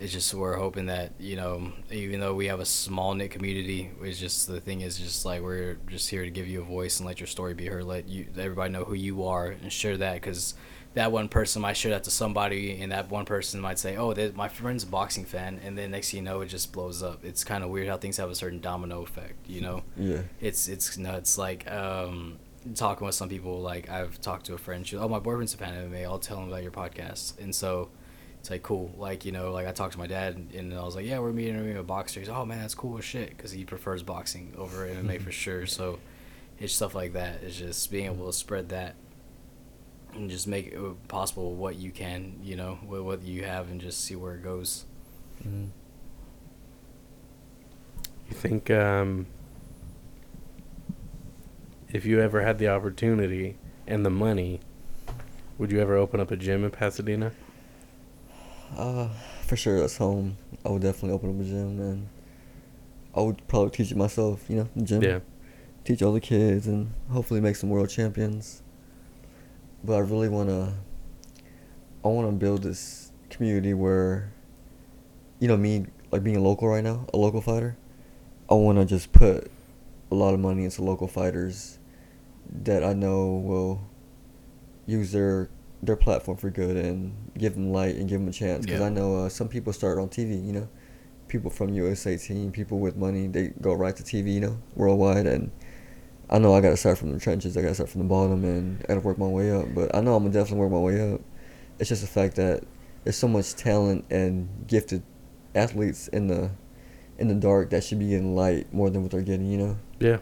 [0.00, 3.90] it's just we're hoping that you know even though we have a small knit community
[4.02, 6.98] it's just the thing is just like we're just here to give you a voice
[7.00, 9.96] and let your story be heard let you everybody know who you are and share
[9.96, 10.54] that because
[10.94, 14.14] that one person might share that to somebody and that one person might say oh
[14.34, 17.24] my friend's a boxing fan and then next thing you know it just blows up
[17.24, 20.22] it's kind of weird how things have a certain domino effect you know Yeah.
[20.40, 21.36] it's it's nuts.
[21.38, 22.38] Like um,
[22.74, 24.86] talking with some people, like I've talked to a friend.
[24.86, 26.04] She, oh, my boyfriend's a fan of MMA.
[26.04, 27.38] I'll tell him about your podcast.
[27.40, 27.88] And so
[28.40, 28.92] it's like cool.
[28.96, 31.18] Like you know, like I talked to my dad, and, and I was like, yeah,
[31.18, 32.20] we're meeting a boxer.
[32.20, 35.66] He's, oh man, that's cool as shit, because he prefers boxing over MMA for sure.
[35.66, 35.98] So
[36.58, 37.42] it's stuff like that.
[37.42, 38.94] It's just being able to spread that
[40.14, 43.80] and just make it possible what you can, you know, with what you have, and
[43.80, 44.84] just see where it goes.
[45.46, 45.68] Mhm.
[48.28, 49.26] You think um,
[51.92, 53.56] if you ever had the opportunity
[53.86, 54.60] and the money,
[55.56, 57.32] would you ever open up a gym in Pasadena?
[58.76, 59.08] Uh,
[59.46, 60.36] for sure, that's home.
[60.64, 62.08] I would definitely open up a gym, and
[63.14, 64.44] I would probably teach it myself.
[64.48, 65.02] You know, gym.
[65.02, 65.20] Yeah.
[65.84, 68.62] Teach all the kids, and hopefully make some world champions.
[69.82, 70.74] But I really wanna.
[72.04, 74.32] I wanna build this community where.
[75.40, 77.76] You know me, like being a local right now, a local fighter.
[78.50, 79.50] I wanna just put
[80.10, 81.78] a lot of money into local fighters
[82.64, 83.82] that I know will
[84.86, 85.50] use their
[85.82, 88.64] their platform for good and give them light and give them a chance.
[88.66, 88.86] Because Yeah.
[88.86, 90.44] I know uh, some people start on TV.
[90.44, 90.68] You know,
[91.28, 94.34] people from USA team, people with money, they go right to TV.
[94.34, 95.26] You know, worldwide.
[95.26, 95.50] And
[96.30, 97.56] I know I got to start from the trenches.
[97.56, 99.66] I got to start from the bottom, and I got to work my way up.
[99.74, 101.20] But I know I'm gonna definitely work my way up.
[101.78, 102.64] It's just the fact that
[103.04, 105.02] there's so much talent and gifted
[105.54, 106.50] athletes in the
[107.18, 109.46] in the dark that should be in light more than what they're getting.
[109.50, 109.78] You know.
[110.00, 110.18] Yeah.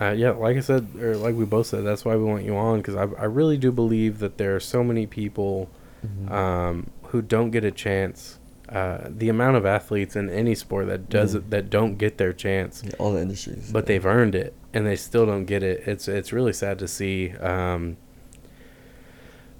[0.00, 2.56] Uh, yeah, like I said, or like we both said, that's why we want you
[2.56, 5.68] on because I, I really do believe that there are so many people
[6.06, 6.30] Mhm.
[6.30, 8.38] um, who don't get a chance.
[8.68, 11.50] Uh, the amount of athletes in any sport that does Mhm.
[11.50, 13.70] that don't get their chance, Yeah, all the industries.
[13.72, 15.82] but they've earned it and they still don't get it.
[15.86, 17.32] It's it's really sad to see.
[17.38, 17.96] Um,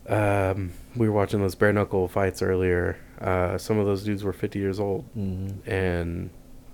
[0.08, 2.96] um, we were watching those bare knuckle fights earlier.
[3.20, 6.30] Uh, some of those dudes were 50 years old hmm and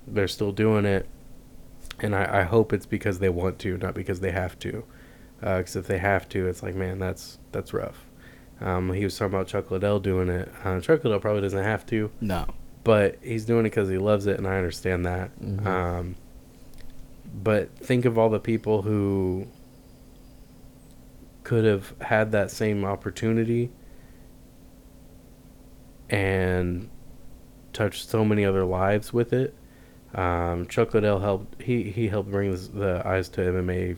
[0.07, 1.05] they're still doing it.
[1.99, 4.83] And I, I hope it's because they want to, not because they have to.
[5.39, 8.05] Because if they have to, it's like, man, that's that's rough.
[8.59, 10.51] Um, he was talking about Chuck Liddell doing it.
[10.63, 12.45] Uh, Chuck Liddell probably doesn't have to, No.
[12.83, 15.29] but he's doing it because he loves it, and I understand that.
[15.39, 15.65] Mhm.
[15.65, 16.15] Um,
[17.43, 19.45] but think of all the people who
[21.43, 23.69] could have had that same opportunity
[26.09, 26.89] and
[27.73, 29.53] touched so many other lives with it.
[30.15, 31.61] Um, Chuck Liddell helped.
[31.61, 33.97] He he helped bring this, the eyes to MMA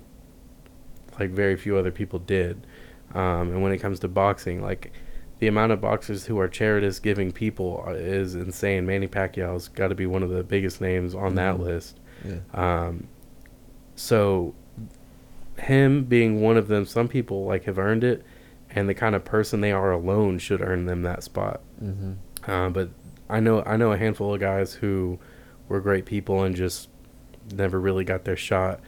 [1.20, 2.66] like very few other people did.
[3.14, 4.92] Um, and when it comes to boxing, like
[5.40, 8.86] the amount of boxers who are charities giving people is insane.
[8.86, 11.60] Manny Pacquiao's got to be one of the biggest names on that Mhm.
[11.60, 12.00] list.
[12.26, 12.38] Yeah.
[12.54, 13.08] Um,
[13.96, 14.54] so
[15.58, 18.24] him being one of them, some people like have earned it,
[18.70, 21.62] and the kind of person they are alone should earn them that spot.
[21.80, 22.14] hmm
[22.48, 22.90] Uh, but
[23.30, 25.20] I know I know a handful of guys who
[25.70, 26.90] were great people and just
[27.54, 28.82] never really got their shot,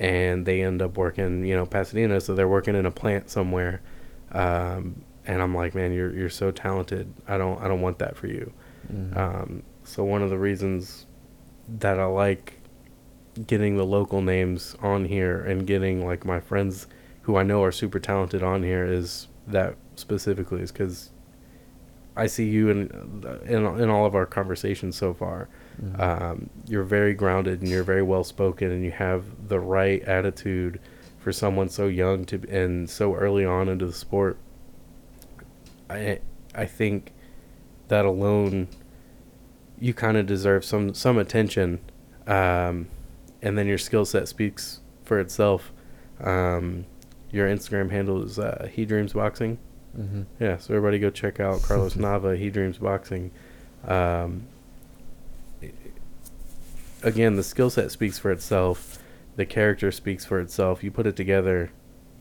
[0.00, 3.82] and they end up working, you know, Pasadena, so they're working in a plant somewhere.
[4.32, 7.12] Um, and I'm like, man, you're you're so talented.
[7.28, 8.52] I don't I don't want that for you.
[8.88, 11.06] hmm Um, so one of the reasons
[11.68, 12.60] that I like
[13.46, 16.86] getting the local names on here and getting like my friends
[17.22, 21.10] who I know are super talented on here is that specifically is because
[22.16, 25.48] I see you in, in in all of our conversations so far.
[25.82, 26.00] Mhm.
[26.00, 30.80] Um, you're very grounded and you're very well spoken and you have the right attitude
[31.18, 34.36] for someone so young to and so early on into the sport.
[35.90, 36.20] I
[36.54, 37.12] I think
[37.88, 38.68] that alone
[39.78, 41.80] you kind of deserve some some attention
[42.26, 42.88] um,
[43.42, 45.72] and then your skill set speaks for itself
[46.20, 46.86] um,
[47.30, 49.58] your instagram handle is uh, he dreams boxing
[49.94, 53.30] hmm yeah so everybody go check out carlos nava he dreams boxing
[53.86, 54.46] um,
[57.04, 58.98] again the skill set speaks for itself.
[59.36, 60.82] The character speaks for itself.
[60.84, 61.70] You put it together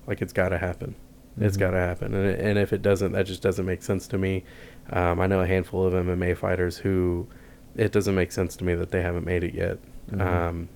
[0.08, 0.96] like it's got to happen.
[1.40, 1.60] It's Mhm.
[1.62, 2.14] got to happen.
[2.14, 4.44] And, and if it doesn't that just doesn't make sense to me.
[4.92, 7.28] Um, i know a handful of mma fighters who
[7.76, 9.78] it doesn't make sense to me that they haven't made it yet.
[10.12, 10.22] Mhm.
[10.22, 10.70] um,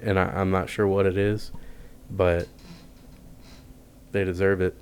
[0.00, 1.50] and I, i'm not sure what it is
[2.08, 2.46] but
[4.12, 4.74] they deserve it.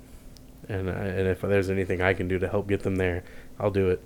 [0.67, 3.23] And I, and if there's anything i can do to help get them there
[3.59, 4.01] i'll do it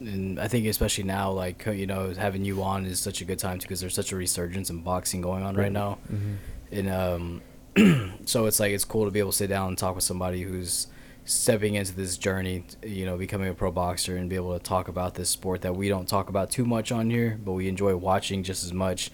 [0.00, 3.38] and I think especially now, like you know, having you on is such a good
[3.38, 5.72] time because there's such a resurgence in boxing going on right Right.
[5.72, 6.34] now, hmm
[6.70, 7.42] and um,
[8.26, 10.42] so it's like it's cool to be able to sit down and talk with somebody
[10.42, 10.86] who's
[11.24, 14.88] stepping into this journey, you know, becoming a pro boxer and be able to talk
[14.88, 17.94] about this sport that we don't talk about too much on here, but we enjoy
[17.96, 19.10] watching just as much.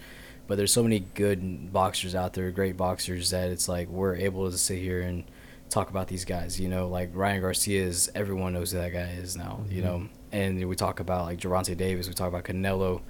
[0.47, 4.49] But there's so many good boxers out there, great boxers that it's like we're able
[4.51, 5.23] to sit here and
[5.69, 6.59] talk about these guys.
[6.59, 9.61] You know, like Ryan Garcia is everyone knows who that guy is now.
[9.69, 9.85] You Mhm.
[9.85, 13.01] know, and we talk about like Gervonta Davis, we talk about Canelo,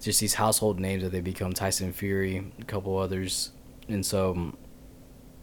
[0.00, 1.52] just these household names that they become.
[1.52, 3.52] Tyson Fury, a couple others,
[3.88, 4.56] and so um,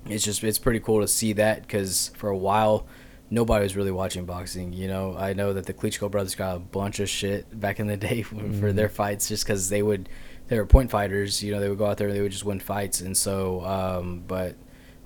[0.05, 2.85] it's just it's pretty cool to see that because for a while
[3.33, 4.73] nobody was really watching boxing.
[4.73, 7.87] You know, I know that the Klitschko brothers got a bunch of shit back in
[7.87, 8.75] the day for Mhm.
[8.75, 10.09] their fights just because they would
[10.49, 11.41] they were point fighters.
[11.41, 13.63] You know, they would go out there and they would just win fights, and so
[13.63, 14.55] um, but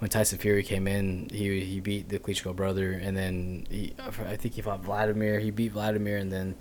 [0.06, 4.36] when Tyson Fury came in, he he beat the Klitschko brother, and then he, I
[4.36, 5.40] think he fought Vladimir.
[5.40, 6.54] He beat Vladimir, and then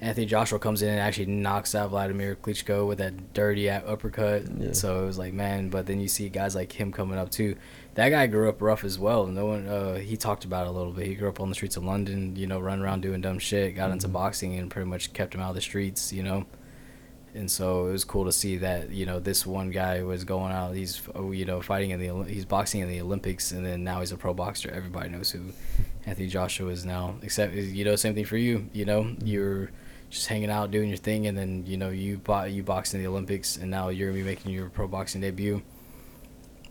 [0.00, 4.44] Anthony Joshua comes in and actually knocks out Vladimir Klitschko with that dirty uppercut.
[4.56, 4.70] Yeah.
[4.72, 5.68] So it was like, man.
[5.68, 7.56] But then you see guys like him coming up too.
[7.94, 9.26] That guy grew up rough as well.
[9.26, 9.66] No one.
[9.66, 11.08] Uh, he talked about it a little bit.
[11.08, 12.36] He grew up on the streets of London.
[12.36, 13.74] You know, running around doing dumb shit.
[13.74, 14.12] Got into Mhm.
[14.12, 16.12] boxing and pretty much kept him out of the streets.
[16.12, 16.46] You know.
[17.34, 20.52] And so it was cool to see that you know this one guy was going
[20.52, 20.74] out.
[20.74, 24.00] He's oh, you know fighting in the he's boxing in the Olympics, and then now
[24.00, 24.70] he's a pro boxer.
[24.70, 25.40] Everybody knows who
[26.04, 27.14] Anthony Joshua is now.
[27.22, 28.68] Except you know same thing for you.
[28.74, 29.70] You know you're
[30.10, 33.00] just hanging out doing your thing, and then you know you bought you boxed in
[33.00, 35.62] the Olympics, and now you're gonna be making your pro boxing debut.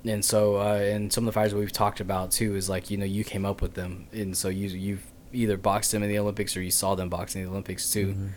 [0.05, 2.97] And so uh, and some of the fighters we've talked about too is like you
[2.97, 6.19] know you came up with them, and so you you've either boxed them in the
[6.19, 8.13] Olympics or you saw them boxing in the Olympics too.
[8.13, 8.29] Mhm.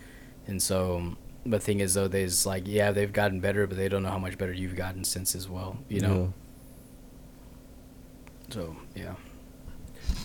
[0.47, 1.15] And so
[1.45, 4.17] the thing is though, there's like yeah they've gotten better, but they don't know how
[4.19, 5.77] much better you've gotten since as well.
[5.89, 6.33] You know.
[8.49, 9.15] So yeah.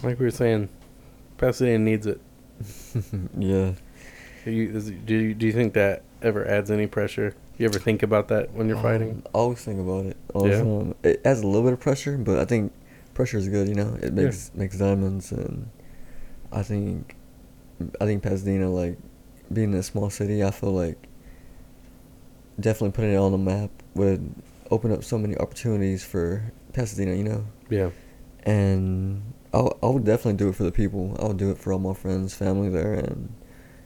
[0.02, 0.68] Like we were saying,
[1.38, 2.20] Pasadena needs it.
[3.38, 3.72] yeah.
[4.44, 7.34] Do you, is, do you do you think that ever adds any pressure?
[7.58, 9.22] You ever think about that when you're Um, fighting?
[9.26, 10.16] I always think about it.
[10.34, 10.58] All Yeah?
[10.62, 10.94] time.
[11.02, 12.72] It adds a little bit of pressure, but I think
[13.14, 13.68] pressure is good.
[13.68, 14.10] You know, it Yeah.
[14.24, 15.68] makes makes diamonds, and
[16.52, 17.16] I think
[18.00, 18.98] I think Pasadena, like
[19.52, 20.96] being in a small city, I feel like
[22.58, 24.34] definitely putting it on the map would
[24.70, 27.14] open up so many opportunities for Pasadena.
[27.14, 27.90] You know, Yeah,
[28.44, 29.22] and
[29.52, 31.16] I'll, I would definitely do it for the people.
[31.20, 33.32] I would do it for all my friends, family there, and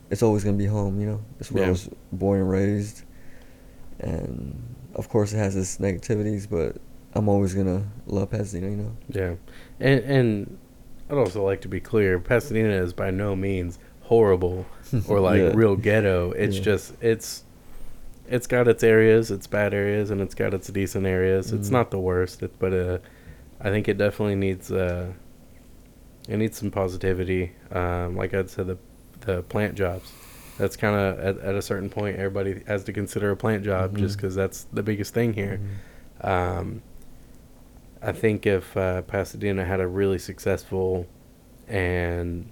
[0.09, 0.99] it's always gonna be home.
[0.99, 1.67] You know, it's where Yeah.
[1.69, 3.03] I was born and raised,
[3.99, 6.77] and of course it has its negativities, but
[7.13, 8.69] I'm always gonna love Pasadena.
[8.69, 8.91] You know.
[9.09, 9.35] yeah,
[9.79, 10.57] and and
[11.09, 14.65] I'd also like to be clear: Pasadena is by no means horrible
[15.07, 15.51] or like Yeah.
[15.55, 16.31] real ghetto.
[16.31, 16.63] It's Yeah.
[16.63, 17.43] just it's
[18.27, 21.51] it's got its areas, its bad areas, and it's got its decent areas.
[21.51, 21.73] It's Mhm.
[21.73, 22.97] not the worst, it, but uh,
[23.61, 25.13] I think it definitely needs uh,
[26.27, 27.51] it needs some positivity.
[27.71, 28.77] Um, like I said, the
[29.21, 30.11] the plant jobs.
[30.57, 33.97] That's kind of at, at a certain point, everybody has to consider a plant job
[33.97, 34.21] just Mhm.
[34.21, 35.59] because that's the biggest thing here.
[36.23, 36.27] Mhm.
[36.27, 36.81] Um,
[38.01, 41.07] I think if uh, Pasadena had a really successful
[41.67, 42.45] and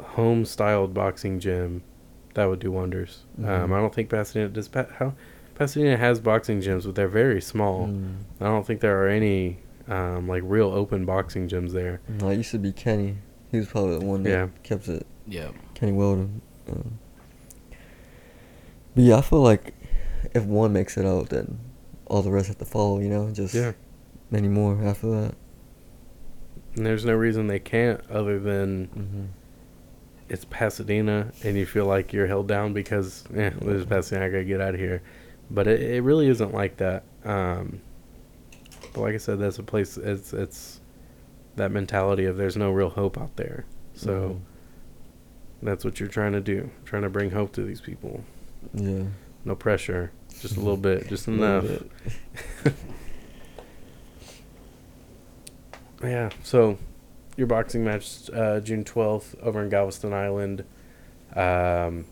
[0.00, 1.82] home styled boxing gym,
[2.34, 3.24] that would do wonders.
[3.38, 3.72] Um, Mhm.
[3.72, 4.68] I don't think Pasadena does.
[4.68, 5.14] Pa- how
[5.54, 7.88] Pasadena has boxing gyms, but they're very small.
[7.88, 8.14] Mm.
[8.40, 12.00] I don't think there are any um, like real open boxing gyms there.
[12.08, 13.16] No, it used to be Kenny.
[13.50, 14.48] He was probably the one that Yeah.
[14.62, 15.06] kept it.
[15.26, 15.48] Yeah.
[15.74, 16.40] Kenny Weldon.
[16.70, 16.98] Um,
[18.94, 19.74] but yeah, I feel like
[20.34, 21.58] if one makes it out, then
[22.06, 23.00] all the rest have to follow.
[23.00, 23.72] You know, just Yeah.
[24.30, 25.34] many more after that.
[26.76, 29.24] And there's no reason they can't other than hmm
[30.32, 34.28] it's Pasadena and you feel like you're held down because eh, this is Pasadena, I
[34.30, 35.02] gotta get out of here.
[35.50, 37.04] But it, it really isn't like that.
[37.24, 37.82] Um,
[38.94, 39.98] but like I said, that's a place.
[39.98, 40.80] It's it's
[41.56, 43.66] that mentality of there's no real hope out there.
[43.94, 44.40] So
[45.62, 48.24] that's what you're trying to do, trying to bring hope to these people.
[48.72, 49.04] Yeah.
[49.44, 51.64] No pressure, just a little bit, just enough.
[51.64, 52.74] bit.
[56.02, 56.30] Yeah.
[56.42, 56.78] So,
[57.36, 60.64] your boxing match uh, June twelfth over in Galveston Island.
[61.34, 62.06] Um,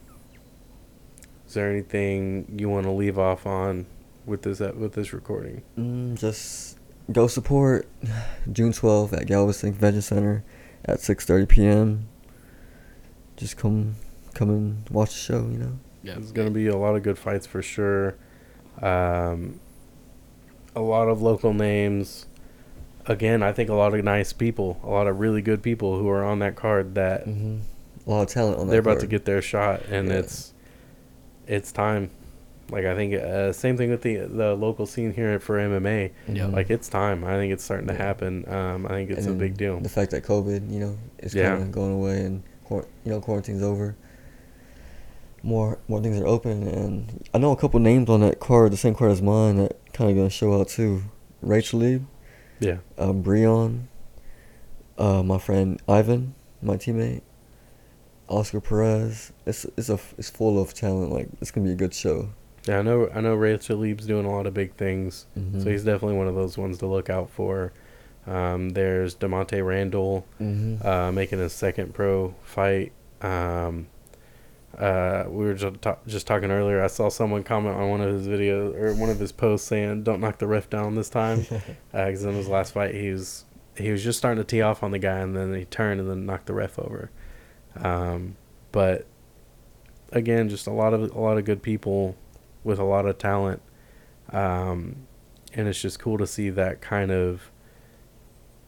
[1.47, 3.87] is there anything you want to leave off on
[4.25, 5.63] with this uh, with this recording?
[5.77, 6.79] Mm, just
[7.13, 7.89] go support
[8.53, 10.45] June 12th at Galveston Convention Center
[10.85, 12.09] at 6:30 p.m.
[13.37, 13.97] Just come
[14.33, 15.79] come and watch the show, you know.
[16.03, 16.15] Yeah.
[16.15, 18.17] There's going to be a lot of good fights for sure.
[18.81, 19.61] Um,
[20.75, 22.27] a lot of local names.
[23.11, 26.09] Again, I think a lot of nice people, a lot of really good people who
[26.09, 27.59] are on that card that hmm
[28.07, 28.71] A lot of talent on that.
[28.71, 30.19] they're about to get their shot, and Yeah.
[30.21, 30.53] it's
[31.47, 32.11] it's time.
[32.71, 36.13] Like I think uh, same thing with the the local scene here for MMA.
[36.29, 36.47] Yeah.
[36.47, 37.25] Like it's time.
[37.25, 38.45] I think it's starting to happen.
[38.49, 39.81] Um, I think it's a big deal.
[39.81, 41.51] The fact that COVID, you know, is Yeah.
[41.51, 43.97] kind of going away and you know quarantine's over.
[45.43, 48.77] More more things are open, and I know a couple names on that card, the
[48.77, 51.03] same card as mine, that kind of gonna show out too.
[51.43, 52.01] Rachel Lee,
[52.61, 53.85] Yeah, uh, Breon,
[54.99, 57.23] uh, my friend Ivan, my teammate,
[58.29, 59.33] Oscar Perez.
[59.47, 61.11] It's it's a it's full of talent.
[61.13, 62.29] Like it's gonna be a good show.
[62.67, 62.79] yeah.
[62.79, 63.09] I know.
[63.15, 63.35] I know.
[63.35, 65.63] Rachel Lieb's doing a lot of big things, Mhm.
[65.63, 67.73] so he's definitely one of those ones to look out for.
[68.27, 70.85] Um, there's Demonte Randall Mhm.
[70.85, 72.93] uh, making his second pro fight.
[73.23, 73.87] Um,
[74.79, 76.83] uh, we were just, ta- just talking earlier.
[76.83, 80.05] I saw someone comment on one of his videos or one of his posts saying,
[80.05, 81.47] "Don't knock the ref down this time."
[81.91, 83.45] Because in his last fight, he was
[83.77, 86.09] he was just starting to tee off on the guy, and then he turned and
[86.09, 87.11] then knocked the ref over.
[87.77, 88.37] Um,
[88.73, 89.07] but
[90.13, 92.17] again, just a lot of a lot of good people
[92.63, 93.61] with a lot of talent,
[94.33, 95.07] um,
[95.53, 97.51] and it's just cool to see that kind of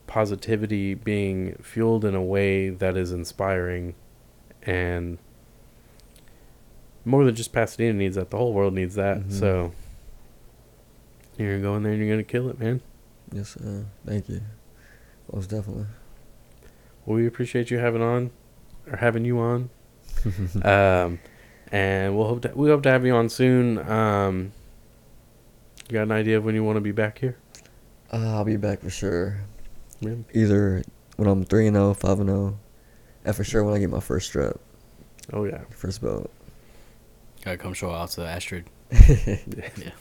[0.05, 3.95] positivity being fueled in a way that is inspiring,
[4.63, 5.17] and
[7.05, 8.29] more than just Pasadena needs that.
[8.29, 9.19] The whole world needs that.
[9.21, 9.31] Mhm.
[9.31, 9.71] So
[11.37, 12.81] you're gonna go in there and you're gonna kill it, man.
[13.31, 13.85] Yes, sir.
[14.05, 14.41] Thank you.
[15.33, 15.85] Most definitely.
[17.05, 18.31] Well, we appreciate you having on,
[18.89, 19.69] or having you on.
[20.63, 21.19] um,
[21.71, 23.77] and we'll hope to, we hope to have you on soon.
[23.89, 24.51] Um,
[25.89, 27.37] you got an idea of when you want to be back here?
[28.11, 29.39] Uh, I'll be back for sure.
[29.99, 30.15] Yeah.
[30.33, 30.83] Either
[31.17, 32.59] when I'm 3 and 0, 5 and 0,
[33.25, 34.57] and for sure when I get my first strap,
[35.31, 35.61] Oh yeah.
[35.71, 36.29] first belt.
[37.43, 38.69] Gotta come show out to the Astrid.
[39.77, 39.91] Yeah.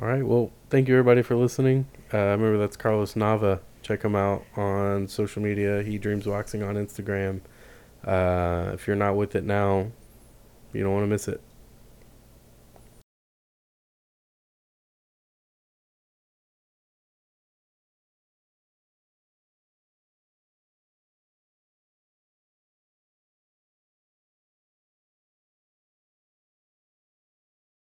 [0.00, 0.24] All right.
[0.26, 1.86] Well, thank you everybody for listening.
[2.12, 3.60] Uh, remember that's Carlos Nava.
[3.82, 5.82] Check him out on social media.
[5.82, 7.42] He dreams boxing on Instagram.
[8.04, 9.90] Uh, if you're not with it now,
[10.72, 11.40] you don't want to miss it.